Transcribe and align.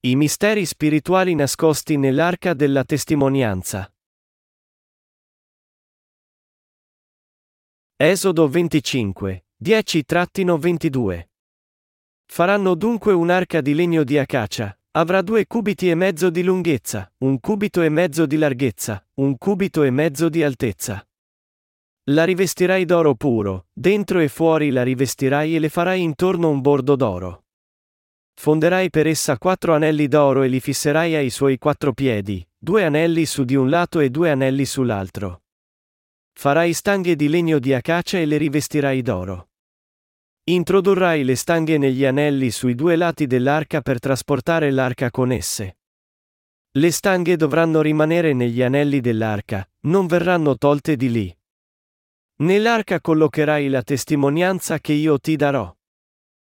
I 0.00 0.14
misteri 0.14 0.64
spirituali 0.64 1.34
nascosti 1.34 1.96
nell'arca 1.96 2.54
della 2.54 2.84
testimonianza. 2.84 3.92
Esodo 7.96 8.46
25, 8.46 9.46
10-22. 9.60 11.28
Faranno 12.26 12.76
dunque 12.76 13.12
un'arca 13.12 13.60
di 13.60 13.74
legno 13.74 14.04
di 14.04 14.18
acacia, 14.18 14.78
avrà 14.92 15.20
due 15.20 15.48
cubiti 15.48 15.90
e 15.90 15.96
mezzo 15.96 16.30
di 16.30 16.44
lunghezza, 16.44 17.12
un 17.24 17.40
cubito 17.40 17.82
e 17.82 17.88
mezzo 17.88 18.24
di 18.24 18.36
larghezza, 18.36 19.04
un 19.14 19.36
cubito 19.36 19.82
e 19.82 19.90
mezzo 19.90 20.28
di 20.28 20.44
altezza. 20.44 21.04
La 22.10 22.22
rivestirai 22.22 22.84
d'oro 22.84 23.16
puro, 23.16 23.66
dentro 23.72 24.20
e 24.20 24.28
fuori 24.28 24.70
la 24.70 24.84
rivestirai 24.84 25.56
e 25.56 25.58
le 25.58 25.68
farai 25.68 26.00
intorno 26.00 26.50
un 26.50 26.60
bordo 26.60 26.94
d'oro. 26.94 27.46
Fonderai 28.38 28.88
per 28.88 29.08
essa 29.08 29.36
quattro 29.36 29.74
anelli 29.74 30.06
d'oro 30.06 30.44
e 30.44 30.48
li 30.48 30.60
fisserai 30.60 31.16
ai 31.16 31.28
suoi 31.28 31.58
quattro 31.58 31.92
piedi, 31.92 32.46
due 32.56 32.84
anelli 32.84 33.26
su 33.26 33.42
di 33.42 33.56
un 33.56 33.68
lato 33.68 33.98
e 33.98 34.10
due 34.10 34.30
anelli 34.30 34.64
sull'altro. 34.64 35.42
Farai 36.34 36.72
stanghe 36.72 37.16
di 37.16 37.28
legno 37.28 37.58
di 37.58 37.74
acacia 37.74 38.16
e 38.16 38.26
le 38.26 38.36
rivestirai 38.36 39.02
d'oro. 39.02 39.48
Introdurrai 40.44 41.24
le 41.24 41.34
stanghe 41.34 41.78
negli 41.78 42.04
anelli 42.04 42.52
sui 42.52 42.76
due 42.76 42.94
lati 42.94 43.26
dell'arca 43.26 43.80
per 43.80 43.98
trasportare 43.98 44.70
l'arca 44.70 45.10
con 45.10 45.32
esse. 45.32 45.78
Le 46.70 46.90
stanghe 46.92 47.34
dovranno 47.34 47.80
rimanere 47.80 48.34
negli 48.34 48.62
anelli 48.62 49.00
dell'arca, 49.00 49.68
non 49.80 50.06
verranno 50.06 50.56
tolte 50.56 50.94
di 50.94 51.10
lì. 51.10 51.38
Nell'arca 52.36 53.00
collocherai 53.00 53.68
la 53.68 53.82
testimonianza 53.82 54.78
che 54.78 54.92
io 54.92 55.18
ti 55.18 55.34
darò. 55.34 55.76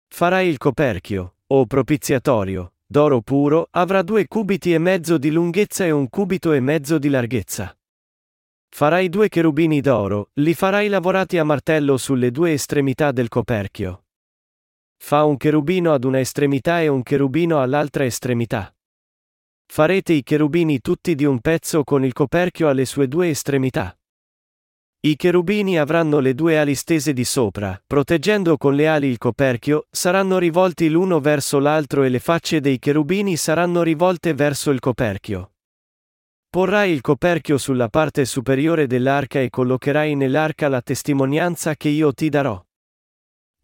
Farai 0.09 0.49
il 0.49 0.59
coperchio, 0.59 1.35
o 1.51 1.67
propiziatorio, 1.67 2.75
d'oro 2.87 3.23
puro, 3.23 3.69
avrà 3.71 4.03
due 4.03 4.27
cubiti 4.29 4.75
e 4.75 4.79
mezzo 4.79 5.17
di 5.17 5.31
lunghezza 5.31 5.85
e 5.85 5.91
un 5.91 6.09
cubito 6.09 6.53
e 6.53 6.61
mezzo 6.61 6.99
di 6.99 7.09
larghezza. 7.09 7.75
Farai 8.69 9.09
due 9.09 9.29
cherubini 9.29 9.81
d'oro, 9.81 10.31
li 10.35 10.53
farai 10.53 10.89
lavorati 10.89 11.39
a 11.39 11.45
martello 11.45 11.97
sulle 11.97 12.31
due 12.31 12.53
estremità 12.53 13.13
del 13.13 13.29
coperchio. 13.29 14.05
Fa 14.97 15.25
un 15.25 15.37
cherubino 15.37 15.93
ad 15.93 16.05
una 16.05 16.21
estremità 16.21 16.83
e 16.83 16.89
un 16.89 17.03
cherubino 17.03 17.61
all'altra 17.61 18.05
estremità. 18.05 18.75
Farete 19.65 20.13
i 20.13 20.23
cherubini 20.23 20.81
tutti 20.81 21.15
di 21.15 21.25
un 21.25 21.41
pezzo 21.41 21.83
con 21.83 22.05
il 22.05 22.13
coperchio 22.13 22.69
alle 22.69 22.85
sue 22.85 23.09
due 23.09 23.31
estremità. 23.31 23.98
I 25.01 25.15
cherubini 25.15 25.79
avranno 25.79 26.19
le 26.19 26.35
due 26.35 26.59
ali 26.59 26.75
stese 26.75 27.13
di 27.13 27.23
sopra, 27.23 27.81
proteggendo 27.87 28.57
con 28.57 28.75
le 28.75 28.89
ali 28.89 29.07
il 29.07 29.17
coperchio, 29.17 29.87
saranno 29.89 30.39
rivolti 30.39 30.89
l'uno 30.89 31.21
verso 31.21 31.61
l'altro 31.61 32.03
e 32.03 32.09
le 32.09 32.19
facce 32.19 32.61
dei 32.61 32.81
cherubini 32.81 33.37
saranno 33.37 33.85
rivolte 33.85 34.35
verso 34.35 34.73
il 34.73 34.81
coperchio. 34.81 35.53
Porrai 36.51 36.91
il 36.91 37.01
coperchio 37.01 37.59
sulla 37.59 37.89
parte 37.89 38.25
superiore 38.25 38.89
dell'arca 38.89 39.39
e 39.41 39.51
collocherai 39.51 40.17
nell'arca 40.17 40.67
la 40.67 40.83
testimonianza 40.83 41.77
che 41.77 41.91
io 41.91 42.13
ti 42.13 42.29
darò. 42.29 42.61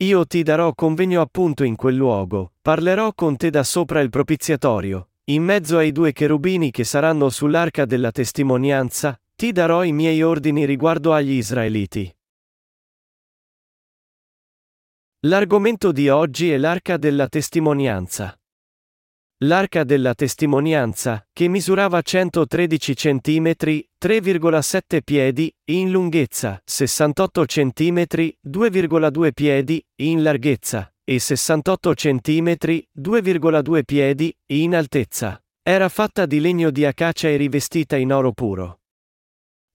Io 0.05 0.27
ti 0.27 0.45
darò 0.45 0.73
convegno 0.73 1.21
appunto 1.21 1.65
in 1.65 1.75
quel 1.75 1.97
luogo, 1.97 2.53
parlerò 2.63 3.13
con 3.13 3.37
te 3.37 3.51
da 3.51 3.65
sopra 3.65 3.99
il 3.99 4.11
propiziatorio, 4.11 5.09
in 5.25 5.43
mezzo 5.43 5.79
ai 5.79 5.91
due 5.91 6.13
cherubini 6.13 6.71
che 6.71 6.85
saranno 6.85 7.29
sull'arca 7.29 7.87
della 7.87 8.13
testimonianza, 8.13 9.19
ti 9.37 9.53
darò 9.53 9.83
i 9.83 9.93
miei 9.93 10.23
ordini 10.23 10.65
riguardo 10.65 11.13
agli 11.13 11.33
Israeliti. 11.33 12.15
L'argomento 15.27 15.91
di 15.91 16.09
oggi 16.09 16.51
è 16.51 16.59
l'arca 16.59 16.97
della 16.97 17.29
testimonianza. 17.29 18.39
L'arca 19.39 19.83
della 19.83 20.15
testimonianza, 20.15 21.27
che 21.33 21.49
misurava 21.49 22.01
113 22.01 22.95
cm, 22.95 23.51
3,7 23.99 25.03
piedi, 25.03 25.53
in 25.71 25.91
lunghezza, 25.91 26.61
68 26.65 27.45
cm, 27.45 28.05
2,2 28.47 29.33
piedi, 29.33 29.85
in 29.97 30.23
larghezza, 30.23 30.95
e 31.03 31.19
68 31.19 31.93
cm, 31.95 32.57
2,2 32.97 33.83
piedi, 33.83 34.35
in 34.53 34.77
altezza. 34.77 35.43
Era 35.63 35.89
fatta 35.89 36.27
di 36.27 36.41
legno 36.41 36.71
di 36.71 36.85
acacia 36.85 37.29
e 37.29 37.37
rivestita 37.37 37.97
in 37.97 38.13
oro 38.13 38.33
puro. 38.33 38.84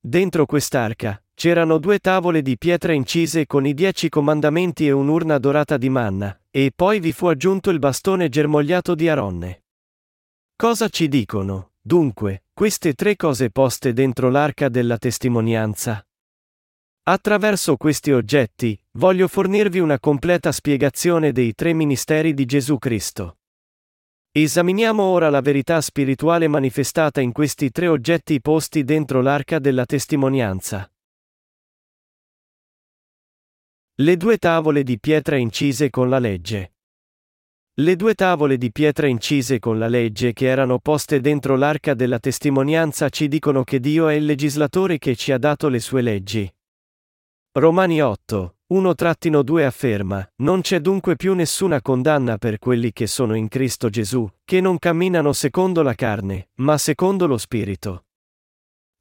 Dentro 0.01 0.45
quest'arca, 0.45 1.21
c'erano 1.33 1.77
due 1.77 1.99
tavole 1.99 2.41
di 2.41 2.57
pietra 2.57 2.93
incise 2.93 3.45
con 3.45 3.65
i 3.65 3.73
dieci 3.73 4.07
comandamenti 4.07 4.87
e 4.87 4.91
un'urna 4.91 5.37
dorata 5.37 5.75
di 5.75 5.89
manna, 5.89 6.39
e 6.49 6.71
poi 6.73 7.01
vi 7.01 7.11
fu 7.11 7.27
aggiunto 7.27 7.69
il 7.69 7.79
bastone 7.79 8.29
germogliato 8.29 8.95
di 8.95 9.09
Aronne. 9.09 9.63
Cosa 10.55 10.87
ci 10.87 11.09
dicono, 11.09 11.71
dunque, 11.81 12.45
queste 12.53 12.93
tre 12.93 13.17
cose 13.17 13.51
poste 13.51 13.91
dentro 13.91 14.29
l'arca 14.29 14.69
della 14.69 14.97
testimonianza? 14.97 16.01
Attraverso 17.03 17.75
questi 17.75 18.11
oggetti, 18.11 18.81
voglio 18.91 19.27
fornirvi 19.27 19.79
una 19.79 19.99
completa 19.99 20.53
spiegazione 20.53 21.33
dei 21.33 21.53
tre 21.55 21.73
ministeri 21.73 22.33
di 22.33 22.45
Gesù 22.45 22.77
Cristo. 22.77 23.38
Esaminiamo 24.41 25.03
ora 25.03 25.29
la 25.29 25.41
verità 25.41 25.81
spirituale 25.81 26.47
manifestata 26.47 27.19
in 27.19 27.33
questi 27.33 27.71
tre 27.71 27.89
oggetti 27.89 28.39
posti 28.39 28.85
dentro 28.85 29.21
l'arca 29.21 29.59
della 29.59 29.85
testimonianza. 29.85 30.89
Le 33.95 34.15
due 34.15 34.37
tavole 34.37 34.83
di 34.83 34.97
pietra 34.97 35.35
incise 35.35 35.89
con 35.89 36.07
la 36.07 36.19
legge. 36.19 36.71
Le 37.79 37.95
due 37.97 38.13
tavole 38.13 38.57
di 38.57 38.71
pietra 38.71 39.07
incise 39.07 39.59
con 39.59 39.77
la 39.77 39.89
legge 39.89 40.31
che 40.31 40.47
erano 40.47 40.79
poste 40.79 41.19
dentro 41.19 41.57
l'arca 41.57 41.93
della 41.93 42.19
testimonianza 42.19 43.09
ci 43.09 43.27
dicono 43.27 43.65
che 43.65 43.81
Dio 43.81 44.07
è 44.07 44.13
il 44.13 44.23
legislatore 44.23 44.99
che 44.99 45.17
ci 45.17 45.33
ha 45.33 45.37
dato 45.37 45.67
le 45.67 45.79
sue 45.79 46.01
leggi. 46.01 46.49
Romani 47.51 48.01
8, 48.01 48.58
1-2 48.71 49.65
afferma, 49.65 50.31
non 50.37 50.61
c'è 50.61 50.79
dunque 50.79 51.15
più 51.15 51.33
nessuna 51.33 51.81
condanna 51.81 52.37
per 52.37 52.59
quelli 52.59 52.91
che 52.91 53.07
sono 53.07 53.33
in 53.35 53.47
Cristo 53.47 53.89
Gesù, 53.89 54.29
che 54.45 54.61
non 54.61 54.77
camminano 54.77 55.33
secondo 55.33 55.81
la 55.81 55.95
carne, 55.95 56.49
ma 56.55 56.77
secondo 56.77 57.25
lo 57.25 57.37
Spirito. 57.37 58.05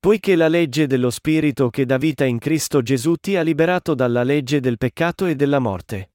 Poiché 0.00 0.36
la 0.36 0.48
legge 0.48 0.86
dello 0.86 1.10
Spirito 1.10 1.70
che 1.70 1.84
dà 1.84 1.98
vita 1.98 2.24
in 2.24 2.38
Cristo 2.38 2.82
Gesù 2.82 3.16
ti 3.16 3.36
ha 3.36 3.42
liberato 3.42 3.94
dalla 3.94 4.22
legge 4.22 4.60
del 4.60 4.78
peccato 4.78 5.26
e 5.26 5.34
della 5.34 5.58
morte. 5.58 6.12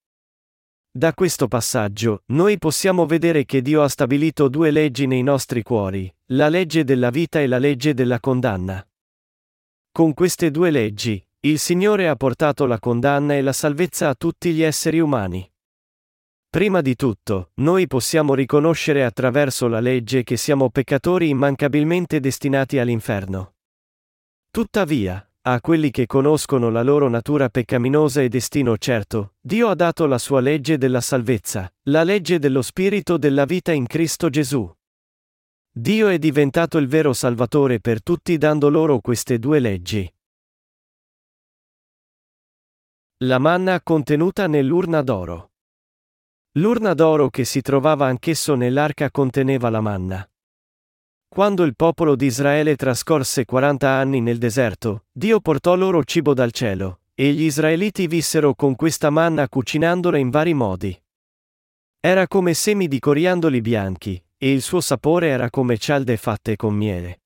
Da 0.90 1.14
questo 1.14 1.48
passaggio, 1.48 2.22
noi 2.28 2.58
possiamo 2.58 3.06
vedere 3.06 3.46
che 3.46 3.62
Dio 3.62 3.82
ha 3.82 3.90
stabilito 3.90 4.48
due 4.48 4.72
leggi 4.72 5.06
nei 5.06 5.24
nostri 5.24 5.64
cuori, 5.64 6.12
la 6.28 6.50
legge 6.50 6.84
della 6.84 7.10
vita 7.10 7.42
e 7.42 7.48
la 7.48 7.58
legge 7.58 7.94
della 7.94 8.20
condanna. 8.20 8.88
Con 9.92 10.14
queste 10.14 10.50
due 10.50 10.72
leggi, 10.72 11.24
il 11.46 11.60
Signore 11.60 12.08
ha 12.08 12.16
portato 12.16 12.66
la 12.66 12.80
condanna 12.80 13.34
e 13.34 13.42
la 13.42 13.52
salvezza 13.52 14.08
a 14.08 14.16
tutti 14.16 14.54
gli 14.54 14.62
esseri 14.62 15.02
umani. 15.02 15.46
Prima 16.50 16.80
di 16.80 16.96
tutto, 16.96 17.52
noi 17.56 17.86
possiamo 17.86 18.34
riconoscere 18.34 19.04
attraverso 19.04 19.68
la 19.68 19.82
legge 19.82 20.24
che 20.24 20.38
siamo 20.38 20.70
peccatori 20.70 21.28
immancabilmente 21.28 22.22
destinati 22.22 22.80
all'inferno. 22.80 23.56
Tuttavia, 24.52 25.30
a 25.42 25.60
quelli 25.60 25.92
che 25.92 26.06
conoscono 26.06 26.70
la 26.70 26.82
loro 26.82 27.10
natura 27.10 27.50
peccaminosa 27.50 28.22
e 28.22 28.30
destino 28.30 28.78
certo, 28.78 29.34
Dio 29.42 29.68
ha 29.68 29.76
dato 29.76 30.06
la 30.06 30.20
sua 30.20 30.40
legge 30.40 30.78
della 30.78 31.02
salvezza, 31.02 31.70
la 31.90 32.04
legge 32.04 32.40
dello 32.40 32.62
Spirito 32.62 33.18
della 33.18 33.44
vita 33.44 33.74
in 33.74 33.86
Cristo 33.86 34.30
Gesù. 34.30 34.74
Dio 35.76 36.08
è 36.08 36.18
diventato 36.20 36.78
il 36.78 36.88
vero 36.88 37.12
Salvatore 37.12 37.82
per 37.82 38.02
tutti 38.02 38.38
dando 38.38 38.70
loro 38.70 39.00
queste 39.00 39.40
due 39.40 39.60
leggi. 39.60 40.13
La 43.26 43.38
manna 43.38 43.80
contenuta 43.82 44.48
nell'urna 44.48 45.02
d'oro. 45.02 45.52
L'urna 46.58 46.94
d'oro 46.94 47.30
che 47.30 47.46
si 47.46 47.62
trovava 47.62 48.06
anch'esso 48.06 48.56
nell'arca 48.56 49.12
conteneva 49.12 49.70
la 49.70 49.80
manna. 49.80 50.30
Quando 51.30 51.64
il 51.64 51.74
popolo 51.74 52.18
di 52.18 52.26
Israele 52.26 52.76
trascorse 52.76 53.46
40 53.46 53.90
anni 53.90 54.20
nel 54.20 54.38
deserto, 54.40 55.06
Dio 55.10 55.40
portò 55.40 55.76
loro 55.76 56.04
cibo 56.04 56.34
dal 56.34 56.52
cielo, 56.52 57.00
e 57.14 57.32
gli 57.32 57.44
israeliti 57.44 58.08
vissero 58.08 58.56
con 58.56 58.76
questa 58.76 59.10
manna 59.10 59.48
cucinandola 59.48 60.18
in 60.18 60.30
vari 60.30 60.54
modi. 60.54 61.04
Era 62.02 62.28
come 62.28 62.54
semi 62.54 62.90
di 62.90 63.00
coriandoli 63.00 63.62
bianchi, 63.62 64.22
e 64.38 64.52
il 64.52 64.62
suo 64.62 64.82
sapore 64.82 65.30
era 65.30 65.50
come 65.50 65.78
cialde 65.78 66.18
fatte 66.18 66.58
con 66.58 66.76
miele. 66.76 67.23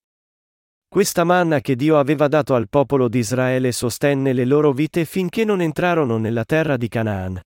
Questa 0.89 1.25
manna 1.25 1.59
che 1.59 1.75
Dio 1.75 1.99
aveva 1.99 2.29
dato 2.29 2.55
al 2.55 2.69
popolo 2.69 3.09
di 3.09 3.19
Israele 3.19 3.73
sostenne 3.73 4.31
le 4.31 4.45
loro 4.45 4.71
vite 4.71 5.03
finché 5.03 5.43
non 5.43 5.59
entrarono 5.59 6.17
nella 6.17 6.45
terra 6.45 6.77
di 6.77 6.87
Canaan. 6.87 7.41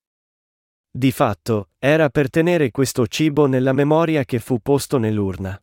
Di 0.93 1.11
fatto, 1.11 1.69
era 1.79 2.09
per 2.09 2.29
tenere 2.29 2.69
questo 2.69 3.07
cibo 3.07 3.47
nella 3.47 3.73
memoria 3.73 4.25
che 4.25 4.39
fu 4.39 4.59
posto 4.59 4.97
nell'urna. 4.97 5.59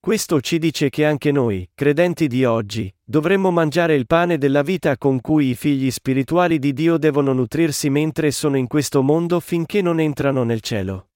Questo 0.00 0.40
ci 0.40 0.58
dice 0.58 0.90
che 0.90 1.04
anche 1.06 1.30
noi, 1.30 1.66
credenti 1.72 2.26
di 2.26 2.44
oggi, 2.44 2.92
dovremmo 3.02 3.50
mangiare 3.50 3.94
il 3.94 4.06
pane 4.06 4.36
della 4.36 4.62
vita 4.62 4.98
con 4.98 5.20
cui 5.20 5.50
i 5.50 5.54
figli 5.54 5.90
spirituali 5.90 6.58
di 6.58 6.72
Dio 6.72 6.98
devono 6.98 7.32
nutrirsi 7.32 7.88
mentre 7.88 8.30
sono 8.30 8.56
in 8.56 8.66
questo 8.66 9.02
mondo 9.02 9.40
finché 9.40 9.80
non 9.80 10.00
entrano 10.00 10.42
nel 10.42 10.60
cielo. 10.60 11.10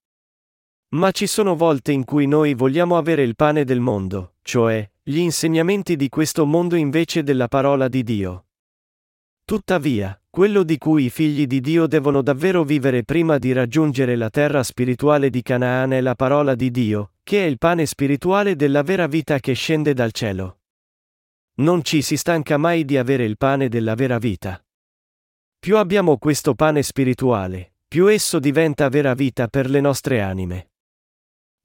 Ma 0.95 1.11
ci 1.11 1.27
sono 1.27 1.55
volte 1.55 1.91
in 1.91 2.03
cui 2.05 2.25
noi 2.25 2.55
vogliamo 2.55 2.97
avere 2.97 3.21
il 3.21 3.35
pane 3.35 3.63
del 3.63 3.79
mondo, 3.79 4.35
cioè, 4.41 4.89
gli 5.09 5.17
insegnamenti 5.17 5.95
di 5.95 6.07
questo 6.07 6.45
mondo 6.45 6.75
invece 6.75 7.23
della 7.23 7.47
parola 7.47 7.87
di 7.87 8.03
Dio. 8.03 8.45
Tuttavia, 9.43 10.21
quello 10.29 10.61
di 10.61 10.77
cui 10.77 11.05
i 11.05 11.09
figli 11.09 11.47
di 11.47 11.61
Dio 11.61 11.87
devono 11.87 12.21
davvero 12.21 12.63
vivere 12.63 13.03
prima 13.03 13.39
di 13.39 13.51
raggiungere 13.51 14.15
la 14.15 14.29
terra 14.29 14.61
spirituale 14.61 15.31
di 15.31 15.41
Canaan 15.41 15.93
è 15.93 16.01
la 16.01 16.13
parola 16.13 16.53
di 16.53 16.69
Dio, 16.69 17.13
che 17.23 17.43
è 17.43 17.47
il 17.47 17.57
pane 17.57 17.87
spirituale 17.87 18.55
della 18.55 18.83
vera 18.83 19.07
vita 19.07 19.39
che 19.39 19.53
scende 19.53 19.95
dal 19.95 20.11
cielo. 20.11 20.59
Non 21.55 21.83
ci 21.83 22.03
si 22.03 22.15
stanca 22.15 22.57
mai 22.57 22.85
di 22.85 22.95
avere 22.95 23.25
il 23.25 23.37
pane 23.37 23.67
della 23.67 23.95
vera 23.95 24.19
vita. 24.19 24.63
Più 25.57 25.77
abbiamo 25.77 26.19
questo 26.19 26.53
pane 26.53 26.83
spirituale, 26.83 27.73
più 27.87 28.05
esso 28.05 28.37
diventa 28.37 28.87
vera 28.89 29.15
vita 29.15 29.47
per 29.47 29.71
le 29.71 29.81
nostre 29.81 30.21
anime. 30.21 30.69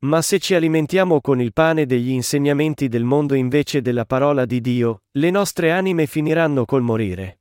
Ma 0.04 0.20
se 0.20 0.38
ci 0.38 0.54
alimentiamo 0.54 1.22
con 1.22 1.40
il 1.40 1.54
pane 1.54 1.86
degli 1.86 2.10
insegnamenti 2.10 2.88
del 2.88 3.04
mondo 3.04 3.34
invece 3.34 3.80
della 3.80 4.04
parola 4.04 4.44
di 4.44 4.60
Dio, 4.60 5.04
le 5.12 5.30
nostre 5.30 5.70
anime 5.72 6.06
finiranno 6.06 6.66
col 6.66 6.82
morire. 6.82 7.40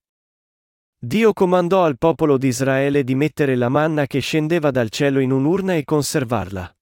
Dio 0.98 1.34
comandò 1.34 1.84
al 1.84 1.98
popolo 1.98 2.38
di 2.38 2.48
Israele 2.48 3.04
di 3.04 3.16
mettere 3.16 3.56
la 3.56 3.68
manna 3.68 4.08
che 4.08 4.20
scendeva 4.20 4.72
dal 4.72 4.90
cielo 4.90 5.20
in 5.20 5.32
un'urna 5.32 5.76
e 5.76 5.84
conservarla. 5.84 6.74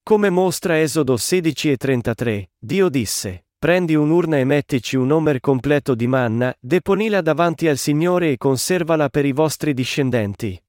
Come 0.00 0.30
mostra 0.30 0.80
Esodo 0.80 1.16
16 1.16 1.72
e 1.72 1.76
33, 1.76 2.50
Dio 2.56 2.88
disse, 2.88 3.46
Prendi 3.58 3.96
un'urna 3.96 4.38
e 4.38 4.44
mettici 4.44 4.94
un 4.94 5.10
omer 5.10 5.40
completo 5.40 5.96
di 5.96 6.06
manna, 6.06 6.54
deponila 6.60 7.20
davanti 7.20 7.66
al 7.66 7.78
Signore 7.78 8.30
e 8.30 8.36
conservala 8.36 9.08
per 9.08 9.24
i 9.24 9.32
vostri 9.32 9.74
discendenti. 9.74 10.63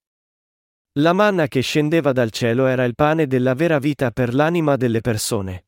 La 1.00 1.12
manna 1.12 1.50
che 1.50 1.60
scendeva 1.60 2.14
dal 2.14 2.32
cielo 2.32 2.68
era 2.68 2.86
il 2.86 2.96
pane 2.96 3.28
della 3.28 3.54
vera 3.54 3.80
vita 3.80 4.12
per 4.12 4.34
l'anima 4.34 4.78
delle 4.78 5.02
persone. 5.02 5.66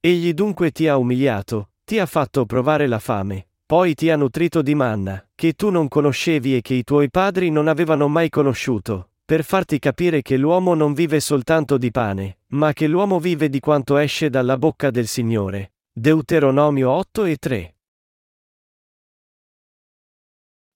Egli 0.00 0.34
dunque 0.34 0.72
ti 0.72 0.88
ha 0.88 0.96
umiliato, 0.96 1.70
ti 1.84 2.00
ha 2.00 2.06
fatto 2.06 2.44
provare 2.44 2.88
la 2.88 2.98
fame, 2.98 3.46
poi 3.64 3.94
ti 3.94 4.10
ha 4.10 4.16
nutrito 4.16 4.60
di 4.60 4.74
manna, 4.74 5.24
che 5.36 5.52
tu 5.52 5.70
non 5.70 5.86
conoscevi 5.86 6.56
e 6.56 6.62
che 6.62 6.74
i 6.74 6.82
tuoi 6.82 7.10
padri 7.10 7.50
non 7.50 7.68
avevano 7.68 8.08
mai 8.08 8.28
conosciuto, 8.28 9.10
per 9.24 9.44
farti 9.44 9.78
capire 9.78 10.20
che 10.20 10.36
l'uomo 10.36 10.74
non 10.74 10.94
vive 10.94 11.20
soltanto 11.20 11.78
di 11.78 11.92
pane, 11.92 12.38
ma 12.48 12.72
che 12.72 12.88
l'uomo 12.88 13.20
vive 13.20 13.48
di 13.48 13.60
quanto 13.60 13.96
esce 13.98 14.30
dalla 14.30 14.58
bocca 14.58 14.90
del 14.90 15.06
Signore. 15.06 15.74
Deuteronomio 15.92 16.90
8 16.90 17.24
e 17.24 17.36
3. 17.36 17.76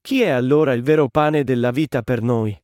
Chi 0.00 0.22
è 0.22 0.28
allora 0.28 0.74
il 0.74 0.82
vero 0.84 1.08
pane 1.08 1.42
della 1.42 1.72
vita 1.72 2.02
per 2.02 2.22
noi? 2.22 2.56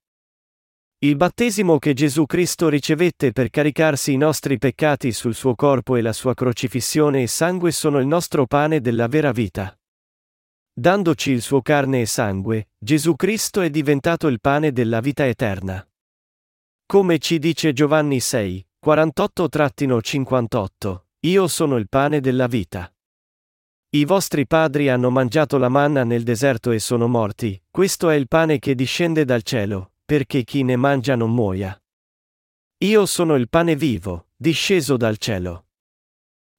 Il 0.98 1.16
battesimo 1.16 1.78
che 1.78 1.92
Gesù 1.92 2.24
Cristo 2.24 2.68
ricevette 2.68 3.32
per 3.32 3.50
caricarsi 3.50 4.12
i 4.12 4.16
nostri 4.16 4.58
peccati 4.58 5.12
sul 5.12 5.34
suo 5.34 5.54
corpo 5.54 5.96
e 5.96 6.00
la 6.00 6.12
sua 6.12 6.34
crocifissione 6.34 7.22
e 7.22 7.26
sangue 7.26 7.72
sono 7.72 7.98
il 7.98 8.06
nostro 8.06 8.46
pane 8.46 8.80
della 8.80 9.06
vera 9.06 9.32
vita. 9.32 9.76
Dandoci 10.72 11.30
il 11.30 11.42
suo 11.42 11.62
carne 11.62 12.00
e 12.00 12.06
sangue, 12.06 12.70
Gesù 12.78 13.16
Cristo 13.16 13.60
è 13.60 13.70
diventato 13.70 14.28
il 14.28 14.40
pane 14.40 14.72
della 14.72 15.00
vita 15.00 15.26
eterna. 15.26 15.86
Come 16.86 17.18
ci 17.18 17.38
dice 17.38 17.72
Giovanni 17.72 18.20
6, 18.20 18.66
48-58, 18.84 21.00
Io 21.20 21.48
sono 21.48 21.76
il 21.76 21.88
pane 21.88 22.20
della 22.20 22.46
vita. 22.46 22.92
I 23.90 24.04
vostri 24.04 24.46
padri 24.46 24.88
hanno 24.88 25.10
mangiato 25.10 25.58
la 25.58 25.68
manna 25.68 26.02
nel 26.02 26.24
deserto 26.24 26.72
e 26.72 26.80
sono 26.80 27.08
morti, 27.08 27.60
questo 27.70 28.10
è 28.10 28.16
il 28.16 28.26
pane 28.26 28.58
che 28.58 28.74
discende 28.74 29.24
dal 29.24 29.42
cielo, 29.42 29.93
perché 30.04 30.44
chi 30.44 30.62
ne 30.62 30.76
mangia 30.76 31.16
non 31.16 31.32
muoia. 31.32 31.80
Io 32.84 33.06
sono 33.06 33.36
il 33.36 33.48
pane 33.48 33.74
vivo, 33.74 34.28
disceso 34.36 34.96
dal 34.96 35.16
cielo. 35.16 35.66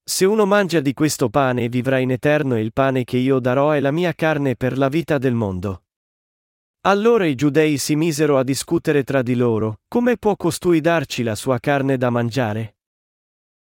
Se 0.04 0.26
uno 0.26 0.46
mangia 0.46 0.80
di 0.80 0.94
questo 0.94 1.30
pane 1.30 1.70
vivrà 1.70 2.00
in 2.00 2.12
eterno 2.12 2.56
e 2.56 2.62
il 2.62 2.74
pane 2.74 3.04
che 3.04 3.18
io 3.18 3.40
darò 3.40 3.72
è 3.72 3.80
la 3.80 3.92
mia 3.92 4.14
carne 4.14 4.56
per 4.56 4.78
la 4.78 4.88
vita 4.88 5.18
del 5.18 5.34
mondo. 5.34 5.84
Allora 6.82 7.26
i 7.26 7.36
giudei 7.36 7.78
si 7.78 7.96
misero 7.96 8.38
a 8.38 8.44
discutere 8.44 9.04
tra 9.04 9.24
di 9.24 9.36
loro, 9.36 9.82
come 9.88 10.18
può 10.18 10.36
costui 10.36 10.82
darci 10.82 11.24
la 11.24 11.34
sua 11.34 11.60
carne 11.60 11.98
da 11.98 12.12
mangiare? 12.12 12.78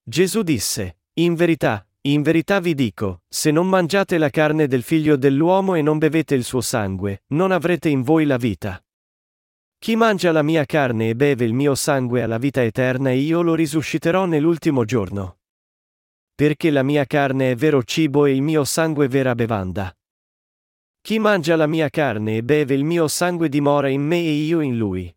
Gesù 0.02 0.42
disse, 0.42 1.00
In 1.20 1.34
verità, 1.34 1.86
in 2.02 2.22
verità 2.22 2.60
vi 2.60 2.74
dico, 2.74 3.22
se 3.28 3.50
non 3.50 3.68
mangiate 3.68 4.16
la 4.16 4.30
carne 4.30 4.66
del 4.66 4.82
figlio 4.82 5.16
dell'uomo 5.16 5.74
e 5.74 5.82
non 5.82 5.98
bevete 5.98 6.34
il 6.34 6.44
suo 6.44 6.62
sangue, 6.62 7.24
non 7.28 7.52
avrete 7.52 7.90
in 7.90 8.00
voi 8.00 8.24
la 8.24 8.38
vita. 8.38 8.82
Chi 9.82 9.96
mangia 9.96 10.30
la 10.30 10.42
mia 10.42 10.66
carne 10.66 11.08
e 11.08 11.16
beve 11.16 11.46
il 11.46 11.54
mio 11.54 11.74
sangue 11.74 12.22
ha 12.22 12.26
la 12.26 12.36
vita 12.36 12.62
eterna 12.62 13.08
e 13.08 13.16
io 13.16 13.40
lo 13.40 13.54
risusciterò 13.54 14.26
nell'ultimo 14.26 14.84
giorno. 14.84 15.38
Perché 16.34 16.68
la 16.68 16.82
mia 16.82 17.06
carne 17.06 17.52
è 17.52 17.54
vero 17.54 17.82
cibo 17.82 18.26
e 18.26 18.34
il 18.34 18.42
mio 18.42 18.64
sangue 18.64 19.08
vera 19.08 19.34
bevanda. 19.34 19.90
Chi 21.00 21.18
mangia 21.18 21.56
la 21.56 21.66
mia 21.66 21.88
carne 21.88 22.36
e 22.36 22.42
beve 22.42 22.74
il 22.74 22.84
mio 22.84 23.08
sangue 23.08 23.48
dimora 23.48 23.88
in 23.88 24.02
me 24.02 24.18
e 24.18 24.32
io 24.32 24.60
in 24.60 24.76
lui. 24.76 25.10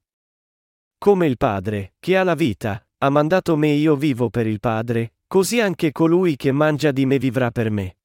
Come 0.97 1.27
il 1.27 1.35
Padre, 1.35 1.95
che 1.99 2.15
ha 2.15 2.23
la 2.23 2.35
vita, 2.35 2.81
ha 2.99 3.09
mandato 3.09 3.57
me 3.57 3.67
e 3.67 3.75
io 3.75 3.97
vivo 3.97 4.29
per 4.29 4.47
il 4.47 4.61
Padre, 4.61 5.15
così 5.27 5.59
anche 5.59 5.91
colui 5.91 6.37
che 6.37 6.53
mangia 6.53 6.91
di 6.91 7.05
me 7.05 7.19
vivrà 7.19 7.51
per 7.51 7.69
me. 7.69 7.97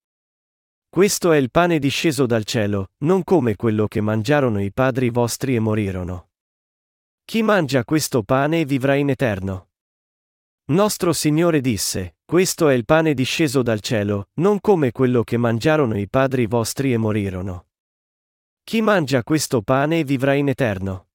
Questo 0.89 1.31
è 1.31 1.37
il 1.37 1.53
pane 1.53 1.79
disceso 1.79 2.27
dal 2.27 2.43
cielo, 2.43 2.89
non 3.05 3.23
come 3.23 3.55
quello 3.55 3.87
che 3.87 4.01
mangiarono 4.01 4.61
i 4.61 4.73
padri 4.73 5.11
vostri 5.11 5.55
e 5.55 5.61
morirono. 5.61 6.28
Chi 7.29 7.43
mangia 7.43 7.85
questo 7.85 8.23
pane 8.23 8.65
vivrà 8.65 8.95
in 8.95 9.11
eterno. 9.11 9.69
Nostro 10.69 11.13
Signore 11.13 11.61
disse, 11.61 12.17
questo 12.25 12.71
è 12.71 12.75
il 12.75 12.87
pane 12.87 13.13
disceso 13.13 13.61
dal 13.61 13.81
cielo, 13.81 14.31
non 14.37 14.61
come 14.61 14.93
quello 14.93 15.25
che 15.25 15.37
mangiarono 15.37 15.99
i 15.99 16.09
padri 16.09 16.47
vostri 16.47 16.91
e 16.91 16.97
morirono. 16.97 17.67
Chi 18.65 18.81
mangia 18.81 19.23
questo 19.25 19.61
pane 19.61 20.05
vivrà 20.05 20.33
in 20.33 20.49
eterno. 20.49 21.09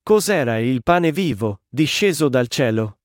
Cos'era 0.00 0.58
il 0.58 0.84
pane 0.84 1.10
vivo, 1.10 1.62
disceso 1.66 2.28
dal 2.28 2.46
cielo? 2.46 3.00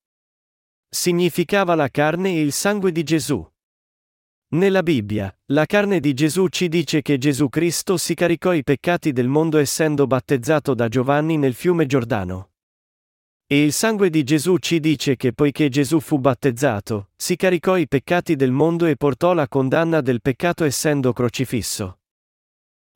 Significava 0.88 1.74
la 1.74 1.90
carne 1.90 2.36
e 2.36 2.42
il 2.42 2.52
sangue 2.52 2.92
di 2.92 3.02
Gesù. 3.02 3.44
Nella 4.54 4.84
Bibbia, 4.84 5.34
la 5.54 5.66
carne 5.66 6.02
di 6.02 6.14
Gesù 6.14 6.50
ci 6.50 6.68
dice 6.68 7.02
che 7.02 7.18
Gesù 7.18 7.48
Cristo 7.48 7.96
si 7.96 8.14
caricò 8.16 8.54
i 8.54 8.64
peccati 8.64 9.14
del 9.14 9.30
mondo 9.30 9.58
essendo 9.58 10.08
battezzato 10.08 10.74
da 10.74 10.90
Giovanni 10.90 11.38
nel 11.38 11.54
fiume 11.54 11.86
Giordano. 11.86 12.50
E 13.48 13.64
il 13.64 13.72
sangue 13.72 14.10
di 14.10 14.24
Gesù 14.24 14.58
ci 14.58 14.82
dice 14.82 15.16
che 15.16 15.32
poiché 15.32 15.70
Gesù 15.70 16.02
fu 16.02 16.20
battezzato, 16.20 17.12
si 17.16 17.38
caricò 17.38 17.78
i 17.78 17.88
peccati 17.88 18.36
del 18.36 18.52
mondo 18.52 18.88
e 18.88 18.98
portò 18.98 19.34
la 19.34 19.48
condanna 19.48 20.02
del 20.02 20.20
peccato 20.20 20.66
essendo 20.66 21.14
crocifisso. 21.14 22.01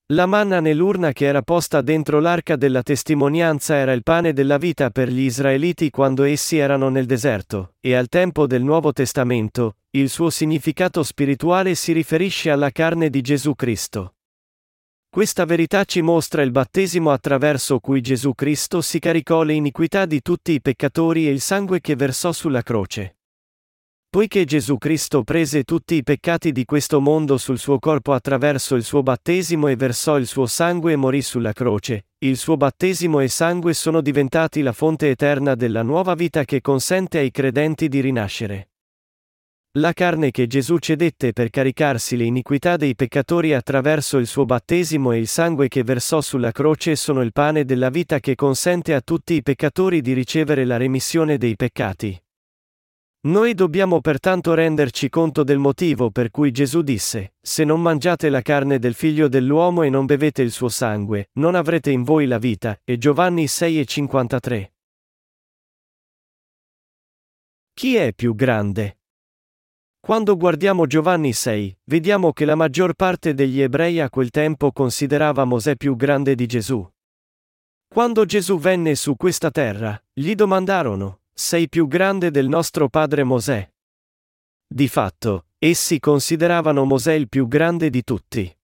La 0.10 0.28
manna 0.28 0.60
nell'urna 0.60 1.14
che 1.14 1.26
era 1.26 1.42
posta 1.42 1.82
dentro 1.82 2.20
l'arca 2.20 2.56
della 2.56 2.84
testimonianza 2.84 3.76
era 3.76 3.92
il 3.92 4.04
pane 4.04 4.34
della 4.34 4.60
vita 4.60 4.92
per 4.92 5.10
gli 5.10 5.22
israeliti 5.22 5.90
quando 5.90 6.22
essi 6.22 6.58
erano 6.58 6.90
nel 6.90 7.08
deserto, 7.08 7.74
e 7.80 7.96
al 7.96 8.08
tempo 8.08 8.46
del 8.46 8.62
Nuovo 8.62 8.94
Testamento, 8.94 9.78
il 9.98 10.10
suo 10.10 10.30
significato 10.30 11.02
spirituale 11.02 11.74
si 11.74 11.92
riferisce 11.92 12.52
alla 12.52 12.70
carne 12.70 13.10
di 13.10 13.22
Gesù 13.22 13.56
Cristo. 13.56 14.18
Questa 15.10 15.44
verità 15.46 15.84
ci 15.86 16.02
mostra 16.02 16.44
il 16.44 16.52
battesimo 16.52 17.10
attraverso 17.10 17.80
cui 17.80 18.02
Gesù 18.02 18.36
Cristo 18.36 18.82
si 18.82 19.00
caricò 19.00 19.42
le 19.42 19.54
iniquità 19.54 20.06
di 20.06 20.22
tutti 20.22 20.52
i 20.52 20.62
peccatori 20.62 21.28
e 21.28 21.32
il 21.32 21.42
sangue 21.42 21.82
che 21.82 21.96
versò 21.96 22.32
sulla 22.32 22.62
croce. 22.62 23.15
Poiché 24.16 24.46
Gesù 24.46 24.78
Cristo 24.78 25.26
prese 25.26 25.66
tutti 25.66 25.96
i 25.96 26.02
peccati 26.02 26.54
di 26.54 26.64
questo 26.64 27.02
mondo 27.02 27.38
sul 27.38 27.60
suo 27.60 27.80
corpo 27.80 28.14
attraverso 28.14 28.76
il 28.76 28.86
suo 28.86 29.04
battesimo 29.04 29.68
e 29.68 29.76
versò 29.76 30.18
il 30.18 30.26
suo 30.26 30.46
sangue 30.46 30.94
e 30.94 30.96
morì 30.96 31.22
sulla 31.22 31.52
croce, 31.52 32.06
il 32.20 32.38
suo 32.38 32.56
battesimo 32.56 33.20
e 33.20 33.28
sangue 33.28 33.74
sono 33.74 34.00
diventati 34.00 34.62
la 34.62 34.72
fonte 34.72 35.10
eterna 35.10 35.54
della 35.56 35.82
nuova 35.82 36.14
vita 36.14 36.46
che 36.46 36.62
consente 36.62 37.18
ai 37.18 37.30
credenti 37.30 37.90
di 37.90 38.00
rinascere. 38.00 38.70
La 39.80 39.92
carne 39.92 40.32
che 40.32 40.48
Gesù 40.48 40.78
cedette 40.78 41.34
per 41.34 41.50
caricarsi 41.50 42.16
le 42.16 42.24
iniquità 42.24 42.78
dei 42.78 42.96
peccatori 42.96 43.54
attraverso 43.54 44.18
il 44.18 44.28
suo 44.28 44.46
battesimo 44.46 45.12
e 45.12 45.18
il 45.18 45.28
sangue 45.28 45.68
che 45.68 45.84
versò 45.84 46.22
sulla 46.22 46.54
croce 46.54 46.96
sono 46.96 47.22
il 47.22 47.34
pane 47.34 47.66
della 47.66 47.90
vita 47.90 48.22
che 48.22 48.36
consente 48.36 48.94
a 48.94 49.02
tutti 49.02 49.34
i 49.34 49.44
peccatori 49.44 50.00
di 50.00 50.14
ricevere 50.14 50.64
la 50.64 50.78
remissione 50.78 51.38
dei 51.38 51.58
peccati. 51.58 52.18
Noi 53.26 53.56
dobbiamo 53.56 54.02
pertanto 54.02 54.54
renderci 54.54 55.10
conto 55.10 55.44
del 55.44 55.58
motivo 55.58 56.12
per 56.12 56.30
cui 56.30 56.52
Gesù 56.52 56.84
disse, 56.84 57.34
Se 57.42 57.64
non 57.64 57.82
mangiate 57.82 58.30
la 58.30 58.44
carne 58.44 58.78
del 58.78 58.94
figlio 58.94 59.28
dell'uomo 59.28 59.82
e 59.82 59.90
non 59.90 60.06
bevete 60.06 60.44
il 60.44 60.52
suo 60.52 60.70
sangue, 60.70 61.30
non 61.34 61.56
avrete 61.56 61.90
in 61.90 62.04
voi 62.04 62.28
la 62.28 62.38
vita, 62.38 62.80
e 62.84 63.00
Giovanni 63.00 63.46
6,53. 63.46 64.72
Chi 67.74 67.96
è 67.96 68.14
più 68.14 68.36
grande? 68.36 69.00
Quando 70.00 70.38
guardiamo 70.38 70.86
Giovanni 70.86 71.34
6, 71.34 71.80
vediamo 71.86 72.32
che 72.32 72.46
la 72.46 72.54
maggior 72.54 72.94
parte 72.94 73.34
degli 73.34 73.60
ebrei 73.60 74.02
a 74.02 74.10
quel 74.12 74.30
tempo 74.30 74.72
considerava 74.72 75.46
Mosè 75.46 75.76
più 75.76 75.96
grande 75.96 76.36
di 76.36 76.46
Gesù. 76.46 76.88
Quando 77.88 78.26
Gesù 78.26 78.60
venne 78.60 78.94
su 78.94 79.16
questa 79.16 79.50
terra, 79.50 80.00
gli 80.14 80.36
domandarono, 80.36 81.22
sei 81.38 81.68
più 81.68 81.86
grande 81.88 82.32
del 82.32 82.48
nostro 82.48 82.88
padre 82.88 83.26
Mosè. 83.26 83.70
Di 84.66 84.88
fatto, 84.88 85.48
essi 85.58 86.00
consideravano 86.00 86.86
Mosè 86.86 87.12
il 87.12 87.28
più 87.28 87.50
grande 87.50 87.90
di 87.90 88.06
tutti. 88.06 88.58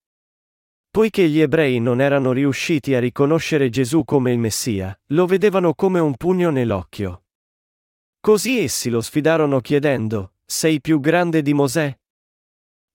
Poiché 0.90 1.28
gli 1.28 1.42
ebrei 1.42 1.82
non 1.82 2.00
erano 2.00 2.32
riusciti 2.32 2.96
a 2.96 3.00
riconoscere 3.02 3.70
Gesù 3.70 4.06
come 4.06 4.32
il 4.32 4.40
Messia, 4.40 4.98
lo 5.08 5.26
vedevano 5.26 5.74
come 5.74 6.00
un 6.00 6.16
pugno 6.16 6.50
nell'occhio. 6.50 7.26
Così 8.22 8.60
essi 8.60 8.90
lo 8.90 9.02
sfidarono 9.02 9.60
chiedendo, 9.60 10.36
Sei 10.46 10.80
più 10.80 11.02
grande 11.02 11.42
di 11.42 11.54
Mosè? 11.54 11.94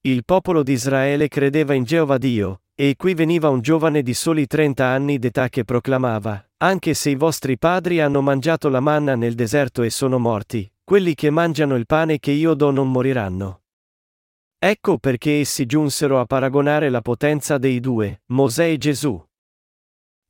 Il 0.01 0.25
popolo 0.25 0.63
di 0.63 0.71
Israele 0.71 1.27
credeva 1.27 1.75
in 1.75 1.83
Geova 1.83 2.17
Dio, 2.17 2.63
e 2.79 2.95
qui 2.95 3.15
veniva 3.15 3.49
un 3.49 3.61
giovane 3.61 4.03
di 4.03 4.13
soli 4.13 4.45
30 4.45 4.85
anni 4.85 5.17
d'età 5.17 5.49
che 5.49 5.63
proclamava, 5.63 6.47
Anche 6.59 6.95
se 6.95 7.11
i 7.11 7.15
vostri 7.15 7.59
padri 7.59 8.01
hanno 8.01 8.19
mangiato 8.21 8.67
la 8.69 8.79
manna 8.79 9.15
nel 9.15 9.35
deserto 9.35 9.83
e 9.83 9.91
sono 9.91 10.17
morti, 10.17 10.67
quelli 10.83 11.13
che 11.13 11.29
mangiano 11.29 11.75
il 11.75 11.85
pane 11.85 12.17
che 12.17 12.31
io 12.31 12.55
do 12.55 12.71
non 12.71 12.91
moriranno. 12.91 13.61
Ecco 14.57 14.97
perché 14.97 15.39
essi 15.39 15.67
giunsero 15.67 16.19
a 16.19 16.25
paragonare 16.25 16.89
la 16.89 17.01
potenza 17.01 17.59
dei 17.59 17.79
due, 17.79 18.21
Mosè 18.27 18.69
e 18.71 18.77
Gesù. 18.77 19.23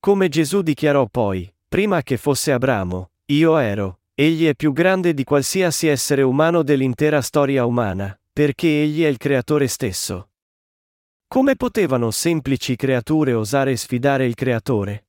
Come 0.01 0.27
Gesù 0.27 0.61
dichiarò 0.61 1.07
poi, 1.07 1.49
prima 1.65 2.01
che 2.01 2.17
fosse 2.17 2.51
Abramo, 2.51 3.11
io 3.27 3.55
ero, 3.55 3.99
egli 4.13 4.47
è 4.47 4.53
più 4.53 4.73
grande 4.73 5.13
di 5.13 5.23
qualsiasi 5.23 5.87
essere 5.87 6.23
umano 6.23 6.61
dell'intera 6.61 7.21
storia 7.21 7.63
umana, 7.63 8.19
perché 8.33 8.67
egli 8.67 9.03
è 9.03 9.07
il 9.07 9.17
creatore 9.17 9.67
stesso. 9.67 10.31
Come 11.29 11.57
potevano 11.57 12.09
semplici 12.09 12.77
creature 12.77 13.33
osare 13.33 13.75
sfidare 13.75 14.25
il 14.25 14.33
creatore? 14.33 15.07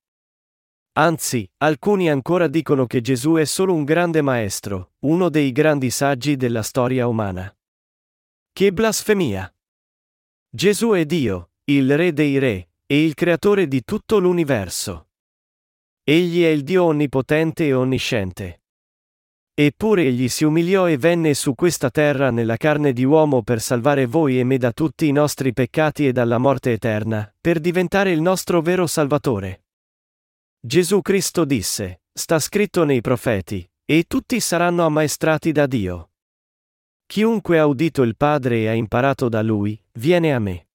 Anzi, 0.94 1.48
alcuni 1.58 2.10
ancora 2.10 2.48
dicono 2.48 2.86
che 2.86 3.00
Gesù 3.00 3.34
è 3.34 3.44
solo 3.44 3.72
un 3.72 3.84
grande 3.84 4.20
maestro, 4.20 4.94
uno 5.04 5.28
dei 5.28 5.52
grandi 5.52 5.90
saggi 5.90 6.34
della 6.34 6.62
storia 6.62 7.06
umana. 7.06 7.56
Che 8.52 8.72
blasfemia! 8.72 9.54
Gesù 10.50 10.90
è 10.90 11.06
Dio, 11.06 11.50
il 11.66 11.96
Re 11.96 12.12
dei 12.12 12.38
Re, 12.38 12.70
e 12.84 13.04
il 13.04 13.14
Creatore 13.14 13.68
di 13.68 13.84
tutto 13.84 14.18
l'universo. 14.18 15.10
Egli 16.02 16.42
è 16.42 16.48
il 16.48 16.64
Dio 16.64 16.82
onnipotente 16.82 17.64
e 17.64 17.74
onnisciente. 17.74 18.62
Eppure 19.60 20.04
egli 20.04 20.28
si 20.28 20.44
umiliò 20.44 20.88
e 20.88 20.96
venne 20.96 21.34
su 21.34 21.56
questa 21.56 21.90
terra 21.90 22.30
nella 22.30 22.56
carne 22.56 22.92
di 22.92 23.02
uomo 23.02 23.42
per 23.42 23.60
salvare 23.60 24.06
voi 24.06 24.38
e 24.38 24.44
me 24.44 24.56
da 24.56 24.70
tutti 24.70 25.08
i 25.08 25.10
nostri 25.10 25.52
peccati 25.52 26.06
e 26.06 26.12
dalla 26.12 26.38
morte 26.38 26.70
eterna, 26.70 27.34
per 27.40 27.58
diventare 27.58 28.12
il 28.12 28.20
nostro 28.20 28.60
vero 28.60 28.86
Salvatore. 28.86 29.64
Gesù 30.60 31.02
Cristo 31.02 31.44
disse, 31.44 32.02
sta 32.12 32.38
scritto 32.38 32.84
nei 32.84 33.00
profeti, 33.00 33.68
e 33.84 34.04
tutti 34.06 34.38
saranno 34.38 34.86
ammaestrati 34.86 35.50
da 35.50 35.66
Dio. 35.66 36.10
Chiunque 37.04 37.58
ha 37.58 37.66
udito 37.66 38.02
il 38.02 38.16
Padre 38.16 38.58
e 38.58 38.68
ha 38.68 38.74
imparato 38.74 39.28
da 39.28 39.42
lui, 39.42 39.76
viene 39.94 40.32
a 40.32 40.38
me. 40.38 40.68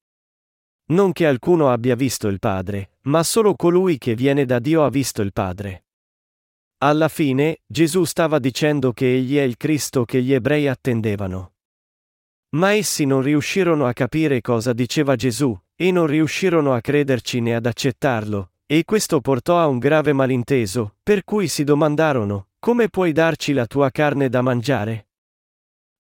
Non 0.88 1.14
che 1.14 1.26
alcuno 1.26 1.72
abbia 1.72 1.96
visto 1.96 2.28
il 2.28 2.40
Padre, 2.40 2.98
ma 3.04 3.24
solo 3.24 3.56
colui 3.56 3.98
che 3.98 4.14
viene 4.14 4.44
da 4.44 4.60
Dio 4.60 4.84
ha 4.84 4.90
visto 4.90 5.22
il 5.22 5.32
Padre. 5.32 5.86
Alla 6.84 7.08
fine, 7.08 7.60
Gesù 7.66 8.04
stava 8.04 8.40
dicendo 8.40 8.92
che 8.92 9.16
egli 9.16 9.38
è 9.38 9.42
il 9.42 9.56
Cristo 9.56 10.04
che 10.04 10.22
gli 10.22 10.34
ebrei 10.34 10.68
attendevano. 10.68 11.54
Ma 12.58 12.74
essi 12.74 13.06
non 13.06 13.22
riuscirono 13.22 13.86
a 13.86 13.94
capire 13.94 14.42
cosa 14.42 14.74
diceva 14.74 15.16
Gesù, 15.16 15.58
e 15.76 15.92
non 15.92 16.08
riuscirono 16.08 16.74
a 16.74 16.82
crederci 16.82 17.40
né 17.40 17.56
ad 17.56 17.68
accettarlo, 17.68 18.52
e 18.66 18.84
questo 18.84 19.22
portò 19.22 19.60
a 19.60 19.68
un 19.68 19.80
grave 19.80 20.12
malinteso, 20.12 20.98
per 21.02 21.24
cui 21.24 21.48
si 21.48 21.64
domandarono, 21.64 22.50
come 22.60 22.90
puoi 22.90 23.14
darci 23.14 23.54
la 23.54 23.66
tua 23.66 23.90
carne 23.90 24.28
da 24.28 24.42
mangiare? 24.42 25.08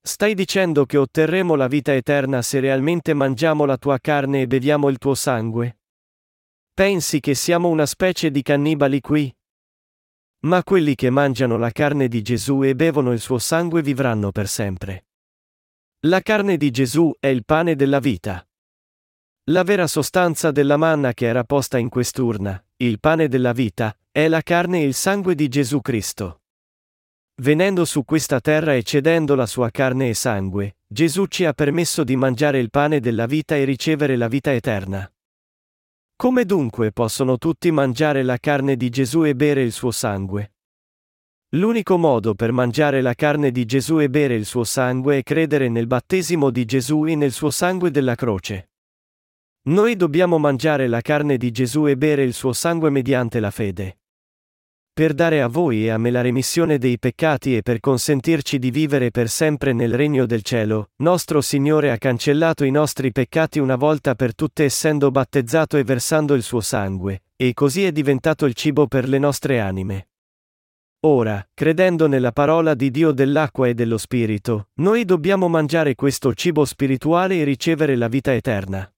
Stai 0.01 0.33
dicendo 0.33 0.85
che 0.85 0.97
otterremo 0.97 1.55
la 1.55 1.67
vita 1.67 1.93
eterna 1.95 2.41
se 2.41 2.59
realmente 2.59 3.13
mangiamo 3.13 3.63
la 3.63 3.77
tua 3.77 3.99
carne 3.99 4.41
e 4.41 4.47
beviamo 4.47 4.89
il 4.89 4.97
tuo 4.97 5.15
sangue? 5.15 5.77
Pensi 6.73 7.21
che 7.21 7.35
siamo 7.35 7.69
una 7.69 7.85
specie 7.85 8.31
di 8.31 8.41
cannibali 8.41 8.99
qui? 8.99 9.33
Ma 10.45 10.61
quelli 10.63 10.95
che 10.95 11.09
mangiano 11.09 11.57
la 11.57 11.71
carne 11.71 12.09
di 12.09 12.21
Gesù 12.21 12.63
e 12.63 12.75
bevono 12.75 13.13
il 13.13 13.21
suo 13.21 13.37
sangue 13.37 13.81
vivranno 13.81 14.31
per 14.31 14.49
sempre. 14.49 15.05
La 16.05 16.21
carne 16.21 16.57
di 16.57 16.69
Gesù 16.69 17.13
è 17.17 17.27
il 17.27 17.45
pane 17.45 17.77
della 17.77 17.99
vita. 17.99 18.45
La 19.45 19.63
vera 19.63 19.87
sostanza 19.87 20.51
della 20.51 20.75
manna 20.75 21.13
che 21.13 21.27
era 21.27 21.45
posta 21.45 21.77
in 21.77 21.87
quest'urna, 21.87 22.61
il 22.77 22.99
pane 22.99 23.29
della 23.29 23.53
vita, 23.53 23.97
è 24.11 24.27
la 24.27 24.41
carne 24.41 24.81
e 24.81 24.85
il 24.85 24.93
sangue 24.93 25.33
di 25.33 25.47
Gesù 25.47 25.79
Cristo. 25.79 26.41
Venendo 27.41 27.85
su 27.85 28.03
questa 28.03 28.41
terra 28.41 28.73
e 28.73 28.83
cedendo 28.83 29.35
la 29.35 29.45
sua 29.45 29.69
carne 29.69 30.09
e 30.09 30.13
sangue, 30.13 30.75
Gesù 30.85 31.25
ci 31.27 31.45
ha 31.45 31.53
permesso 31.53 32.03
di 32.03 32.17
mangiare 32.17 32.59
il 32.59 32.69
pane 32.69 32.99
della 32.99 33.25
vita 33.27 33.55
e 33.55 33.63
ricevere 33.63 34.17
la 34.17 34.27
vita 34.27 34.53
eterna. 34.53 35.09
Come 36.15 36.45
dunque 36.45 36.91
possono 36.91 37.37
tutti 37.37 37.71
mangiare 37.71 38.23
la 38.23 38.37
carne 38.37 38.77
di 38.77 38.89
Gesù 38.89 39.25
e 39.25 39.35
bere 39.35 39.61
il 39.61 39.71
suo 39.71 39.91
sangue? 39.91 40.53
L'unico 41.55 41.97
modo 41.97 42.33
per 42.33 42.51
mangiare 42.51 43.01
la 43.01 43.13
carne 43.13 43.51
di 43.51 43.65
Gesù 43.65 43.99
e 43.99 44.09
bere 44.09 44.35
il 44.35 44.45
suo 44.45 44.63
sangue 44.63 45.17
è 45.17 45.23
credere 45.23 45.69
nel 45.69 45.87
battesimo 45.87 46.49
di 46.49 46.65
Gesù 46.65 47.05
e 47.05 47.15
nel 47.15 47.31
suo 47.31 47.49
sangue 47.49 47.91
della 47.91 48.15
croce. 48.15 48.71
Noi 49.69 49.95
dobbiamo 49.95 50.37
mangiare 50.37 50.87
la 50.87 51.01
carne 51.01 51.37
di 51.37 51.51
Gesù 51.51 51.87
e 51.87 51.97
bere 51.97 52.23
il 52.23 52.33
suo 52.33 52.53
sangue 52.53 52.89
mediante 52.89 53.39
la 53.39 53.51
fede 53.51 53.97
per 54.93 55.15
dare 55.15 55.41
a 55.41 55.47
voi 55.47 55.85
e 55.85 55.89
a 55.89 55.97
me 55.97 56.11
la 56.11 56.21
remissione 56.21 56.77
dei 56.77 56.99
peccati 56.99 57.57
e 57.57 57.63
per 57.63 57.79
consentirci 57.79 58.59
di 58.59 58.69
vivere 58.69 59.09
per 59.09 59.27
sempre 59.27 59.73
nel 59.73 59.95
regno 59.95 60.27
del 60.27 60.43
cielo, 60.43 60.91
nostro 60.97 61.41
Signore 61.41 61.89
ha 61.89 61.97
cancellato 61.97 62.63
i 62.63 62.69
nostri 62.69 63.11
peccati 63.11 63.57
una 63.57 63.75
volta 63.75 64.13
per 64.13 64.35
tutte 64.35 64.65
essendo 64.65 65.09
battezzato 65.09 65.77
e 65.77 65.83
versando 65.83 66.35
il 66.35 66.43
suo 66.43 66.61
sangue, 66.61 67.23
e 67.35 67.55
così 67.55 67.85
è 67.85 67.91
diventato 67.91 68.45
il 68.45 68.53
cibo 68.53 68.85
per 68.85 69.09
le 69.09 69.17
nostre 69.17 69.59
anime. 69.59 70.09
Ora, 71.05 71.43
credendo 71.55 72.07
nella 72.07 72.31
parola 72.31 72.75
di 72.75 72.91
Dio 72.91 73.11
dell'acqua 73.11 73.67
e 73.67 73.73
dello 73.73 73.97
Spirito, 73.97 74.67
noi 74.75 75.05
dobbiamo 75.05 75.47
mangiare 75.47 75.95
questo 75.95 76.35
cibo 76.35 76.65
spirituale 76.65 77.39
e 77.39 77.43
ricevere 77.43 77.95
la 77.95 78.07
vita 78.07 78.31
eterna. 78.31 78.92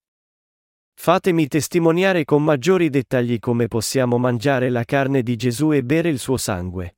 Fatemi 0.98 1.46
testimoniare 1.46 2.24
con 2.24 2.42
maggiori 2.42 2.90
dettagli 2.90 3.38
come 3.38 3.68
possiamo 3.68 4.18
mangiare 4.18 4.70
la 4.70 4.82
carne 4.84 5.22
di 5.22 5.36
Gesù 5.36 5.72
e 5.72 5.84
bere 5.84 6.08
il 6.08 6.18
suo 6.18 6.36
sangue. 6.36 6.96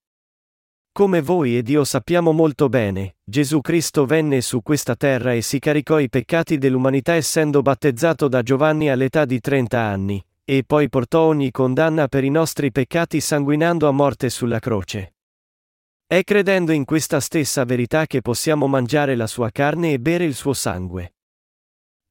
Come 0.92 1.20
voi 1.20 1.58
ed 1.58 1.68
io 1.68 1.84
sappiamo 1.84 2.32
molto 2.32 2.68
bene, 2.68 3.16
Gesù 3.22 3.60
Cristo 3.60 4.06
venne 4.06 4.40
su 4.40 4.62
questa 4.62 4.96
terra 4.96 5.34
e 5.34 5.42
si 5.42 5.58
caricò 5.58 5.98
i 5.98 6.08
peccati 6.08 6.56
dell'umanità 6.56 7.14
essendo 7.14 7.60
battezzato 7.60 8.28
da 8.28 8.42
Giovanni 8.42 8.88
all'età 8.88 9.26
di 9.26 9.40
30 9.40 9.78
anni, 9.78 10.24
e 10.42 10.64
poi 10.66 10.88
portò 10.88 11.24
ogni 11.24 11.50
condanna 11.50 12.08
per 12.08 12.24
i 12.24 12.30
nostri 12.30 12.72
peccati 12.72 13.20
sanguinando 13.20 13.86
a 13.86 13.92
morte 13.92 14.30
sulla 14.30 14.58
croce. 14.58 15.16
È 16.06 16.24
credendo 16.24 16.72
in 16.72 16.86
questa 16.86 17.20
stessa 17.20 17.64
verità 17.64 18.06
che 18.06 18.22
possiamo 18.22 18.66
mangiare 18.68 19.14
la 19.16 19.26
sua 19.26 19.50
carne 19.50 19.92
e 19.92 20.00
bere 20.00 20.24
il 20.24 20.34
suo 20.34 20.54
sangue. 20.54 21.12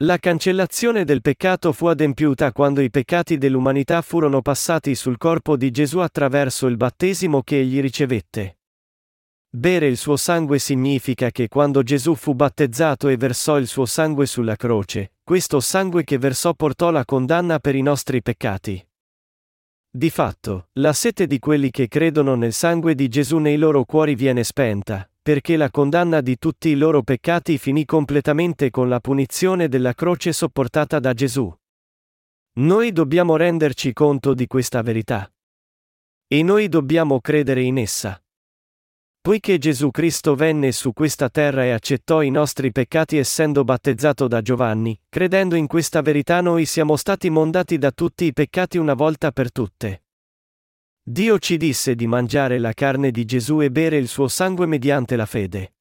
La 0.02 0.20
cancellazione 0.20 1.06
del 1.06 1.22
peccato 1.22 1.72
fu 1.72 1.88
adempiuta 1.88 2.52
quando 2.52 2.82
i 2.82 2.92
peccati 2.92 3.40
dell'umanità 3.40 4.04
furono 4.04 4.44
passati 4.44 4.94
sul 4.94 5.18
corpo 5.18 5.58
di 5.58 5.72
Gesù 5.72 5.98
attraverso 5.98 6.68
il 6.68 6.78
battesimo 6.78 7.42
che 7.42 7.62
egli 7.62 7.82
ricevette. 7.82 8.60
Bere 9.50 9.88
il 9.88 9.98
suo 9.98 10.16
sangue 10.16 10.60
significa 10.60 11.32
che 11.32 11.48
quando 11.48 11.82
Gesù 11.82 12.14
fu 12.14 12.36
battezzato 12.36 13.08
e 13.08 13.18
versò 13.18 13.58
il 13.58 13.66
suo 13.66 13.88
sangue 13.88 14.28
sulla 14.28 14.56
croce, 14.56 15.14
questo 15.24 15.60
sangue 15.60 16.04
che 16.04 16.20
versò 16.20 16.54
portò 16.54 16.92
la 16.92 17.04
condanna 17.04 17.58
per 17.58 17.74
i 17.74 17.82
nostri 17.82 18.22
peccati. 18.22 18.88
Di 19.90 20.12
fatto, 20.12 20.68
la 20.74 20.94
sete 20.94 21.26
di 21.26 21.40
quelli 21.40 21.72
che 21.72 21.88
credono 21.88 22.36
nel 22.36 22.54
sangue 22.54 22.94
di 22.94 23.08
Gesù 23.08 23.40
nei 23.40 23.58
loro 23.58 23.84
cuori 23.84 24.14
viene 24.14 24.44
spenta, 24.44 25.10
perché 25.28 25.58
la 25.58 25.70
condanna 25.70 26.22
di 26.22 26.38
tutti 26.38 26.70
i 26.70 26.76
loro 26.76 27.04
peccati 27.04 27.58
finì 27.58 27.84
completamente 27.84 28.70
con 28.70 28.88
la 28.88 29.02
punizione 29.02 29.68
della 29.68 29.94
croce 29.94 30.32
sopportata 30.32 31.00
da 31.00 31.14
Gesù. 31.14 31.54
Noi 32.60 32.94
dobbiamo 32.94 33.36
renderci 33.36 33.92
conto 33.92 34.34
di 34.34 34.48
questa 34.48 34.82
verità. 34.82 35.30
E 36.28 36.44
noi 36.44 36.70
dobbiamo 36.70 37.20
credere 37.20 37.62
in 37.62 37.78
essa. 37.78 38.18
Poiché 39.20 39.58
Gesù 39.58 39.92
Cristo 39.92 40.34
venne 40.34 40.72
su 40.72 40.94
questa 40.94 41.28
terra 41.28 41.66
e 41.66 41.72
accettò 41.72 42.22
i 42.22 42.30
nostri 42.30 42.72
peccati 42.72 43.18
essendo 43.18 43.66
battezzato 43.66 44.30
da 44.30 44.42
Giovanni, 44.42 44.98
credendo 45.10 45.56
in 45.56 45.68
questa 45.68 46.02
verità 46.02 46.40
noi 46.40 46.64
siamo 46.64 46.96
stati 46.96 47.30
mondati 47.30 47.78
da 47.78 47.92
tutti 47.92 48.24
i 48.24 48.32
peccati 48.32 48.78
una 48.78 48.94
volta 48.94 49.34
per 49.34 49.52
tutte. 49.52 50.04
Dio 51.10 51.40
ci 51.40 51.56
disse 51.56 51.96
di 51.96 52.06
mangiare 52.06 52.60
la 52.60 52.74
carne 52.74 53.12
di 53.12 53.24
Gesù 53.24 53.62
e 53.62 53.72
bere 53.72 53.96
il 53.96 54.10
suo 54.10 54.28
sangue 54.28 54.66
mediante 54.66 55.16
la 55.16 55.26
fede. 55.26 55.76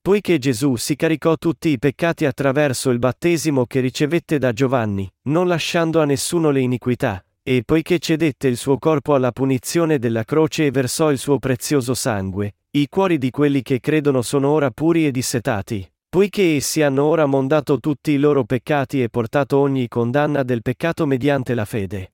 Poiché 0.00 0.38
Gesù 0.38 0.76
si 0.76 0.96
caricò 0.96 1.36
tutti 1.36 1.68
i 1.68 1.78
peccati 1.78 2.24
attraverso 2.24 2.88
il 2.88 2.98
battesimo 2.98 3.66
che 3.66 3.80
ricevette 3.80 4.38
da 4.38 4.54
Giovanni, 4.54 5.06
non 5.24 5.46
lasciando 5.46 6.00
a 6.00 6.06
nessuno 6.06 6.48
le 6.48 6.60
iniquità, 6.60 7.22
e 7.42 7.64
poiché 7.66 7.98
cedette 7.98 8.48
il 8.48 8.56
suo 8.56 8.78
corpo 8.78 9.14
alla 9.14 9.30
punizione 9.30 9.98
della 9.98 10.24
croce 10.24 10.64
e 10.64 10.70
versò 10.70 11.10
il 11.10 11.18
suo 11.18 11.38
prezioso 11.38 11.92
sangue, 11.92 12.54
i 12.70 12.88
cuori 12.88 13.18
di 13.18 13.28
quelli 13.28 13.60
che 13.60 13.78
credono 13.78 14.22
sono 14.22 14.48
ora 14.48 14.70
puri 14.70 15.06
e 15.06 15.10
dissetati, 15.10 15.86
poiché 16.08 16.56
essi 16.56 16.80
hanno 16.80 17.04
ora 17.04 17.26
mondato 17.26 17.78
tutti 17.78 18.12
i 18.12 18.16
loro 18.16 18.44
peccati 18.44 19.02
e 19.02 19.10
portato 19.10 19.58
ogni 19.58 19.86
condanna 19.86 20.42
del 20.42 20.62
peccato 20.62 21.04
mediante 21.04 21.52
la 21.52 21.66
fede. 21.66 22.12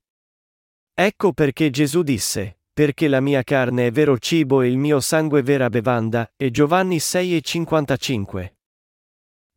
Ecco 0.98 1.34
perché 1.34 1.68
Gesù 1.68 2.02
disse, 2.02 2.60
perché 2.72 3.06
la 3.06 3.20
mia 3.20 3.42
carne 3.42 3.88
è 3.88 3.90
vero 3.90 4.16
cibo 4.16 4.62
e 4.62 4.68
il 4.68 4.78
mio 4.78 5.00
sangue 5.00 5.42
vera 5.42 5.68
bevanda, 5.68 6.32
e 6.38 6.50
Giovanni 6.50 6.96
6,55. 6.96 8.54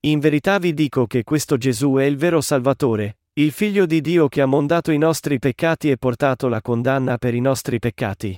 In 0.01 0.19
verità 0.19 0.57
vi 0.57 0.73
dico 0.73 1.07
che 1.07 1.23
questo 1.23 1.55
Gesù 1.55 1.95
è 1.95 2.03
il 2.03 2.17
vero 2.17 2.41
Salvatore, 2.41 3.19
il 3.35 3.53
Figlio 3.53 3.85
di 3.85 4.01
Dio 4.01 4.27
che 4.27 4.41
ha 4.41 4.45
mondato 4.45 4.91
i 4.91 4.97
nostri 4.97 5.39
peccati 5.39 5.89
e 5.89 5.97
portato 5.97 6.49
la 6.49 6.59
condanna 6.59 7.17
per 7.17 7.33
i 7.33 7.39
nostri 7.39 7.79
peccati. 7.79 8.37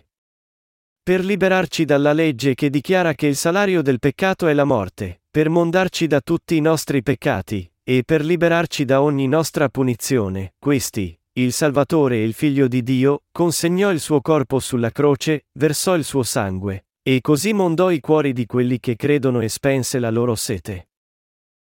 Per 1.02 1.26
liberarci 1.26 1.86
dalla 1.86 2.14
legge 2.14 2.54
che 2.54 2.70
dichiara 2.70 3.16
che 3.16 3.26
il 3.26 3.36
salario 3.36 3.82
del 3.82 3.98
peccato 3.98 4.46
è 4.46 4.54
la 4.54 4.64
morte, 4.64 5.24
per 5.32 5.50
mondarci 5.50 6.06
da 6.06 6.22
tutti 6.22 6.56
i 6.56 6.62
nostri 6.62 7.02
peccati, 7.02 7.68
e 7.82 8.04
per 8.06 8.24
liberarci 8.24 8.86
da 8.86 9.02
ogni 9.02 9.28
nostra 9.28 9.70
punizione, 9.70 10.54
questi, 10.60 11.20
il 11.34 11.54
Salvatore 11.54 12.18
e 12.18 12.24
il 12.26 12.34
Figlio 12.34 12.68
di 12.68 12.84
Dio, 12.84 13.24
consegnò 13.32 13.90
il 13.90 14.02
suo 14.02 14.20
corpo 14.20 14.60
sulla 14.60 14.90
croce, 14.90 15.46
versò 15.54 15.96
il 15.96 16.04
suo 16.04 16.24
sangue, 16.24 16.88
e 17.02 17.22
così 17.22 17.54
mondò 17.54 17.90
i 17.90 18.02
cuori 18.02 18.34
di 18.34 18.46
quelli 18.46 18.82
che 18.82 18.98
credono 18.98 19.40
e 19.40 19.48
spense 19.48 20.00
la 20.00 20.10
loro 20.10 20.36
sete. 20.36 20.90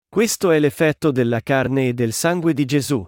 Questo 0.09 0.53
è 0.53 0.61
l'effetto 0.61 1.11
della 1.11 1.41
carne 1.41 1.89
e 1.89 1.93
del 1.93 2.13
sangue 2.13 2.55
di 2.55 2.65
Gesù. 2.65 3.05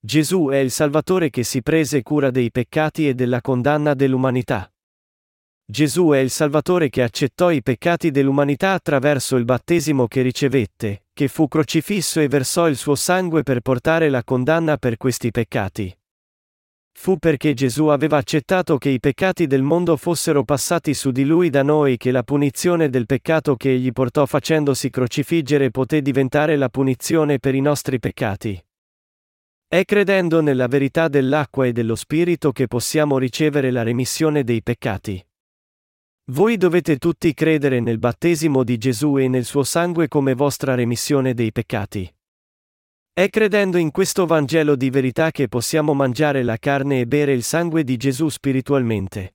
Gesù 0.00 0.48
è 0.48 0.56
il 0.56 0.70
Salvatore 0.70 1.28
che 1.28 1.44
si 1.44 1.62
prese 1.62 2.02
cura 2.02 2.30
dei 2.30 2.50
peccati 2.50 3.06
e 3.06 3.14
della 3.14 3.42
condanna 3.42 3.92
dell'umanità. 3.92 4.71
Gesù 5.64 6.10
è 6.10 6.18
il 6.18 6.30
Salvatore 6.30 6.90
che 6.90 7.02
accettò 7.02 7.50
i 7.50 7.62
peccati 7.62 8.10
dell'umanità 8.10 8.72
attraverso 8.72 9.36
il 9.36 9.44
battesimo 9.44 10.06
che 10.06 10.20
ricevette, 10.20 11.04
che 11.14 11.28
fu 11.28 11.48
crocifisso 11.48 12.20
e 12.20 12.28
versò 12.28 12.68
il 12.68 12.76
suo 12.76 12.94
sangue 12.94 13.42
per 13.42 13.60
portare 13.60 14.08
la 14.10 14.22
condanna 14.22 14.76
per 14.76 14.96
questi 14.96 15.30
peccati. 15.30 15.96
Fu 16.94 17.16
perché 17.16 17.54
Gesù 17.54 17.86
aveva 17.86 18.18
accettato 18.18 18.76
che 18.76 18.90
i 18.90 19.00
peccati 19.00 19.46
del 19.46 19.62
mondo 19.62 19.96
fossero 19.96 20.44
passati 20.44 20.92
su 20.92 21.10
di 21.10 21.24
lui 21.24 21.48
da 21.48 21.62
noi 21.62 21.96
che 21.96 22.10
la 22.10 22.22
punizione 22.22 22.90
del 22.90 23.06
peccato 23.06 23.56
che 23.56 23.70
egli 23.70 23.92
portò 23.92 24.26
facendosi 24.26 24.90
crocifiggere 24.90 25.70
poté 25.70 26.02
diventare 26.02 26.56
la 26.56 26.68
punizione 26.68 27.38
per 27.38 27.54
i 27.54 27.60
nostri 27.60 27.98
peccati. 27.98 28.62
È 29.66 29.84
credendo 29.86 30.42
nella 30.42 30.66
verità 30.66 31.08
dell'acqua 31.08 31.64
e 31.64 31.72
dello 31.72 31.94
Spirito 31.94 32.52
che 32.52 32.66
possiamo 32.66 33.16
ricevere 33.16 33.70
la 33.70 33.82
remissione 33.82 34.44
dei 34.44 34.62
peccati. 34.62 35.24
Voi 36.26 36.56
dovete 36.56 36.98
tutti 36.98 37.34
credere 37.34 37.80
nel 37.80 37.98
battesimo 37.98 38.62
di 38.62 38.78
Gesù 38.78 39.18
e 39.18 39.26
nel 39.26 39.44
suo 39.44 39.64
sangue 39.64 40.06
come 40.06 40.34
vostra 40.34 40.76
remissione 40.76 41.34
dei 41.34 41.50
peccati. 41.50 42.08
È 43.12 43.28
credendo 43.28 43.76
in 43.76 43.90
questo 43.90 44.24
Vangelo 44.24 44.76
di 44.76 44.88
verità 44.88 45.32
che 45.32 45.48
possiamo 45.48 45.94
mangiare 45.94 46.44
la 46.44 46.58
carne 46.58 47.00
e 47.00 47.06
bere 47.08 47.32
il 47.32 47.42
sangue 47.42 47.82
di 47.82 47.96
Gesù 47.96 48.28
spiritualmente. 48.28 49.34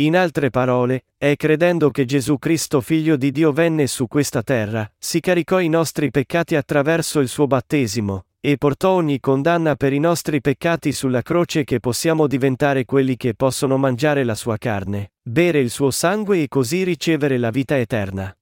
In 0.00 0.14
altre 0.14 0.50
parole, 0.50 1.06
è 1.16 1.34
credendo 1.36 1.90
che 1.90 2.04
Gesù 2.04 2.38
Cristo 2.38 2.82
figlio 2.82 3.16
di 3.16 3.32
Dio 3.32 3.50
venne 3.50 3.86
su 3.86 4.06
questa 4.08 4.42
terra, 4.42 4.88
si 4.98 5.20
caricò 5.20 5.58
i 5.58 5.70
nostri 5.70 6.10
peccati 6.10 6.54
attraverso 6.54 7.18
il 7.18 7.28
suo 7.28 7.46
battesimo, 7.46 8.26
e 8.40 8.56
portò 8.56 8.92
ogni 8.92 9.18
condanna 9.18 9.74
per 9.74 9.92
i 9.92 9.98
nostri 9.98 10.40
peccati 10.40 10.92
sulla 10.92 11.22
croce 11.22 11.64
che 11.64 11.80
possiamo 11.80 12.26
diventare 12.26 12.84
quelli 12.84 13.16
che 13.16 13.34
possono 13.34 13.76
mangiare 13.76 14.22
la 14.24 14.34
sua 14.34 14.56
carne, 14.56 15.12
bere 15.22 15.58
il 15.58 15.70
suo 15.70 15.90
sangue 15.90 16.42
e 16.42 16.48
così 16.48 16.84
ricevere 16.84 17.36
la 17.36 17.50
vita 17.50 17.76
eterna. 17.76 18.32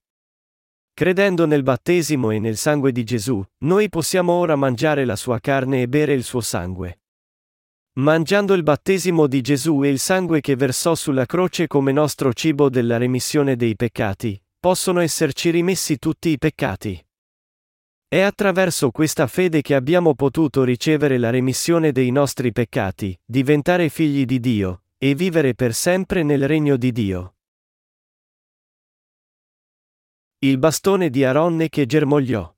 Credendo 0.93 1.45
nel 1.45 1.63
battesimo 1.63 2.31
e 2.31 2.39
nel 2.39 2.57
sangue 2.57 2.91
di 2.91 3.03
Gesù, 3.03 3.43
noi 3.65 3.89
possiamo 3.89 4.33
ora 4.33 4.55
mangiare 4.55 5.05
la 5.05 5.15
sua 5.15 5.39
carne 5.39 5.81
e 5.81 5.87
bere 5.87 6.13
il 6.13 6.23
suo 6.23 6.41
sangue. 6.41 7.01
Mangiando 7.97 8.53
il 8.53 8.63
battesimo 8.63 9.25
di 9.27 9.41
Gesù 9.41 9.83
e 9.83 9.89
il 9.89 9.99
sangue 9.99 10.41
che 10.41 10.55
versò 10.55 10.93
sulla 10.93 11.25
croce 11.25 11.67
come 11.67 11.91
nostro 11.91 12.33
cibo 12.33 12.69
della 12.69 12.97
remissione 12.97 13.55
dei 13.55 13.75
peccati, 13.75 14.39
possono 14.59 14.99
esserci 14.99 15.49
rimessi 15.49 15.97
tutti 15.97 16.29
i 16.29 16.37
peccati. 16.37 17.06
È 18.09 18.21
attraverso 18.21 18.89
questa 18.89 19.27
fede 19.27 19.61
che 19.61 19.75
abbiamo 19.75 20.15
potuto 20.15 20.63
ricevere 20.63 21.17
la 21.17 21.29
remissione 21.29 21.91
dei 21.91 22.09
nostri 22.09 22.53
peccati, 22.53 23.19
diventare 23.25 23.89
figli 23.89 24.23
di 24.23 24.39
Dio, 24.39 24.83
e 24.97 25.13
vivere 25.13 25.55
per 25.55 25.73
sempre 25.73 26.23
nel 26.23 26.47
regno 26.47 26.77
di 26.77 26.93
Dio. 26.93 27.35
Il 30.39 30.57
bastone 30.57 31.09
di 31.09 31.25
Aronne 31.25 31.67
che 31.67 31.85
germogliò. 31.85 32.55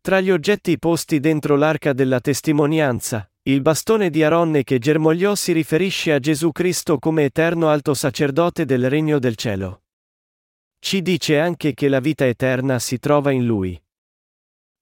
Tra 0.00 0.18
gli 0.18 0.32
oggetti 0.32 0.80
posti 0.80 1.20
dentro 1.20 1.54
l'arca 1.54 1.92
della 1.92 2.18
testimonianza, 2.18 3.30
il 3.42 3.60
bastone 3.60 4.10
di 4.10 4.24
Aronne 4.24 4.64
che 4.64 4.80
germogliò 4.80 5.36
si 5.36 5.52
riferisce 5.52 6.12
a 6.12 6.18
Gesù 6.18 6.50
Cristo 6.50 6.98
come 6.98 7.22
eterno 7.22 7.68
alto 7.68 7.94
sacerdote 7.94 8.64
del 8.64 8.90
regno 8.90 9.20
del 9.20 9.36
cielo. 9.36 9.84
Ci 10.80 11.02
dice 11.02 11.38
anche 11.38 11.72
che 11.72 11.88
la 11.88 12.00
vita 12.00 12.26
eterna 12.26 12.80
si 12.80 12.98
trova 12.98 13.30
in 13.30 13.46
lui. 13.46 13.80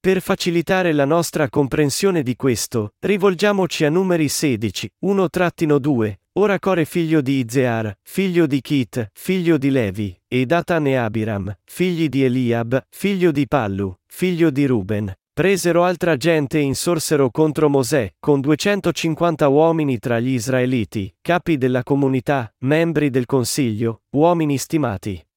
Per 0.00 0.20
facilitare 0.20 0.92
la 0.92 1.04
nostra 1.04 1.48
comprensione 1.48 2.22
di 2.22 2.36
questo, 2.36 2.92
rivolgiamoci 3.00 3.84
a 3.84 3.90
numeri 3.90 4.28
16, 4.28 4.88
1-2, 5.04 6.14
ora 6.34 6.60
Core 6.60 6.84
figlio 6.84 7.20
di 7.20 7.44
Izear, 7.44 7.98
figlio 8.02 8.46
di 8.46 8.60
Kit, 8.60 9.10
figlio 9.12 9.58
di 9.58 9.70
Levi, 9.70 10.16
e 10.28 10.46
Datan 10.46 10.86
e 10.86 10.94
Abiram, 10.94 11.52
figli 11.64 12.08
di 12.08 12.22
Eliab, 12.22 12.80
figlio 12.88 13.32
di 13.32 13.48
Pallu, 13.48 13.92
figlio 14.06 14.50
di 14.50 14.66
Ruben, 14.66 15.12
presero 15.32 15.82
altra 15.82 16.16
gente 16.16 16.58
e 16.58 16.62
insorsero 16.62 17.32
contro 17.32 17.68
Mosè, 17.68 18.14
con 18.20 18.40
250 18.40 19.48
uomini 19.48 19.98
tra 19.98 20.20
gli 20.20 20.30
israeliti, 20.30 21.12
capi 21.20 21.58
della 21.58 21.82
comunità, 21.82 22.54
membri 22.58 23.10
del 23.10 23.26
consiglio, 23.26 24.02
uomini 24.10 24.58
stimati. 24.58 25.27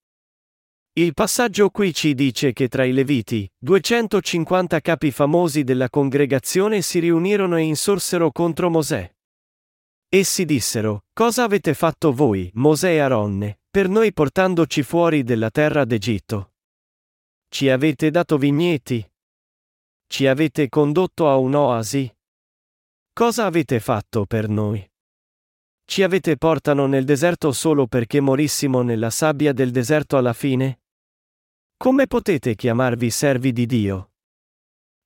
Il 0.93 1.13
passaggio 1.13 1.69
qui 1.69 1.93
ci 1.93 2.13
dice 2.13 2.51
che 2.51 2.67
tra 2.67 2.83
i 2.83 2.91
Leviti, 2.91 3.49
250 3.59 4.81
capi 4.81 5.09
famosi 5.11 5.63
della 5.63 5.89
congregazione 5.89 6.81
si 6.81 6.99
riunirono 6.99 7.55
e 7.55 7.61
insorsero 7.61 8.29
contro 8.33 8.69
Mosè. 8.69 9.09
Essi 10.09 10.43
dissero, 10.43 11.05
Cosa 11.13 11.45
avete 11.45 11.73
fatto 11.75 12.11
voi, 12.11 12.51
Mosè 12.55 12.89
e 12.89 12.99
Aronne, 12.99 13.61
per 13.71 13.87
noi 13.87 14.11
portandoci 14.11 14.83
fuori 14.83 15.23
della 15.23 15.49
terra 15.49 15.85
d'Egitto? 15.85 16.55
Ci 17.47 17.69
avete 17.69 18.11
dato 18.11 18.37
vigneti? 18.37 19.09
Ci 20.07 20.27
avete 20.27 20.67
condotto 20.67 21.29
a 21.29 21.37
un'oasi? 21.37 22.13
Cosa 23.13 23.45
avete 23.45 23.79
fatto 23.79 24.25
per 24.25 24.49
noi? 24.49 24.90
Ci 25.91 26.03
avete 26.03 26.37
portano 26.37 26.85
nel 26.85 27.03
deserto 27.03 27.51
solo 27.51 27.85
perché 27.85 28.21
morissimo 28.21 28.81
nella 28.81 29.09
sabbia 29.09 29.51
del 29.51 29.71
deserto 29.71 30.15
alla 30.15 30.31
fine? 30.31 30.83
Come 31.75 32.07
potete 32.07 32.55
chiamarvi 32.55 33.09
servi 33.09 33.51
di 33.51 33.65
Dio? 33.65 34.11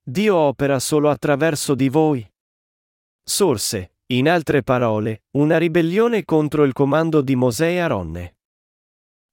Dio 0.00 0.36
opera 0.36 0.78
solo 0.78 1.10
attraverso 1.10 1.74
di 1.74 1.88
voi. 1.88 2.24
Sorse, 3.20 3.94
in 4.12 4.28
altre 4.28 4.62
parole, 4.62 5.24
una 5.32 5.58
ribellione 5.58 6.24
contro 6.24 6.62
il 6.62 6.72
comando 6.72 7.20
di 7.20 7.34
Mosè 7.34 7.66
e 7.66 7.78
Aronne. 7.78 8.36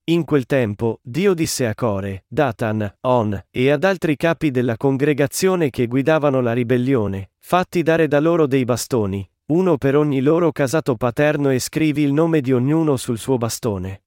In 0.05 0.23
quel 0.23 0.47
tempo, 0.47 1.01
Dio 1.03 1.35
disse 1.35 1.67
a 1.67 1.75
Core, 1.75 2.25
Datan, 2.27 2.97
On, 3.01 3.45
e 3.51 3.69
ad 3.69 3.83
altri 3.83 4.15
capi 4.15 4.49
della 4.49 4.75
congregazione 4.75 5.69
che 5.69 5.85
guidavano 5.85 6.41
la 6.41 6.53
ribellione, 6.53 7.33
fatti 7.37 7.83
dare 7.83 8.07
da 8.07 8.19
loro 8.19 8.47
dei 8.47 8.65
bastoni, 8.65 9.29
uno 9.45 9.77
per 9.77 9.97
ogni 9.97 10.21
loro 10.21 10.51
casato 10.53 10.95
paterno 10.95 11.49
e 11.49 11.59
scrivi 11.59 12.01
il 12.01 12.13
nome 12.13 12.39
di 12.39 12.53
ognuno 12.53 12.95
sul 12.95 13.17
suo 13.17 13.37
bastone. 13.37 14.03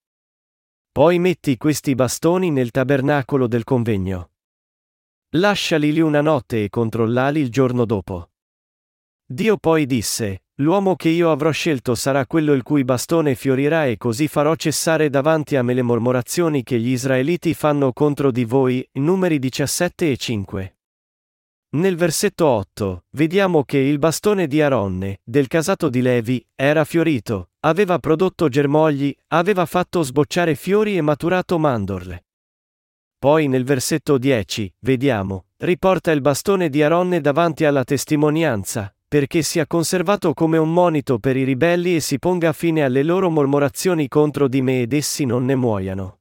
Poi 0.90 1.18
metti 1.18 1.59
questi 1.59 1.94
bastoni 1.94 2.51
nel 2.51 2.70
tabernacolo 2.70 3.46
del 3.46 3.62
convegno. 3.62 4.31
Lasciali 5.37 5.92
lì 5.92 6.01
una 6.01 6.22
notte 6.22 6.64
e 6.64 6.70
controllali 6.70 7.40
il 7.40 7.51
giorno 7.51 7.85
dopo. 7.85 8.31
Dio 9.27 9.59
poi 9.59 9.85
disse, 9.85 10.44
L'uomo 10.61 10.96
che 10.96 11.11
io 11.11 11.31
avrò 11.31 11.51
scelto 11.51 11.94
sarà 11.94 12.25
quello 12.25 12.55
il 12.55 12.62
cui 12.62 12.83
bastone 12.83 13.35
fiorirà 13.35 13.85
e 13.85 13.99
così 13.99 14.27
farò 14.27 14.55
cessare 14.55 15.11
davanti 15.11 15.57
a 15.57 15.62
me 15.62 15.75
le 15.75 15.83
mormorazioni 15.83 16.62
che 16.62 16.79
gli 16.79 16.88
israeliti 16.88 17.53
fanno 17.53 17.92
contro 17.92 18.31
di 18.31 18.44
voi, 18.44 18.88
numeri 18.92 19.38
17 19.38 20.11
e 20.11 20.16
5. 20.16 20.75
Nel 21.76 21.94
versetto 21.94 22.46
8, 22.46 23.04
vediamo 23.10 23.62
che 23.64 23.76
il 23.76 23.98
bastone 23.98 24.46
di 24.46 24.62
Aronne, 24.62 25.20
del 25.22 25.46
casato 25.46 25.90
di 25.90 26.00
Levi, 26.00 26.42
era 26.54 26.86
fiorito, 26.86 27.50
aveva 27.60 27.98
prodotto 27.98 28.48
germogli, 28.48 29.14
aveva 29.28 29.66
fatto 29.66 30.02
sbocciare 30.02 30.54
fiori 30.54 30.96
e 30.96 31.02
maturato 31.02 31.58
mandorle. 31.58 32.24
Poi 33.18 33.46
nel 33.48 33.64
versetto 33.64 34.16
10, 34.16 34.72
vediamo, 34.80 35.48
riporta 35.58 36.12
il 36.12 36.22
bastone 36.22 36.70
di 36.70 36.82
Aronne 36.82 37.20
davanti 37.20 37.66
alla 37.66 37.84
testimonianza, 37.84 38.94
perché 39.06 39.42
sia 39.42 39.66
conservato 39.66 40.32
come 40.32 40.56
un 40.56 40.72
monito 40.72 41.18
per 41.18 41.36
i 41.36 41.44
ribelli 41.44 41.96
e 41.96 42.00
si 42.00 42.18
ponga 42.18 42.54
fine 42.54 42.84
alle 42.84 43.02
loro 43.02 43.28
mormorazioni 43.28 44.08
contro 44.08 44.48
di 44.48 44.62
me 44.62 44.80
ed 44.80 44.94
essi 44.94 45.26
non 45.26 45.44
ne 45.44 45.54
muoiano. 45.54 46.20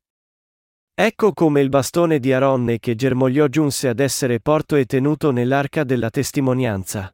Ecco 0.98 1.34
come 1.34 1.60
il 1.60 1.68
bastone 1.68 2.20
di 2.20 2.32
Aronne 2.32 2.80
che 2.80 2.96
germogliò 2.96 3.48
giunse 3.48 3.90
ad 3.90 4.00
essere 4.00 4.40
porto 4.40 4.78
e 4.78 4.86
tenuto 4.86 5.32
nell'arca 5.32 5.84
della 5.84 6.10
testimonianza. 6.10 7.14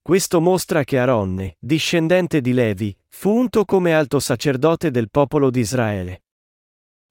Questo 0.00 0.40
mostra 0.40 0.84
che 0.84 0.96
Aronne, 0.96 1.56
discendente 1.58 2.40
di 2.40 2.52
Levi, 2.52 2.96
fu 3.08 3.36
unto 3.36 3.64
come 3.64 3.94
alto 3.94 4.20
sacerdote 4.20 4.92
del 4.92 5.10
popolo 5.10 5.50
di 5.50 5.58
Israele. 5.58 6.22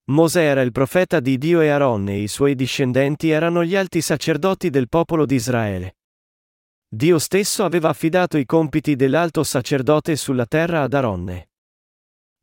Mosè 0.05 0.41
era 0.41 0.61
il 0.61 0.71
profeta 0.71 1.19
di 1.19 1.37
Dio 1.37 1.59
e 1.59 1.67
Aronne 1.67 2.13
e 2.13 2.21
i 2.21 2.27
suoi 2.29 2.55
discendenti 2.55 3.29
erano 3.29 3.61
gli 3.61 3.75
alti 3.75 3.99
sacerdoti 3.99 4.69
del 4.69 4.87
popolo 4.87 5.25
di 5.25 5.35
Israele. 5.35 5.97
Dio 6.87 7.19
stesso 7.19 7.65
aveva 7.65 7.89
affidato 7.89 8.37
i 8.37 8.45
compiti 8.45 8.95
dell'alto 8.95 9.43
sacerdote 9.43 10.15
sulla 10.15 10.45
terra 10.45 10.83
ad 10.83 10.93
Aronne. 10.93 11.49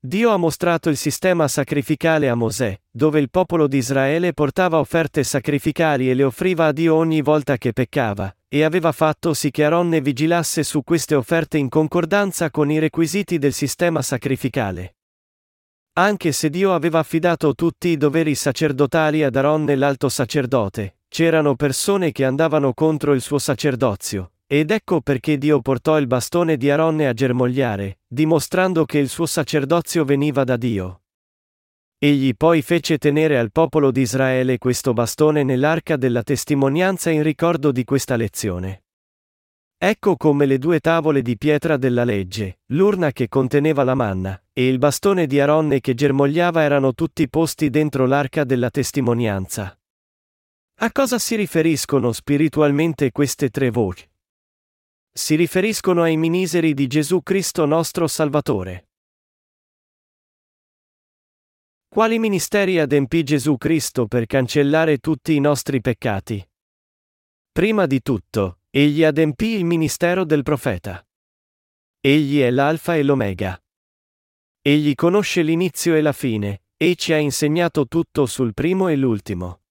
Dio 0.07 0.33
ha 0.33 0.37
mostrato 0.37 0.91
il 0.91 0.99
sistema 0.99 1.49
sacrificale 1.49 2.29
a 2.29 2.35
Mosè, 2.35 2.79
dove 2.91 3.21
il 3.21 3.31
popolo 3.31 3.67
di 3.67 3.79
Israele 3.79 4.35
portava 4.35 4.79
offerte 4.79 5.25
sacrificali 5.25 6.11
e 6.11 6.15
le 6.15 6.25
offriva 6.25 6.67
a 6.67 6.73
Dio 6.73 6.95
ogni 6.95 7.23
volta 7.23 7.57
che 7.57 7.73
peccava, 7.73 8.31
e 8.47 8.65
aveva 8.65 8.93
fatto 8.93 9.33
sì 9.33 9.51
che 9.51 9.65
Aronne 9.65 10.03
vigilasse 10.03 10.63
su 10.63 10.83
queste 10.83 11.15
offerte 11.15 11.57
in 11.57 11.71
concordanza 11.71 12.51
con 12.51 12.71
i 12.71 12.79
requisiti 12.79 13.39
del 13.39 13.55
sistema 13.55 14.03
sacrificale. 14.03 14.97
Anche 15.95 16.33
se 16.33 16.51
Dio 16.51 16.75
aveva 16.75 16.99
affidato 16.99 17.55
tutti 17.55 17.89
i 17.89 17.97
doveri 17.97 18.35
sacerdotali 18.35 19.23
ad 19.23 19.35
Aronne 19.37 19.75
l'alto 19.75 20.11
sacerdote, 20.11 20.99
c'erano 21.09 21.55
persone 21.55 22.13
che 22.13 22.27
andavano 22.27 22.75
contro 22.75 23.15
il 23.15 23.23
suo 23.23 23.39
sacerdozio, 23.39 24.34
ed 24.47 24.71
ecco 24.71 25.01
perché 25.01 25.39
Dio 25.39 25.61
portò 25.61 25.99
il 25.99 26.07
bastone 26.07 26.57
di 26.57 26.71
Aronne 26.71 27.09
a 27.09 27.13
germogliare, 27.13 28.01
dimostrando 28.07 28.85
che 28.85 28.99
il 28.99 29.09
suo 29.09 29.27
sacerdozio 29.27 30.05
veniva 30.05 30.45
da 30.45 30.57
Dio. 30.57 31.03
Egli 31.99 32.35
poi 32.37 32.61
fece 32.61 32.99
tenere 32.99 33.39
al 33.39 33.51
popolo 33.51 33.91
di 33.91 34.03
Israele 34.03 34.59
questo 34.59 34.93
bastone 34.93 35.43
nell'arca 35.43 35.97
della 35.97 36.23
testimonianza 36.23 37.09
in 37.09 37.23
ricordo 37.23 37.73
di 37.73 37.85
questa 37.85 38.17
lezione. 38.17 38.83
Ecco 39.79 40.17
come 40.17 40.45
le 40.45 40.59
due 40.59 40.81
tavole 40.81 41.23
di 41.23 41.37
pietra 41.37 41.77
della 41.77 42.05
legge, 42.05 42.61
l'urna 42.67 43.11
che 43.11 43.29
conteneva 43.29 43.85
la 43.85 43.95
manna, 43.95 44.41
e 44.53 44.69
il 44.69 44.79
bastone 44.79 45.27
di 45.27 45.41
Aronne 45.41 45.81
che 45.81 45.95
germogliava 45.95 46.63
erano 46.63 46.93
tutti 46.93 47.29
posti 47.29 47.71
dentro 47.71 48.07
l'arca 48.07 48.45
della 48.45 48.71
testimonianza. 48.71 49.79
A 50.81 50.93
cosa 50.93 51.19
si 51.19 51.37
riferiscono 51.37 52.13
spiritualmente 52.13 53.11
queste 53.13 53.49
tre 53.49 53.71
voci? 53.71 54.13
Si 55.17 55.37
riferiscono 55.37 56.03
ai 56.03 56.17
miniseri 56.17 56.75
di 56.75 56.89
Gesù 56.89 57.23
Cristo 57.23 57.67
nostro 57.67 58.09
Salvatore. 58.09 58.89
Quali 61.87 62.19
ministeri 62.19 62.81
adempì 62.81 63.23
Gesù 63.23 63.57
Cristo 63.57 64.09
per 64.09 64.27
cancellare 64.27 64.99
tutti 64.99 65.37
i 65.37 65.39
nostri 65.39 65.81
peccati? 65.81 66.45
Prima 67.53 67.87
di 67.87 68.03
tutto, 68.03 68.59
Egli 68.71 69.05
adempì 69.05 69.51
il 69.51 69.65
ministero 69.65 70.25
del 70.25 70.43
profeta. 70.43 71.07
Egli 72.01 72.41
è 72.41 72.51
l'Alfa 72.51 72.97
e 72.97 73.05
l'Omega. 73.05 73.57
Egli 74.61 74.97
conosce 74.97 75.43
l'inizio 75.43 75.95
e 75.95 76.01
la 76.01 76.13
fine, 76.13 76.65
e 76.77 76.97
ci 76.97 77.13
ha 77.13 77.19
insegnato 77.19 77.87
tutto 77.87 78.27
sul 78.27 78.53
primo 78.53 78.89
e 78.89 78.97
l'ultimo. 78.97 79.64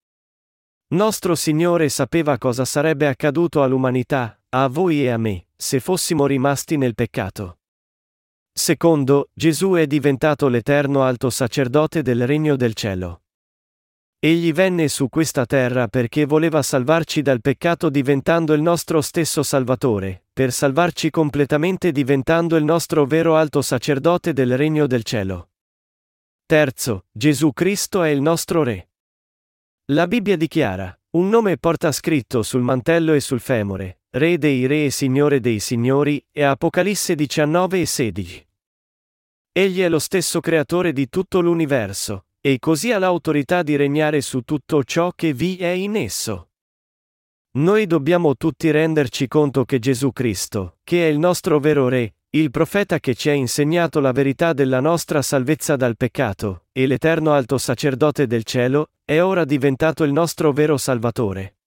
Nostro 0.94 1.34
Signore 1.34 1.88
sapeva 1.88 2.38
cosa 2.38 2.64
sarebbe 2.64 3.08
accaduto 3.08 3.64
all'umanità, 3.64 4.40
a 4.50 4.68
voi 4.68 5.02
e 5.02 5.10
a 5.10 5.16
me, 5.16 5.46
se 5.56 5.80
fossimo 5.80 6.24
rimasti 6.24 6.76
nel 6.76 6.94
peccato. 6.94 7.58
Secondo, 8.52 9.30
Gesù 9.34 9.72
è 9.72 9.88
diventato 9.88 10.46
l'eterno 10.46 11.02
alto 11.02 11.30
sacerdote 11.30 12.02
del 12.02 12.28
regno 12.28 12.54
del 12.54 12.74
cielo. 12.74 13.22
Egli 14.20 14.52
venne 14.52 14.86
su 14.86 15.08
questa 15.08 15.44
terra 15.46 15.88
perché 15.88 16.26
voleva 16.26 16.62
salvarci 16.62 17.22
dal 17.22 17.40
peccato 17.40 17.90
diventando 17.90 18.52
il 18.52 18.62
nostro 18.62 19.00
stesso 19.00 19.42
Salvatore, 19.42 20.26
per 20.32 20.52
salvarci 20.52 21.10
completamente 21.10 21.90
diventando 21.90 22.54
il 22.54 22.62
nostro 22.62 23.04
vero 23.04 23.34
alto 23.34 23.62
sacerdote 23.62 24.32
del 24.32 24.56
regno 24.56 24.86
del 24.86 25.02
cielo. 25.02 25.48
Terzo, 26.46 27.06
Gesù 27.10 27.52
Cristo 27.52 28.04
è 28.04 28.10
il 28.10 28.20
nostro 28.20 28.62
Re. 28.62 28.90
La 29.88 30.06
Bibbia 30.06 30.38
dichiara, 30.38 30.98
un 31.10 31.28
nome 31.28 31.58
porta 31.58 31.92
scritto 31.92 32.42
sul 32.42 32.62
mantello 32.62 33.12
e 33.12 33.20
sul 33.20 33.38
femore, 33.38 34.00
Re 34.12 34.38
dei 34.38 34.64
Re 34.64 34.86
e 34.86 34.90
Signore 34.90 35.40
dei 35.40 35.60
Signori, 35.60 36.26
e 36.30 36.42
Apocalisse 36.42 37.14
19 37.14 37.82
e 37.82 37.84
16. 37.84 38.48
Egli 39.52 39.82
è 39.82 39.90
lo 39.90 39.98
stesso 39.98 40.40
creatore 40.40 40.94
di 40.94 41.10
tutto 41.10 41.40
l'universo, 41.40 42.28
e 42.40 42.58
così 42.58 42.92
ha 42.92 42.98
l'autorità 42.98 43.62
di 43.62 43.76
regnare 43.76 44.22
su 44.22 44.40
tutto 44.40 44.82
ciò 44.84 45.12
che 45.14 45.34
vi 45.34 45.58
è 45.58 45.68
in 45.68 45.96
esso. 45.96 46.52
Noi 47.58 47.86
dobbiamo 47.86 48.36
tutti 48.36 48.70
renderci 48.70 49.28
conto 49.28 49.66
che 49.66 49.78
Gesù 49.80 50.12
Cristo, 50.12 50.78
che 50.82 51.06
è 51.06 51.10
il 51.10 51.18
nostro 51.18 51.60
vero 51.60 51.88
Re, 51.88 52.14
il 52.36 52.50
profeta 52.50 52.98
che 52.98 53.14
ci 53.14 53.28
ha 53.28 53.32
insegnato 53.32 54.00
la 54.00 54.10
verità 54.10 54.52
della 54.52 54.80
nostra 54.80 55.22
salvezza 55.22 55.76
dal 55.76 55.96
peccato, 55.96 56.64
e 56.72 56.88
l'eterno 56.88 57.32
alto 57.32 57.58
sacerdote 57.58 58.26
del 58.26 58.42
cielo, 58.42 58.90
è 59.04 59.22
ora 59.22 59.44
diventato 59.44 60.02
il 60.02 60.10
nostro 60.10 60.50
vero 60.50 60.76
Salvatore. 60.76 61.58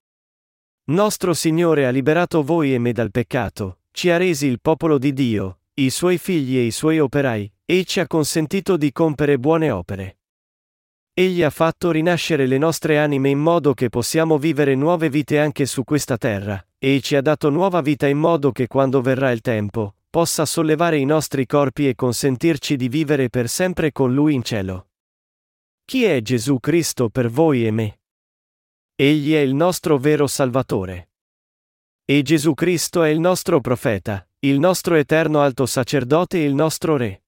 Nostro 0.90 1.34
Signore 1.34 1.86
ha 1.86 1.90
liberato 1.90 2.44
voi 2.44 2.74
e 2.74 2.80
me 2.80 2.92
dal 2.92 3.12
peccato, 3.12 3.80
ci 3.92 4.10
ha 4.10 4.18
resi 4.18 4.48
il 4.48 4.60
popolo 4.60 4.98
di 4.98 5.14
Dio, 5.14 5.60
i 5.76 5.90
suoi 5.90 6.18
figli 6.18 6.58
e 6.58 6.64
i 6.64 6.72
suoi 6.72 7.00
operai, 7.00 7.50
e 7.64 7.86
ci 7.86 8.02
ha 8.02 8.08
consentito 8.08 8.76
di 8.76 8.92
compiere 8.92 9.40
buone 9.40 9.72
opere. 9.72 10.18
Egli 11.14 11.44
ha 11.44 11.50
fatto 11.50 11.92
rinascere 11.92 12.46
le 12.46 12.58
nostre 12.58 12.98
anime 12.98 13.30
in 13.30 13.40
modo 13.40 13.74
che 13.74 13.88
possiamo 13.88 14.38
vivere 14.38 14.76
nuove 14.76 15.10
vite 15.10 15.40
anche 15.40 15.66
su 15.66 15.86
questa 15.86 16.18
terra, 16.18 16.62
e 16.78 17.00
ci 17.00 17.16
ha 17.16 17.22
dato 17.22 17.50
nuova 17.50 17.80
vita 17.80 18.06
in 18.06 18.18
modo 18.18 18.52
che 18.52 18.68
quando 18.68 19.00
verrà 19.00 19.32
il 19.32 19.40
tempo, 19.40 19.94
possa 20.18 20.48
sollevare 20.48 20.98
i 20.98 21.06
nostri 21.06 21.46
corpi 21.46 21.88
e 21.88 21.94
consentirci 21.94 22.76
di 22.76 22.90
vivere 22.90 23.30
per 23.30 23.48
sempre 23.48 23.92
con 23.92 24.16
Lui 24.16 24.34
in 24.34 24.42
cielo. 24.42 24.88
Chi 25.86 26.06
è 26.06 26.24
Gesù 26.24 26.60
Cristo 26.60 27.10
per 27.10 27.30
voi 27.30 27.68
e 27.68 27.70
me? 27.70 28.00
Egli 28.96 29.34
è 29.34 29.38
il 29.38 29.54
nostro 29.54 30.00
vero 30.00 30.26
Salvatore. 30.26 31.12
E 32.04 32.24
Gesù 32.24 32.56
Cristo 32.56 33.04
è 33.04 33.10
il 33.10 33.20
nostro 33.20 33.62
profeta, 33.62 34.28
il 34.40 34.58
nostro 34.58 34.96
eterno 34.96 35.42
alto 35.42 35.68
sacerdote 35.68 36.40
e 36.40 36.46
il 36.46 36.56
nostro 36.56 36.98
Re. 36.98 37.22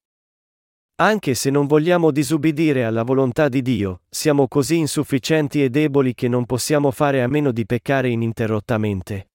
Anche 0.95 1.36
se 1.36 1.52
non 1.52 1.67
vogliamo 1.67 2.10
disubbidire 2.10 2.86
alla 2.86 3.04
volontà 3.04 3.49
di 3.49 3.62
Dio, 3.62 4.02
siamo 4.10 4.47
così 4.47 4.78
insufficienti 4.78 5.63
e 5.63 5.69
deboli 5.69 6.15
che 6.15 6.28
non 6.28 6.47
possiamo 6.47 6.89
fare 6.89 7.21
a 7.21 7.28
meno 7.28 7.52
di 7.52 7.67
peccare 7.67 8.10
ininterrottamente. 8.10 9.29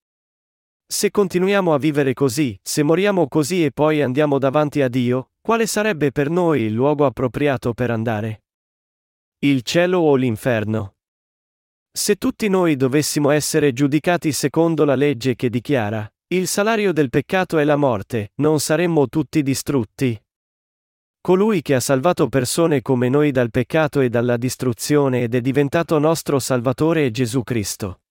Se 0.97 1.11
continuiamo 1.11 1.75
a 1.75 1.79
vivere 1.79 2.15
così, 2.15 2.57
se 2.63 2.85
moriamo 2.85 3.27
così 3.27 3.65
e 3.65 3.73
poi 3.73 4.01
andiamo 4.01 4.39
davanti 4.39 4.81
a 4.81 4.87
Dio, 4.87 5.33
quale 5.41 5.67
sarebbe 5.67 6.13
per 6.13 6.31
noi 6.31 6.61
il 6.63 6.73
luogo 6.73 7.05
appropriato 7.05 7.75
per 7.75 7.91
andare? 7.91 8.45
Il 9.41 9.63
cielo 9.63 9.99
o 9.99 10.15
l'inferno? 10.15 10.95
Se 11.91 12.15
tutti 12.15 12.47
noi 12.47 12.77
dovessimo 12.77 13.31
essere 13.31 13.73
giudicati 13.73 14.31
secondo 14.31 14.85
la 14.85 14.95
legge 14.95 15.35
che 15.35 15.51
dichiara, 15.51 16.09
il 16.29 16.47
salario 16.47 16.93
del 16.93 17.11
peccato 17.11 17.59
è 17.59 17.65
la 17.65 17.77
morte, 17.77 18.31
non 18.37 18.61
saremmo 18.61 19.09
tutti 19.09 19.43
distrutti, 19.43 20.17
Colui 21.21 21.61
che 21.61 21.75
ha 21.75 21.81
salvato 21.81 22.29
persone 22.29 22.83
come 22.83 23.09
noi 23.09 23.33
dal 23.33 23.51
peccato 23.51 24.01
e 24.01 24.09
dalla 24.09 24.37
distruzione 24.37 25.23
ed 25.23 25.35
è 25.35 25.41
diventato 25.41 25.99
nostro 25.99 26.39
Salvatore 26.39 27.07
è 27.07 27.11
Gesù 27.11 27.43
Cristo. 27.43 28.04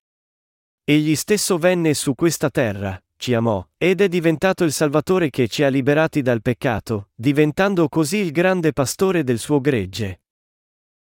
Egli 0.86 1.15
stesso 1.15 1.58
venne 1.58 1.93
su 1.93 2.13
questa 2.13 2.50
terra, 2.50 3.02
ci 3.15 3.34
amò, 3.34 3.65
ed 3.78 4.02
è 4.02 4.10
diventato 4.10 4.65
il 4.65 4.74
Salvatore 4.74 5.30
che 5.30 5.48
ci 5.48 5.63
ha 5.63 5.69
liberati 5.69 6.22
dal 6.22 6.41
peccato, 6.41 7.12
diventando 7.15 7.88
così 7.88 8.17
il 8.17 8.32
grande 8.32 8.74
pastore 8.74 9.24
del 9.24 9.39
suo 9.39 9.62
gregge. 9.62 10.24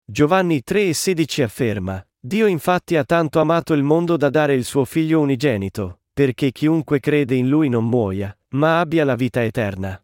Giovanni 0.03 0.61
3 0.61 0.89
e 0.89 0.93
16 0.93 1.41
afferma, 1.43 2.05
Dio 2.19 2.47
infatti 2.47 2.97
ha 2.97 3.05
tanto 3.05 3.39
amato 3.39 3.73
il 3.73 3.81
mondo 3.83 4.17
da 4.17 4.29
dare 4.29 4.55
il 4.55 4.65
suo 4.65 4.83
figlio 4.83 5.21
unigenito, 5.21 6.01
perché 6.11 6.51
chiunque 6.51 6.99
crede 6.99 7.35
in 7.35 7.47
lui 7.47 7.69
non 7.69 7.87
muoia, 7.87 8.37
ma 8.49 8.81
abbia 8.81 9.05
la 9.05 9.15
vita 9.15 9.41
eterna. 9.41 10.03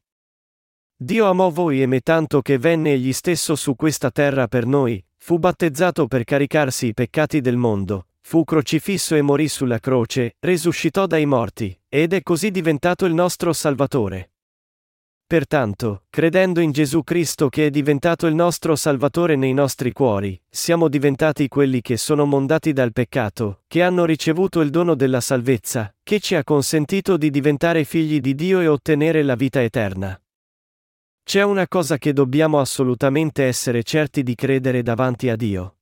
Dio 0.96 1.26
amò 1.26 1.50
voi 1.50 1.82
e 1.82 1.88
me 1.88 2.00
tanto 2.00 2.42
che 2.42 2.58
venne 2.58 2.94
egli 2.94 3.12
stesso 3.12 3.58
su 3.58 3.76
questa 3.76 4.12
terra 4.12 4.48
per 4.48 4.66
noi, 4.66 5.04
fu 5.18 5.40
battezzato 5.40 6.08
per 6.08 6.24
caricarsi 6.24 6.88
i 6.88 6.94
peccati 6.94 7.42
del 7.42 7.58
mondo, 7.58 8.08
fu 8.28 8.44
crocifisso 8.44 9.16
e 9.16 9.22
morì 9.22 9.48
sulla 9.48 9.80
croce, 9.80 10.36
resuscitò 10.40 11.08
dai 11.08 11.26
morti, 11.26 11.80
ed 11.88 12.12
è 12.12 12.24
così 12.24 12.52
diventato 12.52 13.06
il 13.06 13.14
nostro 13.14 13.54
Salvatore. 13.54 14.32
Pertanto, 15.26 16.04
credendo 16.10 16.60
in 16.60 16.72
Gesù 16.72 17.06
Cristo 17.06 17.48
che 17.48 17.68
è 17.68 17.70
diventato 17.70 18.28
il 18.28 18.36
nostro 18.36 18.76
Salvatore 18.76 19.38
nei 19.38 19.54
nostri 19.54 19.94
cuori, 19.94 20.38
siamo 20.50 20.90
diventati 20.90 21.48
quelli 21.48 21.80
che 21.80 21.96
sono 21.96 22.26
mondati 22.26 22.74
dal 22.74 22.92
peccato, 22.92 23.62
che 23.66 23.82
hanno 23.82 24.04
ricevuto 24.04 24.60
il 24.60 24.72
dono 24.72 24.94
della 24.96 25.22
salvezza, 25.22 25.96
che 26.04 26.20
ci 26.20 26.36
ha 26.36 26.44
consentito 26.44 27.16
di 27.16 27.30
diventare 27.30 27.86
figli 27.86 28.20
di 28.20 28.36
Dio 28.36 28.60
e 28.60 28.68
ottenere 28.68 29.24
la 29.24 29.36
vita 29.36 29.64
eterna. 29.64 30.22
C'è 31.24 31.44
una 31.44 31.66
cosa 31.70 31.98
che 31.98 32.12
dobbiamo 32.12 32.60
assolutamente 32.60 33.46
essere 33.46 33.84
certi 33.84 34.22
di 34.22 34.36
credere 34.36 34.84
davanti 34.84 35.30
a 35.30 35.38
Dio. 35.38 35.77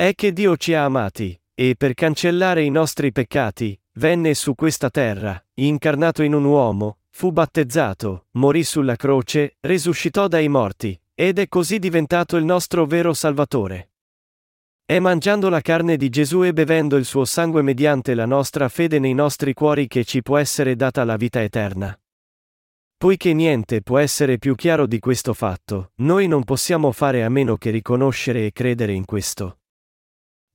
È 0.00 0.14
che 0.14 0.32
Dio 0.32 0.56
ci 0.56 0.74
ha 0.74 0.84
amati, 0.84 1.36
e 1.52 1.74
per 1.76 1.94
cancellare 1.94 2.62
i 2.62 2.70
nostri 2.70 3.10
peccati, 3.10 3.76
venne 3.94 4.32
su 4.34 4.54
questa 4.54 4.90
terra, 4.90 5.44
incarnato 5.54 6.22
in 6.22 6.34
un 6.34 6.44
uomo, 6.44 6.98
fu 7.10 7.32
battezzato, 7.32 8.26
morì 8.34 8.62
sulla 8.62 8.94
croce, 8.94 9.56
risuscitò 9.58 10.28
dai 10.28 10.46
morti, 10.46 10.96
ed 11.16 11.40
è 11.40 11.48
così 11.48 11.80
diventato 11.80 12.36
il 12.36 12.44
nostro 12.44 12.86
vero 12.86 13.12
Salvatore. 13.12 13.90
È 14.84 15.00
mangiando 15.00 15.48
la 15.48 15.62
carne 15.62 15.96
di 15.96 16.10
Gesù 16.10 16.44
e 16.44 16.52
bevendo 16.52 16.94
il 16.94 17.04
suo 17.04 17.24
sangue 17.24 17.62
mediante 17.62 18.14
la 18.14 18.24
nostra 18.24 18.68
fede 18.68 19.00
nei 19.00 19.14
nostri 19.14 19.52
cuori 19.52 19.88
che 19.88 20.04
ci 20.04 20.22
può 20.22 20.38
essere 20.38 20.76
data 20.76 21.02
la 21.02 21.16
vita 21.16 21.42
eterna. 21.42 21.98
Poiché 22.96 23.32
niente 23.32 23.82
può 23.82 23.98
essere 23.98 24.38
più 24.38 24.54
chiaro 24.54 24.86
di 24.86 25.00
questo 25.00 25.34
fatto, 25.34 25.90
noi 25.96 26.28
non 26.28 26.44
possiamo 26.44 26.92
fare 26.92 27.24
a 27.24 27.28
meno 27.28 27.56
che 27.56 27.70
riconoscere 27.70 28.46
e 28.46 28.52
credere 28.52 28.92
in 28.92 29.04
questo. 29.04 29.57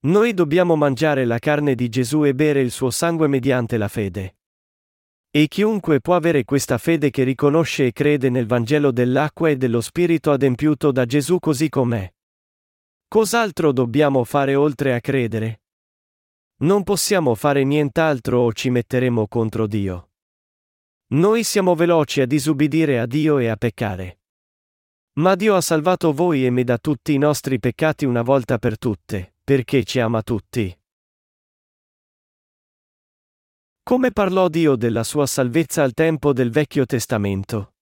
Noi 0.04 0.34
dobbiamo 0.34 0.76
mangiare 0.76 1.24
la 1.24 1.38
carne 1.38 1.74
di 1.74 1.88
Gesù 1.88 2.24
e 2.24 2.34
bere 2.34 2.60
il 2.60 2.70
suo 2.70 2.90
sangue 2.90 3.26
mediante 3.26 3.78
la 3.78 3.88
fede. 3.88 4.36
E 5.30 5.48
chiunque 5.48 6.00
può 6.00 6.14
avere 6.14 6.44
questa 6.44 6.76
fede 6.76 7.08
che 7.08 7.22
riconosce 7.22 7.86
e 7.86 7.92
crede 7.92 8.28
nel 8.28 8.46
Vangelo 8.46 8.92
dell'acqua 8.92 9.48
e 9.48 9.56
dello 9.56 9.80
Spirito 9.80 10.30
adempiuto 10.30 10.92
da 10.92 11.06
Gesù 11.06 11.38
così 11.38 11.70
com'è. 11.70 12.12
Cos'altro 13.08 13.72
dobbiamo 13.72 14.24
fare 14.24 14.54
oltre 14.54 14.94
a 14.94 15.00
credere? 15.00 15.62
Non 16.56 16.82
possiamo 16.82 17.34
fare 17.34 17.64
nient'altro 17.64 18.40
o 18.40 18.52
ci 18.52 18.68
metteremo 18.68 19.26
contro 19.26 19.66
Dio. 19.66 20.10
Noi 21.14 21.44
siamo 21.44 21.74
veloci 21.74 22.20
a 22.20 22.26
disubbidire 22.26 23.00
a 23.00 23.06
Dio 23.06 23.38
e 23.38 23.48
a 23.48 23.56
peccare. 23.56 24.20
Ma 25.14 25.34
Dio 25.34 25.54
ha 25.54 25.60
salvato 25.62 26.12
voi 26.12 26.44
e 26.44 26.50
me 26.50 26.62
da 26.62 26.76
tutti 26.76 27.14
i 27.14 27.18
nostri 27.18 27.58
peccati 27.58 28.04
una 28.04 28.22
volta 28.22 28.58
per 28.58 28.78
tutte, 28.78 29.33
perché 29.44 29.84
ci 29.84 30.00
ama 30.00 30.22
tutti. 30.22 30.74
Come 33.82 34.10
parlò 34.10 34.48
Dio 34.48 34.74
della 34.74 35.04
sua 35.04 35.26
salvezza 35.26 35.82
al 35.82 35.92
tempo 35.92 36.32
del 36.32 36.50
Vecchio 36.50 36.86
Testamento? 36.86 37.74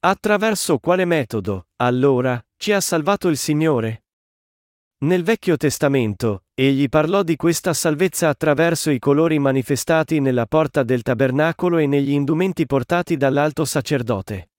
Attraverso 0.00 0.78
quale 0.78 1.04
metodo, 1.04 1.66
allora, 1.76 2.42
ci 2.56 2.72
ha 2.72 2.80
salvato 2.80 3.28
il 3.28 3.36
Signore? 3.36 4.06
Nel 5.02 5.22
Vecchio 5.22 5.58
Testamento, 5.58 6.44
egli 6.54 6.88
parlò 6.88 7.22
di 7.22 7.36
questa 7.36 7.74
salvezza 7.74 8.30
attraverso 8.30 8.90
i 8.90 8.98
colori 8.98 9.38
manifestati 9.38 10.20
nella 10.20 10.46
porta 10.46 10.82
del 10.82 11.02
tabernacolo 11.02 11.76
e 11.76 11.86
negli 11.86 12.12
indumenti 12.12 12.64
portati 12.64 13.18
dall'alto 13.18 13.66
sacerdote. 13.66 14.51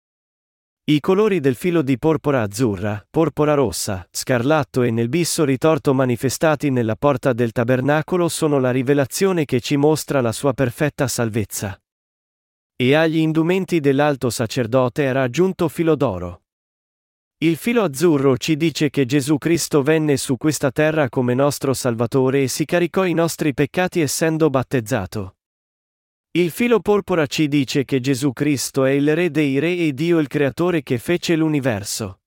I 0.86 1.00
colori 1.00 1.40
del 1.40 1.56
filo 1.56 1.82
di 1.82 1.98
porpora 1.98 2.42
azzurra, 2.42 3.08
porpora 3.10 3.54
rossa, 3.54 4.06
scarlatto 4.12 4.82
e 4.82 4.92
nel 4.92 5.08
bisso 5.08 5.46
ritorto 5.46 5.94
manifestati 5.94 6.72
nella 6.72 6.98
porta 6.98 7.32
del 7.32 7.54
tabernacolo 7.54 8.28
sono 8.28 8.60
la 8.60 8.70
rivelazione 8.70 9.46
che 9.46 9.62
ci 9.62 9.78
mostra 9.78 10.20
la 10.20 10.34
sua 10.34 10.52
perfetta 10.52 11.08
salvezza. 11.08 11.82
E 12.76 12.96
agli 12.96 13.16
indumenti 13.16 13.80
dell'alto 13.80 14.30
sacerdote 14.30 15.04
era 15.04 15.24
aggiunto 15.24 15.70
filo 15.70 15.96
d'oro. 15.96 16.42
Il 17.38 17.56
filo 17.56 17.84
azzurro 17.84 18.36
ci 18.36 18.58
dice 18.58 18.90
che 18.90 19.06
Gesù 19.06 19.38
Cristo 19.38 19.84
venne 19.84 20.18
su 20.18 20.36
questa 20.36 20.70
terra 20.70 21.08
come 21.08 21.34
nostro 21.34 21.74
Salvatore 21.74 22.44
e 22.44 22.48
si 22.50 22.66
caricò 22.66 23.06
i 23.06 23.14
nostri 23.14 23.54
peccati 23.54 24.02
essendo 24.02 24.50
battezzato. 24.50 25.36
Il 26.36 26.50
filo 26.50 26.80
porpora 26.80 27.28
ci 27.28 27.48
dice 27.48 27.86
che 27.86 28.00
Gesù 28.00 28.34
Cristo 28.34 28.86
è 28.86 28.90
il 28.90 29.14
Re 29.14 29.30
dei 29.30 29.60
Re 29.60 29.78
e 29.78 29.94
Dio 29.94 30.18
il 30.18 30.26
Creatore 30.26 30.82
che 30.82 30.98
fece 30.98 31.36
l'universo. 31.36 32.22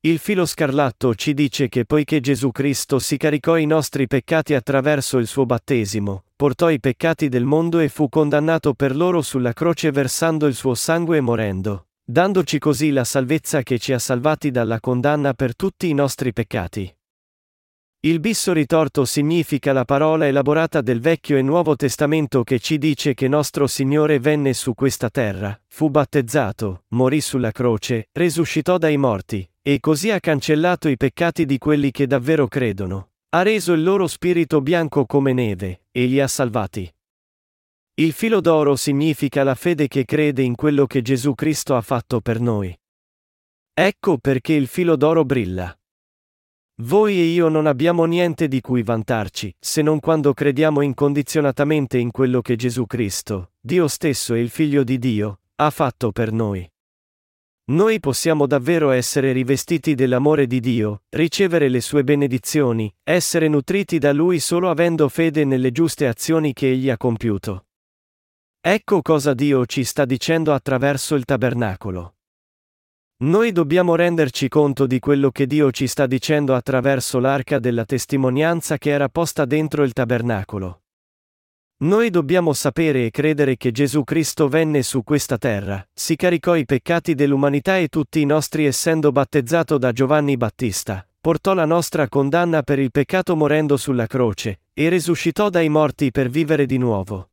Il 0.00 0.18
filo 0.18 0.44
scarlatto 0.44 1.14
ci 1.14 1.32
dice 1.32 1.70
che 1.70 1.86
poiché 1.86 2.20
Gesù 2.20 2.50
Cristo 2.50 2.98
si 2.98 3.16
caricò 3.16 3.56
i 3.56 3.64
nostri 3.64 4.06
peccati 4.06 4.52
attraverso 4.52 5.16
il 5.16 5.26
suo 5.26 5.46
battesimo, 5.46 6.24
portò 6.36 6.68
i 6.68 6.78
peccati 6.78 7.30
del 7.30 7.46
mondo 7.46 7.78
e 7.78 7.88
fu 7.88 8.10
condannato 8.10 8.74
per 8.74 8.94
loro 8.94 9.22
sulla 9.22 9.54
croce 9.54 9.90
versando 9.90 10.44
il 10.44 10.54
suo 10.54 10.74
sangue 10.74 11.16
e 11.16 11.22
morendo, 11.22 11.86
dandoci 12.04 12.58
così 12.58 12.90
la 12.90 13.04
salvezza 13.04 13.62
che 13.62 13.78
ci 13.78 13.94
ha 13.94 13.98
salvati 13.98 14.50
dalla 14.50 14.78
condanna 14.78 15.32
per 15.32 15.56
tutti 15.56 15.88
i 15.88 15.94
nostri 15.94 16.34
peccati. 16.34 16.94
Il 18.00 18.20
bisso 18.20 18.52
ritorto 18.52 19.04
significa 19.04 19.72
la 19.72 19.84
parola 19.84 20.26
elaborata 20.26 20.80
del 20.80 21.00
Vecchio 21.00 21.38
e 21.38 21.42
Nuovo 21.42 21.74
Testamento 21.74 22.44
che 22.44 22.60
ci 22.60 22.78
dice 22.78 23.14
che 23.14 23.26
nostro 23.26 23.66
Signore 23.66 24.20
venne 24.20 24.52
su 24.52 24.74
questa 24.74 25.08
terra, 25.08 25.58
fu 25.66 25.88
battezzato, 25.88 26.84
morì 26.88 27.20
sulla 27.20 27.50
croce, 27.50 28.08
risuscitò 28.12 28.78
dai 28.78 28.96
morti, 28.96 29.48
e 29.60 29.80
così 29.80 30.10
ha 30.10 30.20
cancellato 30.20 30.88
i 30.88 30.96
peccati 30.96 31.46
di 31.46 31.58
quelli 31.58 31.90
che 31.90 32.06
davvero 32.06 32.46
credono. 32.46 33.10
Ha 33.30 33.42
reso 33.42 33.72
il 33.72 33.82
loro 33.82 34.06
spirito 34.06 34.60
bianco 34.60 35.04
come 35.04 35.32
neve, 35.32 35.86
e 35.90 36.06
li 36.06 36.20
ha 36.20 36.28
salvati. 36.28 36.88
Il 37.94 38.12
filo 38.12 38.40
d'oro 38.40 38.76
significa 38.76 39.42
la 39.42 39.54
fede 39.54 39.88
che 39.88 40.04
crede 40.04 40.42
in 40.42 40.54
quello 40.54 40.86
che 40.86 41.02
Gesù 41.02 41.34
Cristo 41.34 41.74
ha 41.74 41.80
fatto 41.80 42.20
per 42.20 42.40
noi. 42.40 42.78
Ecco 43.72 44.18
perché 44.18 44.52
il 44.52 44.68
filo 44.68 44.96
d'oro 44.96 45.24
brilla. 45.24 45.76
Voi 46.82 47.18
e 47.18 47.24
io 47.24 47.48
non 47.48 47.64
abbiamo 47.66 48.04
niente 48.04 48.48
di 48.48 48.60
cui 48.60 48.82
vantarci, 48.82 49.54
se 49.58 49.80
non 49.80 49.98
quando 49.98 50.34
crediamo 50.34 50.82
incondizionatamente 50.82 51.96
in 51.96 52.10
quello 52.10 52.42
che 52.42 52.54
Gesù 52.54 52.84
Cristo, 52.84 53.52
Dio 53.58 53.88
stesso 53.88 54.34
e 54.34 54.40
il 54.40 54.50
Figlio 54.50 54.84
di 54.84 54.98
Dio, 54.98 55.40
ha 55.54 55.70
fatto 55.70 56.12
per 56.12 56.32
noi. 56.32 56.70
Noi 57.68 57.98
possiamo 57.98 58.46
davvero 58.46 58.90
essere 58.90 59.32
rivestiti 59.32 59.94
dell'amore 59.94 60.46
di 60.46 60.60
Dio, 60.60 61.04
ricevere 61.16 61.70
le 61.70 61.80
sue 61.80 62.04
benedizioni, 62.04 62.94
essere 63.02 63.48
nutriti 63.48 63.96
da 63.96 64.12
Lui 64.12 64.38
solo 64.38 64.68
avendo 64.68 65.08
fede 65.08 65.46
nelle 65.46 65.72
giuste 65.72 66.06
azioni 66.06 66.52
che 66.52 66.70
Egli 66.70 66.90
ha 66.90 66.98
compiuto. 66.98 67.68
Ecco 68.60 69.00
cosa 69.00 69.32
Dio 69.32 69.64
ci 69.64 69.82
sta 69.82 70.04
dicendo 70.04 70.52
attraverso 70.52 71.14
il 71.14 71.24
tabernacolo. 71.24 72.15
Noi 73.18 73.50
dobbiamo 73.50 73.94
renderci 73.94 74.46
conto 74.46 74.86
di 74.86 74.98
quello 74.98 75.30
che 75.30 75.46
Dio 75.46 75.70
ci 75.70 75.86
sta 75.86 76.06
dicendo 76.06 76.54
attraverso 76.54 77.18
l'arca 77.18 77.58
della 77.58 77.86
testimonianza 77.86 78.76
che 78.76 78.90
era 78.90 79.08
posta 79.08 79.46
dentro 79.46 79.84
il 79.84 79.94
tabernacolo. 79.94 80.82
Noi 81.78 82.10
dobbiamo 82.10 82.52
sapere 82.52 83.06
e 83.06 83.10
credere 83.10 83.56
che 83.56 83.72
Gesù 83.72 84.04
Cristo 84.04 84.48
venne 84.48 84.82
su 84.82 85.02
questa 85.02 85.38
terra, 85.38 85.82
si 85.94 86.14
caricò 86.14 86.56
i 86.56 86.66
peccati 86.66 87.14
dell'umanità 87.14 87.78
e 87.78 87.88
tutti 87.88 88.20
i 88.20 88.26
nostri 88.26 88.66
essendo 88.66 89.12
battezzato 89.12 89.78
da 89.78 89.92
Giovanni 89.92 90.36
Battista, 90.36 91.06
portò 91.18 91.54
la 91.54 91.64
nostra 91.64 92.08
condanna 92.08 92.62
per 92.62 92.78
il 92.78 92.90
peccato 92.90 93.34
morendo 93.34 93.78
sulla 93.78 94.06
croce, 94.06 94.60
e 94.74 94.90
risuscitò 94.90 95.48
dai 95.48 95.70
morti 95.70 96.10
per 96.10 96.28
vivere 96.28 96.66
di 96.66 96.76
nuovo. 96.76 97.30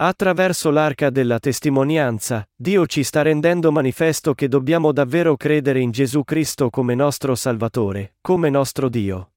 Attraverso 0.00 0.70
l'arca 0.70 1.10
della 1.10 1.40
testimonianza, 1.40 2.48
Dio 2.54 2.86
ci 2.86 3.02
sta 3.02 3.22
rendendo 3.22 3.72
manifesto 3.72 4.32
che 4.32 4.46
dobbiamo 4.46 4.92
davvero 4.92 5.36
credere 5.36 5.80
in 5.80 5.90
Gesù 5.90 6.22
Cristo 6.22 6.70
come 6.70 6.94
nostro 6.94 7.34
Salvatore, 7.34 8.14
come 8.20 8.48
nostro 8.48 8.88
Dio. 8.88 9.32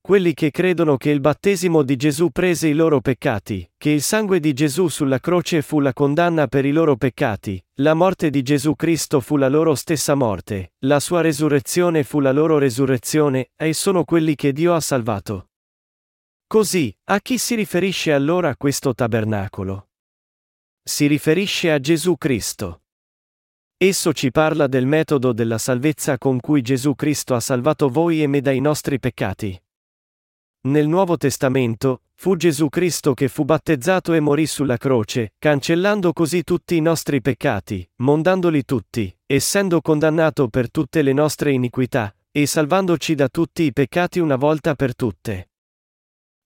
Quelli 0.00 0.34
che 0.34 0.50
credono 0.50 0.96
che 0.96 1.10
il 1.10 1.20
battesimo 1.20 1.84
di 1.84 1.94
Gesù 1.94 2.30
prese 2.30 2.66
i 2.66 2.72
loro 2.72 3.00
peccati, 3.00 3.70
che 3.76 3.90
il 3.90 4.02
sangue 4.02 4.40
di 4.40 4.54
Gesù 4.54 4.88
sulla 4.88 5.20
croce 5.20 5.62
fu 5.62 5.78
la 5.78 5.92
condanna 5.92 6.48
per 6.48 6.64
i 6.64 6.72
loro 6.72 6.96
peccati, 6.96 7.62
la 7.74 7.94
morte 7.94 8.30
di 8.30 8.42
Gesù 8.42 8.74
Cristo 8.74 9.20
fu 9.20 9.36
la 9.36 9.48
loro 9.48 9.76
stessa 9.76 10.16
morte, 10.16 10.72
la 10.80 10.98
sua 10.98 11.20
resurrezione 11.20 12.02
fu 12.02 12.18
la 12.18 12.32
loro 12.32 12.58
resurrezione, 12.58 13.50
e 13.54 13.72
sono 13.72 14.02
quelli 14.02 14.34
che 14.34 14.52
Dio 14.52 14.74
ha 14.74 14.80
salvato. 14.80 15.49
Così, 16.52 16.92
a 17.04 17.20
chi 17.20 17.38
si 17.38 17.54
riferisce 17.54 18.12
allora 18.12 18.56
questo 18.56 18.92
tabernacolo? 18.92 19.90
Si 20.82 21.06
riferisce 21.06 21.70
a 21.70 21.78
Gesù 21.78 22.16
Cristo. 22.16 22.82
Esso 23.76 24.12
ci 24.12 24.32
parla 24.32 24.66
del 24.66 24.84
metodo 24.84 25.32
della 25.32 25.58
salvezza 25.58 26.18
con 26.18 26.40
cui 26.40 26.60
Gesù 26.60 26.96
Cristo 26.96 27.36
ha 27.36 27.40
salvato 27.40 27.88
voi 27.88 28.20
e 28.20 28.26
me 28.26 28.40
dai 28.40 28.58
nostri 28.58 28.98
peccati. 28.98 29.62
Nel 30.62 30.88
Nuovo 30.88 31.16
Testamento, 31.16 32.02
fu 32.16 32.34
Gesù 32.34 32.68
Cristo 32.68 33.14
che 33.14 33.28
fu 33.28 33.44
battezzato 33.44 34.12
e 34.12 34.18
morì 34.18 34.48
sulla 34.48 34.76
croce, 34.76 35.34
cancellando 35.38 36.12
così 36.12 36.42
tutti 36.42 36.74
i 36.74 36.80
nostri 36.80 37.20
peccati, 37.20 37.88
mondandoli 37.98 38.64
tutti, 38.64 39.16
essendo 39.24 39.80
condannato 39.80 40.48
per 40.48 40.68
tutte 40.68 41.02
le 41.02 41.12
nostre 41.12 41.52
iniquità, 41.52 42.12
e 42.32 42.44
salvandoci 42.44 43.14
da 43.14 43.28
tutti 43.28 43.62
i 43.62 43.72
peccati 43.72 44.18
una 44.18 44.34
volta 44.34 44.74
per 44.74 44.96
tutte. 44.96 45.49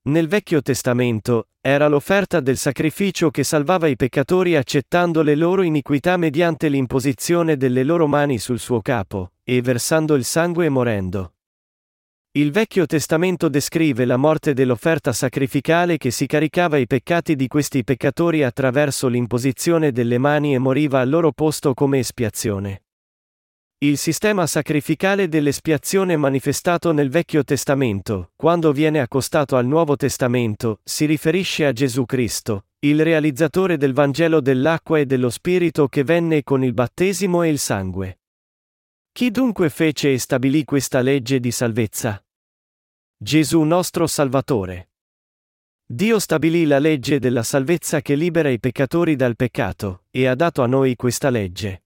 Nel 0.06 0.28
Vecchio 0.28 0.60
Testamento, 0.60 1.48
era 1.62 1.88
l'offerta 1.88 2.40
del 2.40 2.58
sacrificio 2.58 3.30
che 3.30 3.42
salvava 3.42 3.86
i 3.86 3.96
peccatori 3.96 4.54
accettando 4.54 5.22
le 5.22 5.34
loro 5.34 5.62
iniquità 5.62 6.18
mediante 6.18 6.68
l'imposizione 6.68 7.56
delle 7.56 7.84
loro 7.84 8.06
mani 8.06 8.36
sul 8.36 8.58
suo 8.58 8.82
capo, 8.82 9.32
e 9.42 9.62
versando 9.62 10.14
il 10.14 10.24
sangue 10.24 10.66
e 10.66 10.68
morendo. 10.68 11.32
Il 12.32 12.50
Vecchio 12.50 12.84
Testamento 12.84 13.48
descrive 13.48 14.04
la 14.04 14.18
morte 14.18 14.52
dell'offerta 14.52 15.14
sacrificale 15.14 15.96
che 15.96 16.10
si 16.10 16.26
caricava 16.26 16.76
i 16.76 16.86
peccati 16.86 17.34
di 17.34 17.46
questi 17.46 17.82
peccatori 17.82 18.42
attraverso 18.42 19.08
l'imposizione 19.08 19.90
delle 19.90 20.18
mani 20.18 20.52
e 20.52 20.58
moriva 20.58 21.00
al 21.00 21.08
loro 21.08 21.32
posto 21.32 21.72
come 21.72 22.00
espiazione. 22.00 22.82
Il 23.78 23.98
sistema 23.98 24.46
sacrificale 24.46 25.28
dell'espiazione 25.28 26.16
manifestato 26.16 26.92
nel 26.92 27.10
Vecchio 27.10 27.44
Testamento, 27.44 28.30
quando 28.36 28.72
viene 28.72 29.00
accostato 29.00 29.56
al 29.56 29.66
Nuovo 29.66 29.96
Testamento, 29.96 30.80
si 30.84 31.04
riferisce 31.04 31.66
a 31.66 31.72
Gesù 31.72 32.06
Cristo, 32.06 32.66
il 32.80 33.02
realizzatore 33.02 33.76
del 33.76 33.92
Vangelo 33.92 34.40
dell'acqua 34.40 34.98
e 34.98 35.06
dello 35.06 35.28
Spirito 35.28 35.88
che 35.88 36.04
venne 36.04 36.42
con 36.42 36.62
il 36.62 36.72
battesimo 36.72 37.42
e 37.42 37.48
il 37.50 37.58
sangue. 37.58 38.20
Chi 39.12 39.30
dunque 39.30 39.68
fece 39.70 40.12
e 40.12 40.18
stabilì 40.18 40.64
questa 40.64 41.00
legge 41.00 41.38
di 41.38 41.50
salvezza? 41.50 42.24
Gesù 43.16 43.62
nostro 43.62 44.06
Salvatore. 44.06 44.90
Dio 45.86 46.18
stabilì 46.18 46.64
la 46.64 46.78
legge 46.78 47.18
della 47.18 47.42
salvezza 47.42 48.00
che 48.00 48.14
libera 48.14 48.48
i 48.48 48.58
peccatori 48.58 49.16
dal 49.16 49.36
peccato, 49.36 50.04
e 50.10 50.26
ha 50.26 50.34
dato 50.34 50.62
a 50.62 50.66
noi 50.66 50.96
questa 50.96 51.28
legge. 51.30 51.83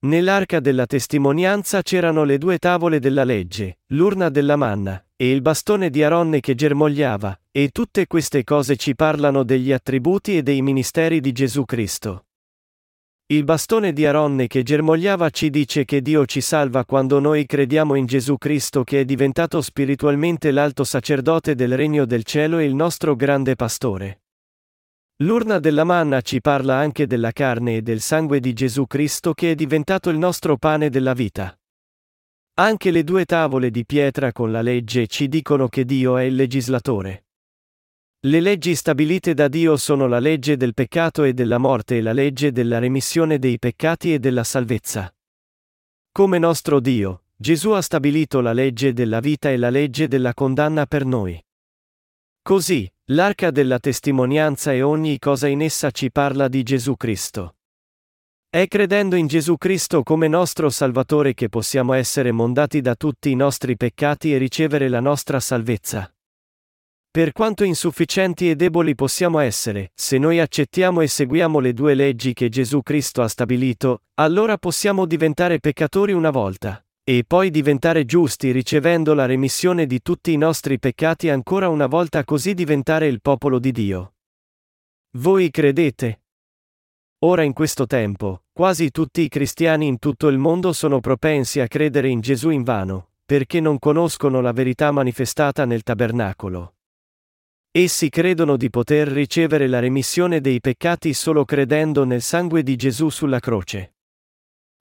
Nell'arca 0.00 0.60
della 0.60 0.84
testimonianza 0.84 1.80
c'erano 1.80 2.24
le 2.24 2.36
due 2.36 2.58
tavole 2.58 2.98
della 3.00 3.24
legge, 3.24 3.78
l'urna 3.88 4.28
della 4.28 4.56
manna, 4.56 5.02
e 5.16 5.30
il 5.30 5.40
bastone 5.40 5.88
di 5.88 6.04
Aronne 6.04 6.40
che 6.40 6.54
germogliava, 6.54 7.40
e 7.50 7.70
tutte 7.70 8.06
queste 8.06 8.44
cose 8.44 8.76
ci 8.76 8.94
parlano 8.94 9.42
degli 9.42 9.72
attributi 9.72 10.36
e 10.36 10.42
dei 10.42 10.60
ministeri 10.60 11.20
di 11.20 11.32
Gesù 11.32 11.64
Cristo. 11.64 12.26
Il 13.28 13.42
bastone 13.42 13.92
di 13.92 14.04
Aronne 14.04 14.46
che 14.46 14.62
germogliava 14.62 15.30
ci 15.30 15.50
dice 15.50 15.84
che 15.84 16.02
Dio 16.02 16.26
ci 16.26 16.40
salva 16.40 16.84
quando 16.84 17.18
noi 17.18 17.46
crediamo 17.46 17.94
in 17.94 18.06
Gesù 18.06 18.36
Cristo 18.36 18.84
che 18.84 19.00
è 19.00 19.04
diventato 19.04 19.60
spiritualmente 19.62 20.52
l'alto 20.52 20.84
sacerdote 20.84 21.56
del 21.56 21.74
regno 21.74 22.04
del 22.04 22.22
cielo 22.22 22.58
e 22.58 22.64
il 22.64 22.74
nostro 22.74 23.16
grande 23.16 23.56
pastore. 23.56 24.25
L'urna 25.20 25.58
della 25.58 25.84
manna 25.84 26.20
ci 26.20 26.42
parla 26.42 26.76
anche 26.76 27.06
della 27.06 27.32
carne 27.32 27.76
e 27.76 27.82
del 27.82 28.02
sangue 28.02 28.38
di 28.38 28.52
Gesù 28.52 28.86
Cristo 28.86 29.32
che 29.32 29.52
è 29.52 29.54
diventato 29.54 30.10
il 30.10 30.18
nostro 30.18 30.58
pane 30.58 30.90
della 30.90 31.14
vita. 31.14 31.58
Anche 32.58 32.90
le 32.90 33.02
due 33.02 33.24
tavole 33.24 33.70
di 33.70 33.86
pietra 33.86 34.32
con 34.32 34.52
la 34.52 34.60
legge 34.60 35.06
ci 35.06 35.28
dicono 35.28 35.68
che 35.68 35.86
Dio 35.86 36.18
è 36.18 36.24
il 36.24 36.34
legislatore. 36.34 37.24
Le 38.26 38.40
leggi 38.40 38.74
stabilite 38.74 39.32
da 39.32 39.48
Dio 39.48 39.78
sono 39.78 40.06
la 40.06 40.18
legge 40.18 40.58
del 40.58 40.74
peccato 40.74 41.22
e 41.22 41.32
della 41.32 41.58
morte 41.58 41.96
e 41.96 42.02
la 42.02 42.12
legge 42.12 42.52
della 42.52 42.78
remissione 42.78 43.38
dei 43.38 43.58
peccati 43.58 44.12
e 44.12 44.18
della 44.18 44.44
salvezza. 44.44 45.10
Come 46.12 46.38
nostro 46.38 46.78
Dio, 46.78 47.22
Gesù 47.34 47.70
ha 47.70 47.80
stabilito 47.80 48.42
la 48.42 48.52
legge 48.52 48.92
della 48.92 49.20
vita 49.20 49.48
e 49.48 49.56
la 49.56 49.70
legge 49.70 50.08
della 50.08 50.34
condanna 50.34 50.84
per 50.84 51.06
noi. 51.06 51.42
Così, 52.46 52.88
L'arca 53.10 53.50
della 53.50 53.80
testimonianza 53.80 54.72
e 54.72 54.82
ogni 54.82 55.18
cosa 55.18 55.48
in 55.48 55.62
essa 55.62 55.90
ci 55.90 56.12
parla 56.12 56.46
di 56.46 56.62
Gesù 56.62 56.96
Cristo. 56.96 57.56
È 58.48 58.68
credendo 58.68 59.16
in 59.16 59.26
Gesù 59.26 59.56
Cristo 59.56 60.04
come 60.04 60.28
nostro 60.28 60.70
Salvatore 60.70 61.34
che 61.34 61.48
possiamo 61.48 61.92
essere 61.92 62.30
mondati 62.30 62.80
da 62.80 62.94
tutti 62.94 63.32
i 63.32 63.34
nostri 63.34 63.76
peccati 63.76 64.32
e 64.32 64.38
ricevere 64.38 64.88
la 64.88 65.00
nostra 65.00 65.40
salvezza. 65.40 66.08
Per 67.10 67.32
quanto 67.32 67.64
insufficienti 67.64 68.48
e 68.48 68.54
deboli 68.54 68.94
possiamo 68.94 69.40
essere, 69.40 69.90
se 69.92 70.16
noi 70.16 70.38
accettiamo 70.38 71.00
e 71.00 71.08
seguiamo 71.08 71.58
le 71.58 71.72
due 71.72 71.94
leggi 71.94 72.32
che 72.32 72.48
Gesù 72.48 72.80
Cristo 72.80 73.22
ha 73.22 73.28
stabilito, 73.28 74.02
allora 74.14 74.56
possiamo 74.56 75.04
diventare 75.04 75.58
peccatori 75.58 76.12
una 76.12 76.30
volta 76.30 76.85
e 77.08 77.22
poi 77.24 77.52
diventare 77.52 78.04
giusti 78.04 78.50
ricevendo 78.50 79.14
la 79.14 79.26
remissione 79.26 79.86
di 79.86 80.02
tutti 80.02 80.32
i 80.32 80.36
nostri 80.36 80.80
peccati 80.80 81.28
ancora 81.28 81.68
una 81.68 81.86
volta 81.86 82.24
così 82.24 82.52
diventare 82.52 83.06
il 83.06 83.20
popolo 83.20 83.60
di 83.60 83.70
Dio. 83.70 84.14
Voi 85.18 85.52
credete? 85.52 86.22
Ora 87.20 87.44
in 87.44 87.52
questo 87.52 87.86
tempo, 87.86 88.42
quasi 88.52 88.90
tutti 88.90 89.20
i 89.20 89.28
cristiani 89.28 89.86
in 89.86 90.00
tutto 90.00 90.26
il 90.26 90.38
mondo 90.38 90.72
sono 90.72 90.98
propensi 90.98 91.60
a 91.60 91.68
credere 91.68 92.08
in 92.08 92.18
Gesù 92.18 92.50
in 92.50 92.64
vano, 92.64 93.10
perché 93.24 93.60
non 93.60 93.78
conoscono 93.78 94.40
la 94.40 94.50
verità 94.50 94.90
manifestata 94.90 95.64
nel 95.64 95.84
tabernacolo. 95.84 96.74
Essi 97.70 98.08
credono 98.08 98.56
di 98.56 98.68
poter 98.68 99.06
ricevere 99.06 99.68
la 99.68 99.78
remissione 99.78 100.40
dei 100.40 100.60
peccati 100.60 101.14
solo 101.14 101.44
credendo 101.44 102.02
nel 102.02 102.20
sangue 102.20 102.64
di 102.64 102.74
Gesù 102.74 103.10
sulla 103.10 103.38
croce. 103.38 103.94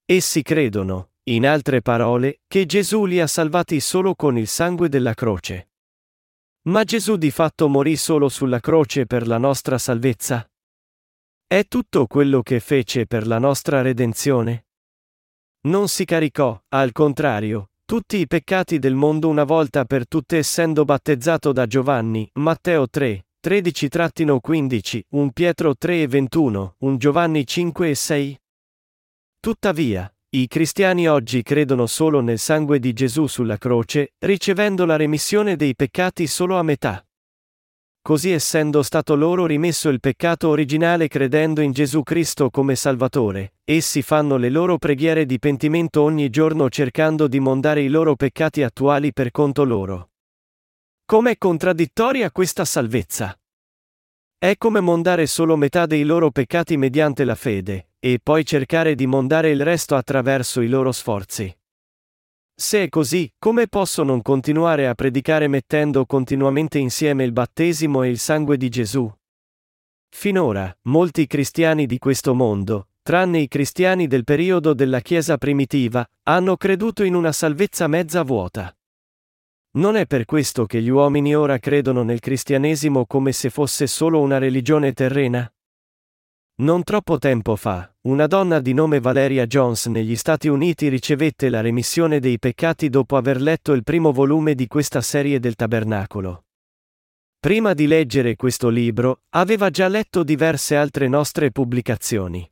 Essi 0.05 0.41
credono, 0.41 1.11
in 1.27 1.47
altre 1.47 1.81
parole, 1.81 2.41
che 2.47 2.65
Gesù 2.65 3.05
li 3.05 3.19
ha 3.19 3.27
salvati 3.27 3.79
solo 3.79 4.15
con 4.15 4.37
il 4.37 4.47
sangue 4.47 4.89
della 4.89 5.13
croce. 5.13 5.69
Ma 6.67 6.83
Gesù 6.83 7.15
di 7.15 7.31
fatto 7.31 7.67
morì 7.67 7.95
solo 7.95 8.29
sulla 8.29 8.59
croce 8.59 9.05
per 9.05 9.27
la 9.27 9.37
nostra 9.37 9.77
salvezza? 9.77 10.47
È 11.47 11.63
tutto 11.67 12.07
quello 12.07 12.41
che 12.41 12.59
fece 12.59 13.05
per 13.05 13.27
la 13.27 13.39
nostra 13.39 13.81
redenzione? 13.81 14.65
Non 15.65 15.87
si 15.87 16.05
caricò, 16.05 16.59
al 16.69 16.91
contrario, 16.91 17.71
tutti 17.85 18.17
i 18.17 18.27
peccati 18.27 18.79
del 18.79 18.95
mondo 18.95 19.27
una 19.29 19.43
volta 19.43 19.85
per 19.85 20.07
tutte 20.07 20.37
essendo 20.37 20.85
battezzato 20.85 21.51
da 21.51 21.65
Giovanni, 21.67 22.27
Matteo 22.33 22.87
3, 22.87 23.27
13-15, 23.43 25.01
1 25.09 25.31
Pietro 25.31 25.75
3 25.75 26.01
e 26.01 26.07
21, 26.07 26.75
1 26.79 26.97
Giovanni 26.97 27.45
5 27.45 27.89
e 27.89 27.95
6? 27.95 28.41
Tuttavia, 29.39 30.14
i 30.37 30.47
cristiani 30.47 31.07
oggi 31.07 31.43
credono 31.43 31.85
solo 31.85 32.19
nel 32.19 32.39
sangue 32.39 32.79
di 32.79 32.91
Gesù 32.91 33.25
sulla 33.25 33.57
croce, 33.57 34.15
ricevendo 34.19 34.83
la 34.83 34.97
remissione 34.97 35.55
dei 35.55 35.75
peccati 35.75 36.27
solo 36.27 36.57
a 36.57 36.61
metà. 36.61 37.05
Così 38.01 38.31
essendo 38.31 38.83
stato 38.83 39.15
loro 39.15 39.45
rimesso 39.45 39.87
il 39.87 40.01
peccato 40.01 40.49
originale 40.49 41.07
credendo 41.07 41.61
in 41.61 41.71
Gesù 41.71 42.03
Cristo 42.03 42.49
come 42.49 42.75
Salvatore, 42.75 43.53
essi 43.63 44.01
fanno 44.01 44.35
le 44.35 44.49
loro 44.49 44.77
preghiere 44.77 45.25
di 45.25 45.39
pentimento 45.39 46.01
ogni 46.01 46.29
giorno 46.29 46.69
cercando 46.69 47.27
di 47.27 47.39
mondare 47.39 47.81
i 47.81 47.87
loro 47.87 48.17
peccati 48.17 48.61
attuali 48.61 49.13
per 49.13 49.31
conto 49.31 49.63
loro. 49.63 50.09
Com'è 51.05 51.37
contraddittoria 51.37 52.29
questa 52.29 52.65
salvezza? 52.65 53.39
È 54.37 54.57
come 54.57 54.79
mondare 54.79 55.27
solo 55.27 55.55
metà 55.55 55.85
dei 55.85 56.03
loro 56.03 56.29
peccati 56.29 56.77
mediante 56.77 57.23
la 57.23 57.35
fede, 57.35 57.91
e 57.99 58.19
poi 58.21 58.45
cercare 58.45 58.93
di 58.93 59.07
mondare 59.07 59.49
il 59.49 59.63
resto 59.63 59.95
attraverso 59.95 60.61
i 60.61 60.67
loro 60.67 60.91
sforzi. 60.91 61.55
Se 62.53 62.83
è 62.83 62.89
così, 62.89 63.33
come 63.39 63.67
posso 63.67 64.03
non 64.03 64.21
continuare 64.21 64.87
a 64.87 64.93
predicare 64.93 65.47
mettendo 65.47 66.05
continuamente 66.05 66.77
insieme 66.77 67.23
il 67.23 67.31
battesimo 67.31 68.03
e 68.03 68.09
il 68.09 68.19
sangue 68.19 68.57
di 68.57 68.69
Gesù? 68.69 69.11
Finora, 70.09 70.73
molti 70.83 71.27
cristiani 71.27 71.85
di 71.85 71.97
questo 71.97 72.33
mondo, 72.33 72.89
tranne 73.01 73.39
i 73.39 73.47
cristiani 73.47 74.07
del 74.07 74.23
periodo 74.23 74.73
della 74.73 74.99
Chiesa 74.99 75.37
primitiva, 75.37 76.07
hanno 76.23 76.55
creduto 76.55 77.03
in 77.03 77.15
una 77.15 77.31
salvezza 77.31 77.87
mezza 77.87 78.23
vuota. 78.23 78.75
Non 79.75 79.97
è 79.97 80.05
per 80.05 80.23
questo 80.23 80.65
che 80.65 80.81
gli 80.81 80.87
uomini 80.87 81.35
ora 81.35 81.57
credono 81.59 82.01
nel 82.03 82.19
cristianesimo 82.19 83.05
come 83.05 83.33
se 83.33 83.49
fosse 83.49 83.87
solo 83.87 84.21
una 84.21 84.37
religione 84.37 84.93
terrena? 84.93 85.51
Non 86.61 86.83
troppo 86.83 87.17
tempo 87.17 87.57
fa, 87.57 87.93
una 88.03 88.27
donna 88.27 88.61
di 88.61 88.73
nome 88.73 89.01
Valeria 89.01 89.45
Jones 89.45 89.87
negli 89.87 90.15
Stati 90.15 90.47
Uniti 90.47 90.87
ricevette 90.87 91.49
la 91.49 91.59
remissione 91.59 92.21
dei 92.21 92.39
peccati 92.39 92.87
dopo 92.87 93.17
aver 93.17 93.41
letto 93.41 93.73
il 93.73 93.83
primo 93.83 94.13
volume 94.13 94.55
di 94.55 94.65
questa 94.67 95.01
serie 95.01 95.41
del 95.41 95.55
Tabernacolo. 95.55 96.45
Prima 97.37 97.73
di 97.73 97.85
leggere 97.85 98.37
questo 98.37 98.69
libro, 98.69 99.23
aveva 99.31 99.69
già 99.69 99.89
letto 99.89 100.23
diverse 100.23 100.77
altre 100.77 101.09
nostre 101.09 101.51
pubblicazioni. 101.51 102.49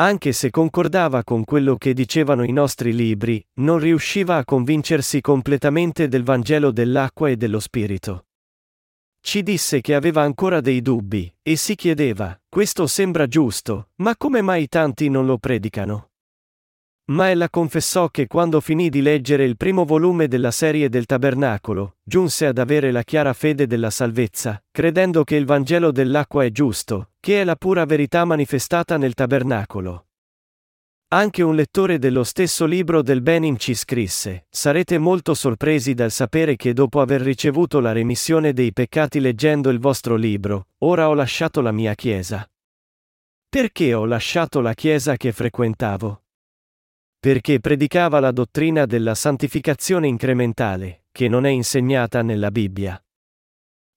Anche 0.00 0.32
se 0.32 0.48
concordava 0.48 1.22
con 1.24 1.44
quello 1.44 1.76
che 1.76 1.92
dicevano 1.92 2.42
i 2.42 2.52
nostri 2.52 2.94
libri, 2.94 3.46
non 3.56 3.78
riusciva 3.78 4.38
a 4.38 4.46
convincersi 4.46 5.20
completamente 5.20 6.08
del 6.08 6.22
Vangelo 6.22 6.70
dell'acqua 6.70 7.28
e 7.28 7.36
dello 7.36 7.60
Spirito. 7.60 8.24
Ci 9.20 9.42
disse 9.42 9.82
che 9.82 9.94
aveva 9.94 10.22
ancora 10.22 10.62
dei 10.62 10.80
dubbi, 10.80 11.30
e 11.42 11.54
si 11.56 11.74
chiedeva, 11.74 12.40
questo 12.48 12.86
sembra 12.86 13.26
giusto, 13.26 13.90
ma 13.96 14.16
come 14.16 14.40
mai 14.40 14.68
tanti 14.68 15.10
non 15.10 15.26
lo 15.26 15.36
predicano? 15.36 16.09
Ma 17.10 17.28
ella 17.28 17.50
confessò 17.50 18.08
che 18.08 18.28
quando 18.28 18.60
finì 18.60 18.88
di 18.88 19.02
leggere 19.02 19.44
il 19.44 19.56
primo 19.56 19.84
volume 19.84 20.28
della 20.28 20.52
serie 20.52 20.88
del 20.88 21.06
Tabernacolo, 21.06 21.96
giunse 22.04 22.46
ad 22.46 22.58
avere 22.58 22.92
la 22.92 23.02
chiara 23.02 23.32
fede 23.32 23.66
della 23.66 23.90
salvezza, 23.90 24.62
credendo 24.70 25.24
che 25.24 25.34
il 25.34 25.44
Vangelo 25.44 25.90
dell'acqua 25.90 26.44
è 26.44 26.50
giusto, 26.52 27.10
che 27.18 27.40
è 27.40 27.44
la 27.44 27.56
pura 27.56 27.84
verità 27.84 28.24
manifestata 28.24 28.96
nel 28.96 29.14
Tabernacolo. 29.14 30.06
Anche 31.12 31.42
un 31.42 31.56
lettore 31.56 31.98
dello 31.98 32.22
stesso 32.22 32.64
libro 32.64 33.02
del 33.02 33.22
Benim 33.22 33.56
ci 33.56 33.74
scrisse, 33.74 34.46
sarete 34.48 34.96
molto 34.98 35.34
sorpresi 35.34 35.94
dal 35.94 36.12
sapere 36.12 36.54
che 36.54 36.72
dopo 36.72 37.00
aver 37.00 37.22
ricevuto 37.22 37.80
la 37.80 37.90
remissione 37.90 38.52
dei 38.52 38.72
peccati 38.72 39.18
leggendo 39.18 39.70
il 39.70 39.80
vostro 39.80 40.14
libro, 40.14 40.68
ora 40.78 41.08
ho 41.08 41.14
lasciato 41.14 41.60
la 41.60 41.72
mia 41.72 41.96
chiesa. 41.96 42.48
Perché 43.48 43.94
ho 43.94 44.04
lasciato 44.04 44.60
la 44.60 44.74
chiesa 44.74 45.16
che 45.16 45.32
frequentavo? 45.32 46.22
Perché 47.20 47.60
predicava 47.60 48.18
la 48.18 48.30
dottrina 48.30 48.86
della 48.86 49.14
santificazione 49.14 50.06
incrementale, 50.06 51.04
che 51.12 51.28
non 51.28 51.44
è 51.44 51.50
insegnata 51.50 52.22
nella 52.22 52.50
Bibbia. 52.50 52.98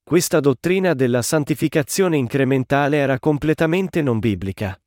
Questa 0.04 0.42
dottrina 0.42 0.94
della 0.94 1.22
santificazione 1.22 2.18
incrementale 2.18 2.98
era 2.98 3.20
completamente 3.20 4.02
non 4.02 4.20
biblica. 4.20 4.78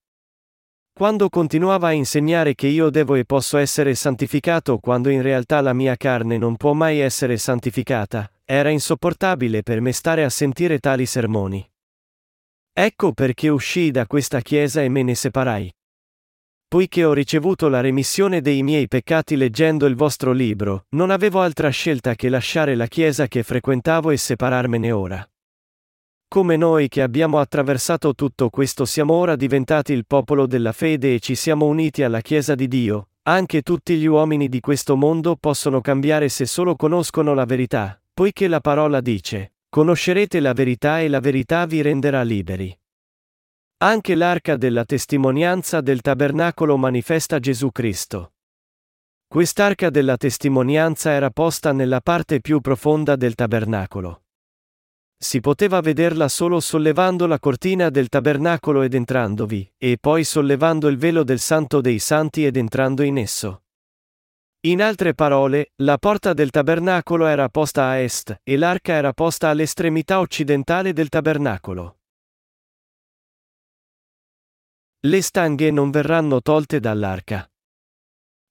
Quando 0.93 1.31
continuava 1.31 1.89
a 1.89 1.93
insegnare 1.93 2.55
che 2.55 2.67
io 2.67 2.91
devo 2.91 3.15
e 3.15 3.25
posso 3.25 3.57
essere 3.57 3.95
santificato 3.95 4.81
quando 4.81 5.09
in 5.09 5.23
realtà 5.23 5.63
la 5.63 5.73
mia 5.73 5.97
carne 5.97 6.37
non 6.37 6.57
può 6.57 6.75
mai 6.75 6.99
essere 6.99 7.39
santificata, 7.39 8.31
era 8.45 8.69
insopportabile 8.69 9.63
per 9.63 9.81
me 9.81 9.93
stare 9.93 10.25
a 10.25 10.29
sentire 10.29 10.79
tali 10.79 11.07
sermoni. 11.07 11.67
Ecco 12.71 13.13
perché 13.13 13.49
uscii 13.49 13.91
da 13.91 14.07
questa 14.07 14.41
chiesa 14.41 14.83
e 14.83 14.91
me 14.91 15.03
ne 15.03 15.15
separai. 15.15 15.76
Poiché 16.69 17.05
ho 17.05 17.13
ricevuto 17.13 17.69
la 17.69 17.81
remissione 17.81 18.41
dei 18.41 18.65
miei 18.65 18.89
peccati 18.89 19.37
leggendo 19.37 19.87
il 19.87 19.95
vostro 19.95 20.33
libro, 20.33 20.87
non 20.97 21.11
avevo 21.11 21.41
altra 21.41 21.69
scelta 21.69 22.17
che 22.17 22.29
lasciare 22.29 22.75
la 22.75 22.89
chiesa 22.89 23.29
che 23.29 23.45
frequentavo 23.45 24.11
e 24.11 24.17
separarmene 24.17 24.91
ora. 24.91 25.31
Come 26.27 26.57
noi 26.57 26.89
che 26.89 27.03
abbiamo 27.03 27.39
attraversato 27.39 28.15
tutto 28.17 28.51
questo 28.51 28.85
siamo 28.85 29.15
ora 29.15 29.37
diventati 29.37 29.93
il 29.93 30.07
popolo 30.07 30.49
della 30.49 30.73
fede 30.73 31.15
e 31.15 31.21
ci 31.21 31.37
siamo 31.37 31.67
uniti 31.67 32.03
alla 32.03 32.21
Chiesa 32.21 32.57
di 32.57 32.67
Dio, 32.67 33.11
anche 33.23 33.63
tutti 33.63 33.97
gli 33.97 34.07
uomini 34.07 34.49
di 34.49 34.59
questo 34.59 34.97
mondo 34.97 35.37
possono 35.37 35.81
cambiare 35.81 36.29
se 36.29 36.47
solo 36.47 36.75
conoscono 36.75 37.33
la 37.33 37.45
verità, 37.45 38.01
poiché 38.13 38.49
la 38.49 38.61
parola 38.61 39.01
dice, 39.01 39.53
conoscerete 39.69 40.41
la 40.41 40.53
verità 40.53 41.01
e 41.01 41.07
la 41.07 41.21
verità 41.21 41.65
vi 41.65 41.81
renderà 41.81 42.23
liberi. 42.23 42.77
Anche 43.79 44.15
l'arca 44.15 44.57
della 44.57 44.87
testimonianza 44.87 45.83
del 45.83 46.01
tabernacolo 46.01 46.79
manifesta 46.79 47.39
Gesù 47.39 47.73
Cristo. 47.73 48.33
Quest'arca 49.29 49.91
della 49.91 50.17
testimonianza 50.17 51.11
era 51.11 51.29
posta 51.29 51.73
nella 51.73 52.01
parte 52.01 52.41
più 52.41 52.63
profonda 52.63 53.17
del 53.17 53.35
tabernacolo. 53.35 54.23
Si 55.19 55.41
poteva 55.41 55.83
vederla 55.83 56.29
solo 56.29 56.59
sollevando 56.61 57.27
la 57.27 57.39
cortina 57.39 57.91
del 57.91 58.09
tabernacolo 58.09 58.81
ed 58.81 58.95
entrandovi, 58.95 59.71
e 59.77 59.99
poi 60.01 60.25
sollevando 60.25 60.89
il 60.89 60.97
velo 60.97 61.23
del 61.23 61.39
Santo 61.39 61.83
dei 61.83 61.99
Santi 61.99 62.47
ed 62.47 62.57
entrando 62.57 63.03
in 63.03 63.19
esso. 63.19 63.65
In 64.61 64.81
altre 64.81 65.13
parole, 65.13 65.73
la 65.83 65.99
porta 65.99 66.33
del 66.33 66.49
tabernacolo 66.49 67.27
era 67.27 67.51
posta 67.51 67.89
a 67.89 67.99
est, 67.99 68.41
e 68.43 68.57
l'arca 68.57 68.95
era 68.95 69.13
posta 69.13 69.51
all'estremità 69.51 70.21
occidentale 70.21 70.95
del 70.95 71.11
tabernacolo. 71.11 71.99
Le 75.07 75.23
stanghe 75.23 75.71
non 75.71 75.91
verranno 75.93 76.43
tolte 76.43 76.81
dall'arca. 76.81 77.49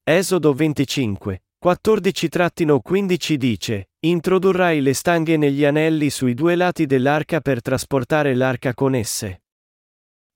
Esodo 0.01 0.53
25, 0.53 1.43
14-15 1.61 3.33
dice, 3.33 3.89
Introdurrai 3.99 4.79
le 4.79 4.93
stanghe 4.93 5.35
negli 5.35 5.65
anelli 5.65 6.09
sui 6.09 6.33
due 6.33 6.55
lati 6.55 6.85
dell'arca 6.85 7.41
per 7.41 7.61
trasportare 7.61 8.33
l'arca 8.35 8.73
con 8.73 8.95
esse. 8.95 9.43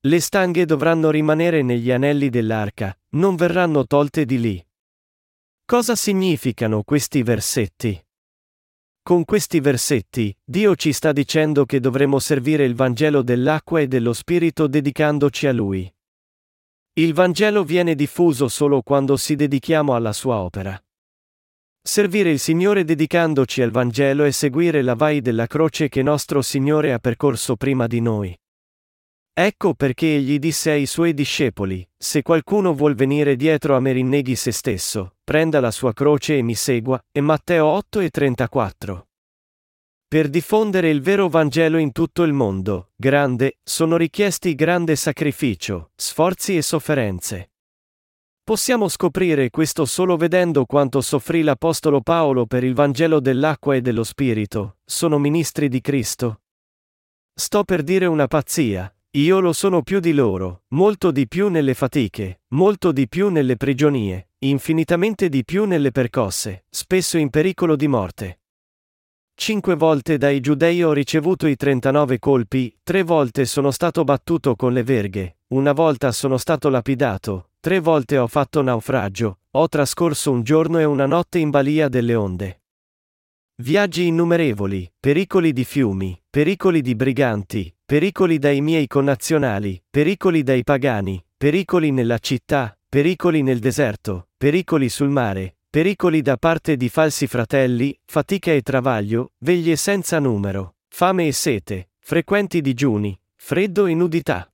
Le 0.01 0.20
stanghe 0.20 0.65
dovranno 0.65 1.09
rimanere 1.09 1.61
negli 1.61 1.89
anelli 1.89 2.28
dell'arca, 2.28 2.93
non 3.11 3.38
verranno 3.38 3.86
tolte 3.86 4.26
di 4.26 4.41
lì. 4.41 4.67
Cosa 5.63 5.95
significano 5.95 6.84
questi 6.84 7.24
versetti? 7.24 7.97
Con 9.01 9.24
questi 9.24 9.61
versetti, 9.61 10.36
Dio 10.43 10.76
ci 10.76 10.91
sta 10.91 11.13
dicendo 11.13 11.65
che 11.65 11.80
dovremo 11.80 12.20
servire 12.20 12.65
il 12.65 12.76
Vangelo 12.76 13.22
dell'acqua 13.22 13.80
e 13.80 13.88
dello 13.88 14.11
Spirito 14.11 14.67
dedicandoci 14.67 15.47
a 15.47 15.53
Lui. 15.53 15.89
Il 17.00 17.14
Vangelo 17.14 17.64
viene 17.64 17.95
diffuso 17.95 18.50
solo 18.50 18.82
quando 18.82 19.16
si 19.16 19.38
dedichiamo 19.38 19.95
alla 19.95 20.12
sua 20.12 20.39
opera. 20.39 20.78
Servire 21.82 22.30
il 22.30 22.39
Signore 22.39 22.84
dedicandoci 22.84 23.62
al 23.62 23.72
Vangelo 23.72 24.26
e 24.26 24.34
seguire 24.34 24.82
la 24.82 24.95
vai 24.95 25.22
della 25.22 25.47
croce 25.47 25.88
che 25.88 26.04
nostro 26.04 26.41
Signore 26.41 26.91
ha 26.91 27.00
percorso 27.00 27.56
prima 27.56 27.88
di 27.88 28.02
noi. 28.02 28.38
Ecco 29.32 29.76
perché 29.76 30.16
egli 30.18 30.39
disse 30.39 30.72
ai 30.72 30.86
suoi 30.86 31.14
discepoli, 31.14 31.88
se 31.97 32.22
qualcuno 32.22 32.74
vuol 32.74 32.95
venire 32.95 33.38
dietro 33.38 33.78
a 33.78 33.80
me 33.80 33.93
rinneghi 33.93 34.36
se 34.36 34.52
stesso, 34.52 35.16
prenda 35.24 35.62
la 35.62 35.72
sua 35.72 35.93
croce 35.93 36.38
e 36.38 36.41
mi 36.41 36.54
segua, 36.54 37.02
e 37.14 37.22
Matteo 37.22 37.66
8 37.66 38.02
e 38.02 38.10
34. 38.10 39.09
Per 40.10 40.28
diffondere 40.28 40.89
il 40.89 41.01
vero 41.01 41.30
Vangelo 41.30 41.78
in 41.78 41.91
tutto 41.91 42.24
il 42.24 42.34
mondo, 42.34 42.93
grande, 42.95 43.60
sono 43.62 43.95
richiesti 43.95 44.55
grande 44.55 44.95
sacrificio, 44.95 45.91
sforzi 45.93 46.57
e 46.57 46.64
sofferenze. 46.64 47.51
Possiamo 48.43 48.88
scoprire 48.88 49.51
questo 49.51 49.86
solo 49.86 50.18
vedendo 50.18 50.66
quanto 50.66 51.01
soffrì 51.01 51.43
l'Apostolo 51.43 52.01
Paolo 52.01 52.47
per 52.47 52.64
il 52.64 52.74
Vangelo 52.74 53.20
dell'acqua 53.20 53.76
e 53.76 53.82
dello 53.82 54.03
Spirito, 54.03 54.78
sono 54.84 55.20
ministri 55.20 55.68
di 55.70 55.80
Cristo. 55.80 56.41
Sto 57.32 57.64
per 57.64 57.84
dire 57.84 58.07
una 58.07 58.26
pazzia, 58.26 58.91
io 59.12 59.39
lo 59.39 59.53
sono 59.53 59.84
più 59.84 59.99
di 59.99 60.14
loro, 60.14 60.64
molto 60.70 61.12
di 61.12 61.28
più 61.28 61.49
nelle 61.49 61.76
fatiche, 61.76 62.41
molto 62.47 62.91
di 62.91 63.07
più 63.07 63.30
nelle 63.30 63.57
prigionie, 63.57 64.30
infinitamente 64.39 65.30
di 65.30 65.45
più 65.45 65.66
nelle 65.66 65.91
percosse, 65.91 66.66
spesso 66.68 67.20
in 67.20 67.30
pericolo 67.30 67.76
di 67.76 67.88
morte. 67.88 68.39
Cinque 69.40 69.76
volte 69.76 70.18
dai 70.18 70.42
giudei 70.42 70.84
ho 70.84 70.92
ricevuto 70.92 71.48
i 71.48 71.56
39 71.56 72.20
colpi, 72.20 72.78
tre 72.84 73.04
volte 73.04 73.46
sono 73.46 73.72
stato 73.72 74.04
battuto 74.04 74.56
con 74.56 74.74
le 74.74 74.84
verghe, 74.84 75.38
una 75.54 75.72
volta 75.72 76.12
sono 76.12 76.38
stato 76.38 76.68
lapidato, 76.68 77.50
Tre 77.62 77.80
volte 77.80 78.18
ho 78.18 78.28
fatto 78.28 78.62
naufragio, 78.62 79.40
ho 79.52 79.68
trascorso 79.68 80.32
un 80.32 80.44
giorno 80.44 80.80
e 80.80 80.86
una 80.86 81.06
notte 81.06 81.40
in 81.40 81.50
balia 81.50 81.90
delle 81.90 82.16
onde. 82.16 82.62
Viaggi 83.62 84.08
innumerevoli, 84.08 84.90
pericoli 84.98 85.52
di 85.52 85.66
fiumi, 85.66 86.22
pericoli 86.30 86.82
di 86.82 86.96
briganti, 86.96 87.74
pericoli 87.86 88.40
dai 88.40 88.62
miei 88.62 88.88
connazionali, 88.88 89.82
pericoli 89.90 90.44
dai 90.44 90.64
pagani, 90.64 91.22
pericoli 91.38 91.92
nella 91.92 92.18
città, 92.20 92.78
pericoli 92.88 93.42
nel 93.42 93.60
deserto, 93.60 94.30
pericoli 94.38 94.88
sul 94.88 95.10
mare, 95.10 95.59
pericoli 95.70 96.24
da 96.24 96.38
parte 96.38 96.76
di 96.76 96.89
falsi 96.89 97.28
fratelli, 97.28 97.97
fatica 98.05 98.51
e 98.51 98.61
travaglio, 98.61 99.34
veglie 99.39 99.76
senza 99.76 100.17
numero, 100.17 100.78
fame 100.88 101.28
e 101.28 101.32
sete, 101.32 101.91
frequenti 101.99 102.59
digiuni, 102.59 103.20
freddo 103.36 103.86
e 103.86 103.93
nudità. 103.93 104.51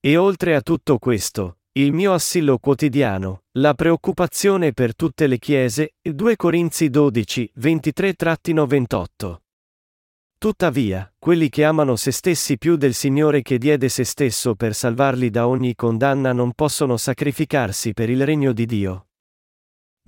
E 0.00 0.16
oltre 0.16 0.56
a 0.56 0.60
tutto 0.60 0.98
questo, 0.98 1.58
il 1.72 1.92
mio 1.92 2.12
assillo 2.14 2.58
quotidiano, 2.58 3.44
la 3.58 3.74
preoccupazione 3.74 4.72
per 4.72 4.96
tutte 4.96 5.28
le 5.28 5.38
chiese, 5.38 5.94
2 6.02 6.34
Corinzi 6.34 6.90
12, 6.90 7.52
23-28. 7.56 9.36
Tuttavia, 10.36 11.12
quelli 11.16 11.48
che 11.48 11.64
amano 11.64 11.94
se 11.94 12.10
stessi 12.10 12.58
più 12.58 12.76
del 12.76 12.94
Signore 12.94 13.42
che 13.42 13.58
diede 13.58 13.88
se 13.88 14.02
stesso 14.02 14.56
per 14.56 14.74
salvarli 14.74 15.30
da 15.30 15.46
ogni 15.46 15.76
condanna 15.76 16.32
non 16.32 16.52
possono 16.54 16.96
sacrificarsi 16.96 17.92
per 17.92 18.10
il 18.10 18.24
regno 18.24 18.52
di 18.52 18.66
Dio. 18.66 19.07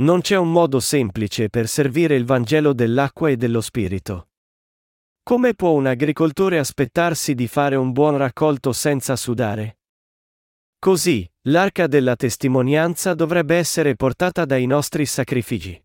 Non 0.01 0.23
c'è 0.23 0.37
un 0.37 0.51
modo 0.51 0.81
semplice 0.81 1.51
per 1.51 1.69
servire 1.69 2.15
il 2.15 2.25
Vangelo 2.25 2.73
dell'acqua 2.73 3.29
e 3.29 3.37
dello 3.37 3.61
Spirito. 3.61 4.29
Come 5.23 5.55
può 5.55 5.73
un 5.73 5.87
agricoltore 5.87 6.59
aspettarsi 6.59 7.35
di 7.35 7.47
fare 7.47 7.77
un 7.77 7.93
buon 7.93 8.17
raccolto 8.17 8.73
senza 8.73 9.15
sudare? 9.15 9.81
Così, 10.79 11.31
l'arca 11.43 11.87
della 11.87 12.17
testimonianza 12.17 13.13
dovrebbe 13.13 13.57
essere 13.57 13.95
portata 13.95 14.47
dai 14.47 14.65
nostri 14.65 15.05
sacrifici. 15.05 15.79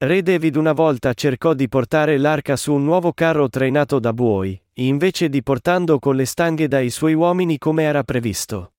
Re 0.00 0.22
David 0.22 0.56
una 0.56 0.72
volta 0.72 1.14
cercò 1.14 1.54
di 1.54 1.66
portare 1.66 2.18
l'arca 2.18 2.56
su 2.56 2.74
un 2.74 2.84
nuovo 2.84 3.14
carro 3.14 3.48
trainato 3.48 3.98
da 3.98 4.12
buoi, 4.12 4.60
invece 4.74 5.30
di 5.30 5.42
portando 5.42 5.98
con 5.98 6.14
le 6.14 6.26
stanghe 6.26 6.68
dai 6.68 6.90
suoi 6.90 7.14
uomini 7.14 7.56
come 7.56 7.84
era 7.84 8.04
previsto. 8.04 8.74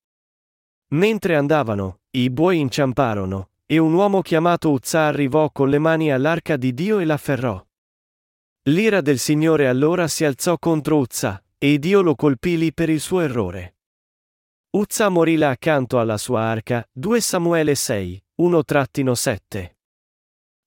Mentre 0.90 1.36
andavano, 1.36 2.02
i 2.12 2.30
buoi 2.30 2.60
inciamparono, 2.60 3.50
e 3.72 3.78
un 3.78 3.94
uomo 3.94 4.24
chiamato 4.24 4.72
Uzza 4.72 5.06
arrivò 5.06 5.52
con 5.52 5.70
le 5.70 5.78
mani 5.78 6.12
all'arca 6.12 6.58
di 6.58 6.74
Dio 6.74 6.98
e 6.98 7.06
l'afferrò. 7.06 7.64
L'ira 8.64 9.00
del 9.02 9.20
Signore 9.20 9.68
allora 9.68 10.08
si 10.08 10.26
alzò 10.26 10.58
contro 10.58 10.98
Uzza, 10.98 11.40
e 11.56 11.78
Dio 11.78 12.02
lo 12.02 12.16
colpì 12.16 12.58
lì 12.58 12.74
per 12.74 12.90
il 12.90 13.00
suo 13.00 13.20
errore. 13.20 13.76
Uzza 14.72 15.10
morì 15.10 15.36
là 15.36 15.50
accanto 15.50 16.00
alla 16.00 16.18
sua 16.18 16.42
arca, 16.42 16.84
2 16.92 17.22
Samuele 17.22 17.76
6, 17.76 18.24
1-7. 18.42 19.76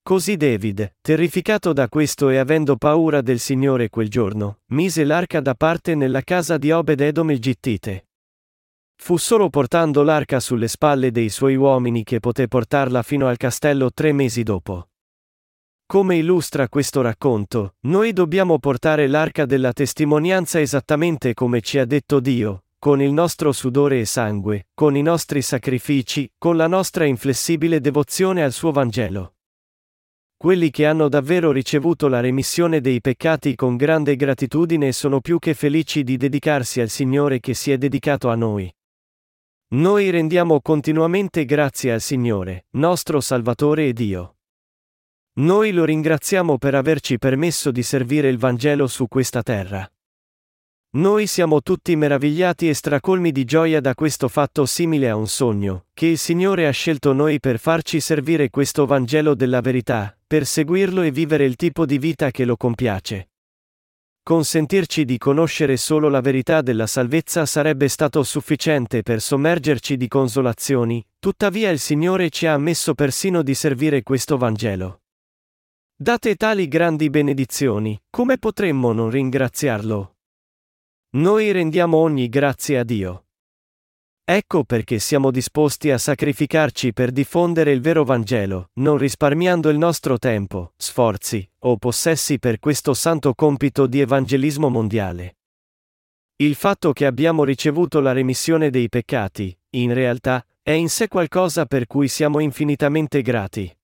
Così 0.00 0.36
David, 0.36 0.94
terrificato 1.00 1.72
da 1.72 1.88
questo 1.88 2.28
e 2.28 2.36
avendo 2.36 2.76
paura 2.76 3.20
del 3.20 3.40
Signore 3.40 3.88
quel 3.88 4.08
giorno, 4.08 4.60
mise 4.66 5.02
l'arca 5.02 5.40
da 5.40 5.56
parte 5.56 5.96
nella 5.96 6.22
casa 6.22 6.56
di 6.56 6.70
Obed 6.70 7.00
Edom 7.00 7.32
il 7.32 7.40
Gittite. 7.40 8.10
Fu 9.02 9.16
solo 9.16 9.50
portando 9.50 10.04
l'arca 10.04 10.38
sulle 10.38 10.68
spalle 10.68 11.10
dei 11.10 11.28
suoi 11.28 11.56
uomini 11.56 12.04
che 12.04 12.20
poté 12.20 12.46
portarla 12.46 13.02
fino 13.02 13.26
al 13.26 13.36
castello 13.36 13.90
tre 13.92 14.12
mesi 14.12 14.44
dopo. 14.44 14.90
Come 15.86 16.18
illustra 16.18 16.68
questo 16.68 17.00
racconto, 17.00 17.74
noi 17.80 18.12
dobbiamo 18.12 18.60
portare 18.60 19.08
l'arca 19.08 19.44
della 19.44 19.72
testimonianza 19.72 20.60
esattamente 20.60 21.34
come 21.34 21.60
ci 21.62 21.80
ha 21.80 21.84
detto 21.84 22.20
Dio, 22.20 22.66
con 22.78 23.02
il 23.02 23.10
nostro 23.10 23.50
sudore 23.50 23.98
e 23.98 24.04
sangue, 24.04 24.68
con 24.72 24.94
i 24.94 25.02
nostri 25.02 25.42
sacrifici, 25.42 26.30
con 26.38 26.56
la 26.56 26.68
nostra 26.68 27.04
inflessibile 27.04 27.80
devozione 27.80 28.44
al 28.44 28.52
suo 28.52 28.70
Vangelo. 28.70 29.34
Quelli 30.36 30.70
che 30.70 30.86
hanno 30.86 31.08
davvero 31.08 31.50
ricevuto 31.50 32.06
la 32.06 32.20
remissione 32.20 32.80
dei 32.80 33.00
peccati 33.00 33.56
con 33.56 33.76
grande 33.76 34.14
gratitudine 34.14 34.92
sono 34.92 35.20
più 35.20 35.40
che 35.40 35.54
felici 35.54 36.04
di 36.04 36.16
dedicarsi 36.16 36.80
al 36.80 36.88
Signore 36.88 37.40
che 37.40 37.54
si 37.54 37.72
è 37.72 37.78
dedicato 37.78 38.28
a 38.28 38.36
noi. 38.36 38.72
Noi 39.72 40.10
rendiamo 40.10 40.60
continuamente 40.60 41.46
grazie 41.46 41.94
al 41.94 42.02
Signore, 42.02 42.66
nostro 42.72 43.22
Salvatore 43.22 43.86
e 43.86 43.94
Dio. 43.94 44.36
Noi 45.36 45.72
lo 45.72 45.86
ringraziamo 45.86 46.58
per 46.58 46.74
averci 46.74 47.16
permesso 47.16 47.70
di 47.70 47.82
servire 47.82 48.28
il 48.28 48.36
Vangelo 48.36 48.86
su 48.86 49.08
questa 49.08 49.42
terra. 49.42 49.90
Noi 50.96 51.26
siamo 51.26 51.62
tutti 51.62 51.96
meravigliati 51.96 52.68
e 52.68 52.74
stracolmi 52.74 53.32
di 53.32 53.44
gioia 53.46 53.80
da 53.80 53.94
questo 53.94 54.28
fatto 54.28 54.66
simile 54.66 55.08
a 55.08 55.16
un 55.16 55.26
sogno, 55.26 55.86
che 55.94 56.04
il 56.04 56.18
Signore 56.18 56.66
ha 56.66 56.70
scelto 56.70 57.14
noi 57.14 57.40
per 57.40 57.58
farci 57.58 57.98
servire 57.98 58.50
questo 58.50 58.84
Vangelo 58.84 59.34
della 59.34 59.62
verità, 59.62 60.14
per 60.26 60.44
seguirlo 60.44 61.00
e 61.00 61.10
vivere 61.10 61.46
il 61.46 61.56
tipo 61.56 61.86
di 61.86 61.96
vita 61.96 62.30
che 62.30 62.44
lo 62.44 62.58
compiace. 62.58 63.31
Consentirci 64.24 65.04
di 65.04 65.18
conoscere 65.18 65.76
solo 65.76 66.08
la 66.08 66.20
verità 66.20 66.62
della 66.62 66.86
salvezza 66.86 67.44
sarebbe 67.44 67.88
stato 67.88 68.22
sufficiente 68.22 69.02
per 69.02 69.20
sommergerci 69.20 69.96
di 69.96 70.06
consolazioni, 70.06 71.04
tuttavia 71.18 71.70
il 71.70 71.80
Signore 71.80 72.30
ci 72.30 72.46
ha 72.46 72.52
ammesso 72.52 72.94
persino 72.94 73.42
di 73.42 73.54
servire 73.54 74.04
questo 74.04 74.36
Vangelo. 74.36 75.00
Date 75.96 76.36
tali 76.36 76.68
grandi 76.68 77.10
benedizioni, 77.10 78.00
come 78.10 78.38
potremmo 78.38 78.92
non 78.92 79.10
ringraziarlo? 79.10 80.16
Noi 81.14 81.50
rendiamo 81.50 81.96
ogni 81.96 82.28
grazie 82.28 82.78
a 82.78 82.84
Dio. 82.84 83.24
Ecco 84.24 84.62
perché 84.62 85.00
siamo 85.00 85.32
disposti 85.32 85.90
a 85.90 85.98
sacrificarci 85.98 86.92
per 86.92 87.10
diffondere 87.10 87.72
il 87.72 87.80
vero 87.80 88.04
Vangelo, 88.04 88.70
non 88.74 88.96
risparmiando 88.96 89.68
il 89.68 89.76
nostro 89.76 90.16
tempo, 90.16 90.74
sforzi 90.76 91.46
o 91.64 91.76
possessi 91.76 92.38
per 92.38 92.60
questo 92.60 92.94
santo 92.94 93.34
compito 93.34 93.88
di 93.88 93.98
evangelismo 93.98 94.68
mondiale. 94.68 95.38
Il 96.36 96.54
fatto 96.54 96.92
che 96.92 97.04
abbiamo 97.04 97.42
ricevuto 97.42 97.98
la 97.98 98.12
remissione 98.12 98.70
dei 98.70 98.88
peccati, 98.88 99.56
in 99.70 99.92
realtà, 99.92 100.46
è 100.62 100.70
in 100.70 100.88
sé 100.88 101.08
qualcosa 101.08 101.66
per 101.66 101.88
cui 101.88 102.06
siamo 102.06 102.38
infinitamente 102.38 103.22
grati. 103.22 103.76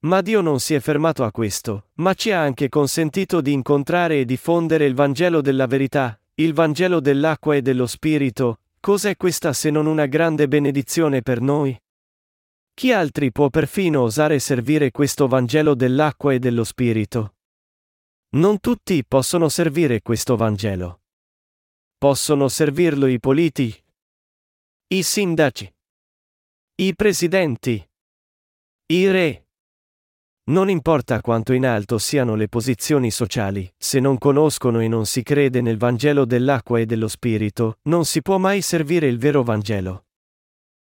Ma 0.00 0.20
Dio 0.20 0.42
non 0.42 0.60
si 0.60 0.74
è 0.74 0.80
fermato 0.80 1.24
a 1.24 1.32
questo, 1.32 1.88
ma 1.94 2.12
ci 2.12 2.30
ha 2.32 2.40
anche 2.40 2.68
consentito 2.68 3.40
di 3.40 3.52
incontrare 3.52 4.20
e 4.20 4.24
diffondere 4.26 4.84
il 4.84 4.94
Vangelo 4.94 5.40
della 5.40 5.66
verità, 5.66 6.20
il 6.34 6.52
Vangelo 6.52 7.00
dell'acqua 7.00 7.56
e 7.56 7.62
dello 7.62 7.86
Spirito, 7.86 8.60
cos'è 8.80 9.16
questa 9.16 9.52
se 9.52 9.70
non 9.70 9.86
una 9.86 10.06
grande 10.06 10.48
benedizione 10.48 11.22
per 11.22 11.40
noi? 11.40 11.78
Chi 12.74 12.92
altri 12.92 13.32
può 13.32 13.48
perfino 13.48 14.02
osare 14.02 14.38
servire 14.38 14.90
questo 14.90 15.26
Vangelo 15.26 15.74
dell'acqua 15.74 16.32
e 16.32 16.38
dello 16.38 16.64
Spirito? 16.64 17.34
Non 18.30 18.60
tutti 18.60 19.04
possono 19.04 19.48
servire 19.48 20.00
questo 20.00 20.36
Vangelo. 20.36 21.00
Possono 21.96 22.48
servirlo 22.48 23.06
i 23.06 23.18
politici, 23.18 23.82
i 24.94 25.02
sindaci, 25.02 25.74
i 26.76 26.94
presidenti, 26.94 27.84
i 28.92 29.10
re, 29.10 29.47
non 30.48 30.70
importa 30.70 31.20
quanto 31.20 31.52
in 31.52 31.66
alto 31.66 31.98
siano 31.98 32.34
le 32.34 32.48
posizioni 32.48 33.10
sociali, 33.10 33.70
se 33.76 34.00
non 34.00 34.18
conoscono 34.18 34.80
e 34.80 34.88
non 34.88 35.06
si 35.06 35.22
crede 35.22 35.60
nel 35.60 35.76
Vangelo 35.78 36.24
dell'acqua 36.24 36.78
e 36.78 36.86
dello 36.86 37.08
Spirito, 37.08 37.78
non 37.82 38.04
si 38.04 38.22
può 38.22 38.38
mai 38.38 38.62
servire 38.62 39.08
il 39.08 39.18
vero 39.18 39.42
Vangelo. 39.42 40.06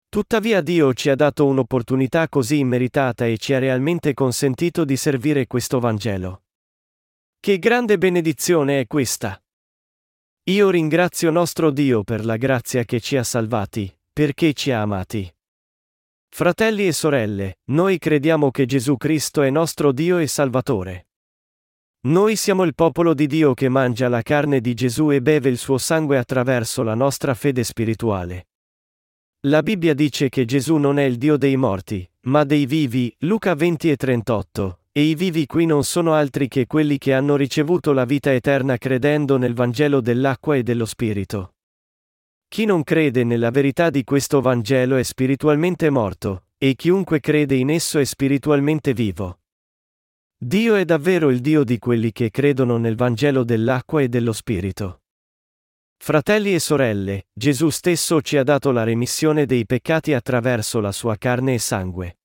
Tuttavia 0.09 0.61
Dio 0.61 0.95
ci 0.95 1.11
ha 1.11 1.15
dato 1.15 1.47
un'opportunità 1.47 2.29
così 2.29 2.59
immeritata 2.59 3.27
e 3.27 3.39
ci 3.39 3.53
ha 3.53 3.59
realmente 3.59 4.15
consentito 4.15 4.85
di 4.85 4.97
servire 4.97 5.47
questo 5.47 5.81
Vangelo. 5.81 6.43
Che 7.39 7.59
grande 7.59 7.99
benedizione 7.99 8.81
è 8.81 8.87
questa! 8.87 9.41
Io 10.49 10.71
ringrazio 10.71 11.31
nostro 11.31 11.71
Dio 11.71 12.05
per 12.05 12.25
la 12.25 12.37
grazia 12.37 12.85
che 12.85 13.01
ci 13.01 13.17
ha 13.17 13.25
salvati, 13.25 13.93
perché 14.13 14.53
ci 14.53 14.71
ha 14.71 14.81
amati. 14.83 15.36
Fratelli 16.37 16.87
e 16.87 16.93
sorelle, 16.93 17.61
noi 17.71 17.97
crediamo 17.97 18.51
che 18.51 18.67
Gesù 18.67 18.99
Cristo 18.99 19.41
è 19.41 19.49
nostro 19.49 19.91
Dio 19.91 20.19
e 20.19 20.27
Salvatore. 20.27 21.07
Noi 22.09 22.37
siamo 22.37 22.65
il 22.65 22.75
popolo 22.75 23.15
di 23.15 23.27
Dio 23.27 23.55
che 23.55 23.71
mangia 23.71 24.11
la 24.11 24.21
carne 24.21 24.61
di 24.61 24.75
Gesù 24.75 25.11
e 25.11 25.23
beve 25.23 25.49
il 25.49 25.57
suo 25.57 25.79
sangue 25.79 26.19
attraverso 26.19 26.83
la 26.83 26.93
nostra 26.93 27.33
fede 27.33 27.65
spirituale. 27.65 28.49
La 29.47 29.63
Bibbia 29.63 29.95
dice 29.95 30.29
che 30.29 30.45
Gesù 30.45 30.77
non 30.77 30.99
è 30.99 31.05
il 31.05 31.17
Dio 31.17 31.39
dei 31.39 31.57
morti, 31.57 32.07
ma 32.25 32.45
dei 32.45 32.67
vivi, 32.67 33.11
Luca 33.21 33.55
20 33.55 33.91
e 33.93 33.97
38, 33.97 34.81
e 34.93 35.01
i 35.05 35.15
vivi 35.15 35.47
qui 35.47 35.65
non 35.65 35.85
sono 35.85 36.13
altri 36.13 36.49
che 36.49 36.67
quelli 36.67 36.99
che 36.99 37.15
hanno 37.15 37.37
ricevuto 37.37 37.95
la 37.95 38.05
vita 38.05 38.31
eterna 38.31 38.77
credendo 38.77 39.39
nel 39.39 39.55
Vangelo 39.55 40.03
dell'acqua 40.03 40.55
e 40.55 40.63
dello 40.63 40.85
Spirito. 40.85 41.56
Chi 42.49 42.65
non 42.65 42.85
crede 42.85 43.25
nella 43.25 43.51
verità 43.51 43.91
di 43.91 44.05
questo 44.05 44.41
Vangelo 44.41 44.97
è 44.97 45.03
spiritualmente 45.03 45.91
morto, 45.91 46.47
e 46.59 46.75
chiunque 46.75 47.21
crede 47.21 47.55
in 47.57 47.71
esso 47.71 47.99
è 47.99 48.05
spiritualmente 48.05 48.95
vivo. 48.95 49.41
Dio 50.39 50.75
è 50.75 50.85
davvero 50.85 51.31
il 51.31 51.41
Dio 51.41 51.65
di 51.65 51.79
quelli 51.79 52.13
che 52.13 52.31
credono 52.31 52.77
nel 52.77 52.95
Vangelo 52.95 53.43
dell'acqua 53.43 54.03
e 54.03 54.09
dello 54.09 54.33
Spirito. 54.33 55.01
Fratelli 55.99 56.55
e 56.55 56.59
sorelle, 56.59 57.27
Gesù 57.33 57.71
stesso 57.71 58.21
ci 58.21 58.37
ha 58.37 58.43
dato 58.43 58.71
la 58.71 58.85
remissione 58.85 59.47
dei 59.47 59.65
peccati 59.65 60.13
attraverso 60.13 60.81
la 60.81 60.93
sua 60.93 61.17
carne 61.17 61.55
e 61.55 61.59
sangue. 61.59 62.19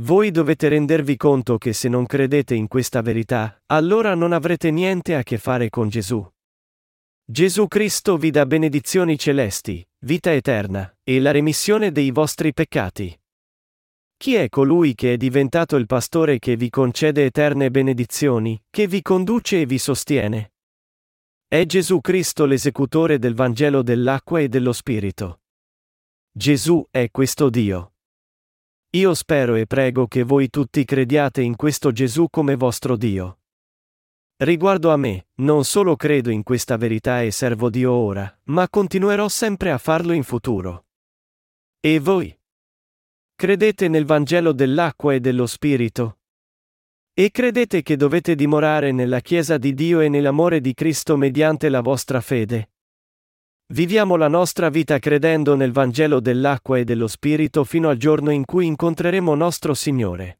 Voi 0.00 0.30
dovete 0.30 0.68
rendervi 0.68 1.16
conto 1.16 1.58
che 1.58 1.74
se 1.74 1.88
non 1.88 2.06
credete 2.06 2.54
in 2.54 2.68
questa 2.68 3.02
verità, 3.02 3.62
allora 3.66 4.14
non 4.14 4.32
avrete 4.32 4.70
niente 4.70 5.14
a 5.14 5.22
che 5.22 5.36
fare 5.36 5.68
con 5.68 5.90
Gesù. 5.90 6.26
Gesù 7.30 7.68
Cristo 7.68 8.16
vi 8.16 8.32
dà 8.32 8.44
benedizioni 8.44 9.16
celesti, 9.16 9.86
vita 10.00 10.32
eterna, 10.32 10.92
e 11.04 11.20
la 11.20 11.30
remissione 11.30 11.92
dei 11.92 12.10
vostri 12.10 12.52
peccati. 12.52 13.16
Chi 14.16 14.34
è 14.34 14.48
colui 14.48 14.96
che 14.96 15.12
è 15.12 15.16
diventato 15.16 15.76
il 15.76 15.86
pastore 15.86 16.40
che 16.40 16.56
vi 16.56 16.68
concede 16.70 17.24
eterne 17.24 17.70
benedizioni, 17.70 18.60
che 18.68 18.88
vi 18.88 19.00
conduce 19.00 19.60
e 19.60 19.66
vi 19.66 19.78
sostiene? 19.78 20.54
È 21.46 21.64
Gesù 21.66 22.00
Cristo 22.00 22.46
l'esecutore 22.46 23.20
del 23.20 23.36
Vangelo 23.36 23.84
dell'acqua 23.84 24.40
e 24.40 24.48
dello 24.48 24.72
Spirito. 24.72 25.42
Gesù 26.32 26.84
è 26.90 27.12
questo 27.12 27.48
Dio. 27.48 27.92
Io 28.96 29.14
spero 29.14 29.54
e 29.54 29.66
prego 29.66 30.08
che 30.08 30.24
voi 30.24 30.50
tutti 30.50 30.84
crediate 30.84 31.42
in 31.42 31.54
questo 31.54 31.92
Gesù 31.92 32.26
come 32.28 32.56
vostro 32.56 32.96
Dio. 32.96 33.39
Riguardo 34.42 34.90
a 34.90 34.96
me, 34.96 35.26
non 35.40 35.64
solo 35.64 35.96
credo 35.96 36.30
in 36.30 36.42
questa 36.42 36.78
verità 36.78 37.20
e 37.20 37.30
servo 37.30 37.68
Dio 37.68 37.92
ora, 37.92 38.40
ma 38.44 38.70
continuerò 38.70 39.28
sempre 39.28 39.70
a 39.70 39.76
farlo 39.76 40.12
in 40.12 40.22
futuro. 40.22 40.86
E 41.78 41.98
voi? 41.98 42.34
Credete 43.34 43.88
nel 43.88 44.06
Vangelo 44.06 44.52
dell'acqua 44.52 45.12
e 45.12 45.20
dello 45.20 45.46
Spirito? 45.46 46.20
E 47.12 47.30
credete 47.30 47.82
che 47.82 47.96
dovete 47.96 48.34
dimorare 48.34 48.92
nella 48.92 49.20
Chiesa 49.20 49.58
di 49.58 49.74
Dio 49.74 50.00
e 50.00 50.08
nell'amore 50.08 50.62
di 50.62 50.72
Cristo 50.72 51.18
mediante 51.18 51.68
la 51.68 51.82
vostra 51.82 52.22
fede? 52.22 52.70
Viviamo 53.74 54.16
la 54.16 54.28
nostra 54.28 54.70
vita 54.70 54.98
credendo 54.98 55.54
nel 55.54 55.72
Vangelo 55.72 56.18
dell'acqua 56.18 56.78
e 56.78 56.84
dello 56.84 57.08
Spirito 57.08 57.62
fino 57.64 57.90
al 57.90 57.98
giorno 57.98 58.30
in 58.30 58.46
cui 58.46 58.64
incontreremo 58.64 59.34
nostro 59.34 59.74
Signore. 59.74 60.38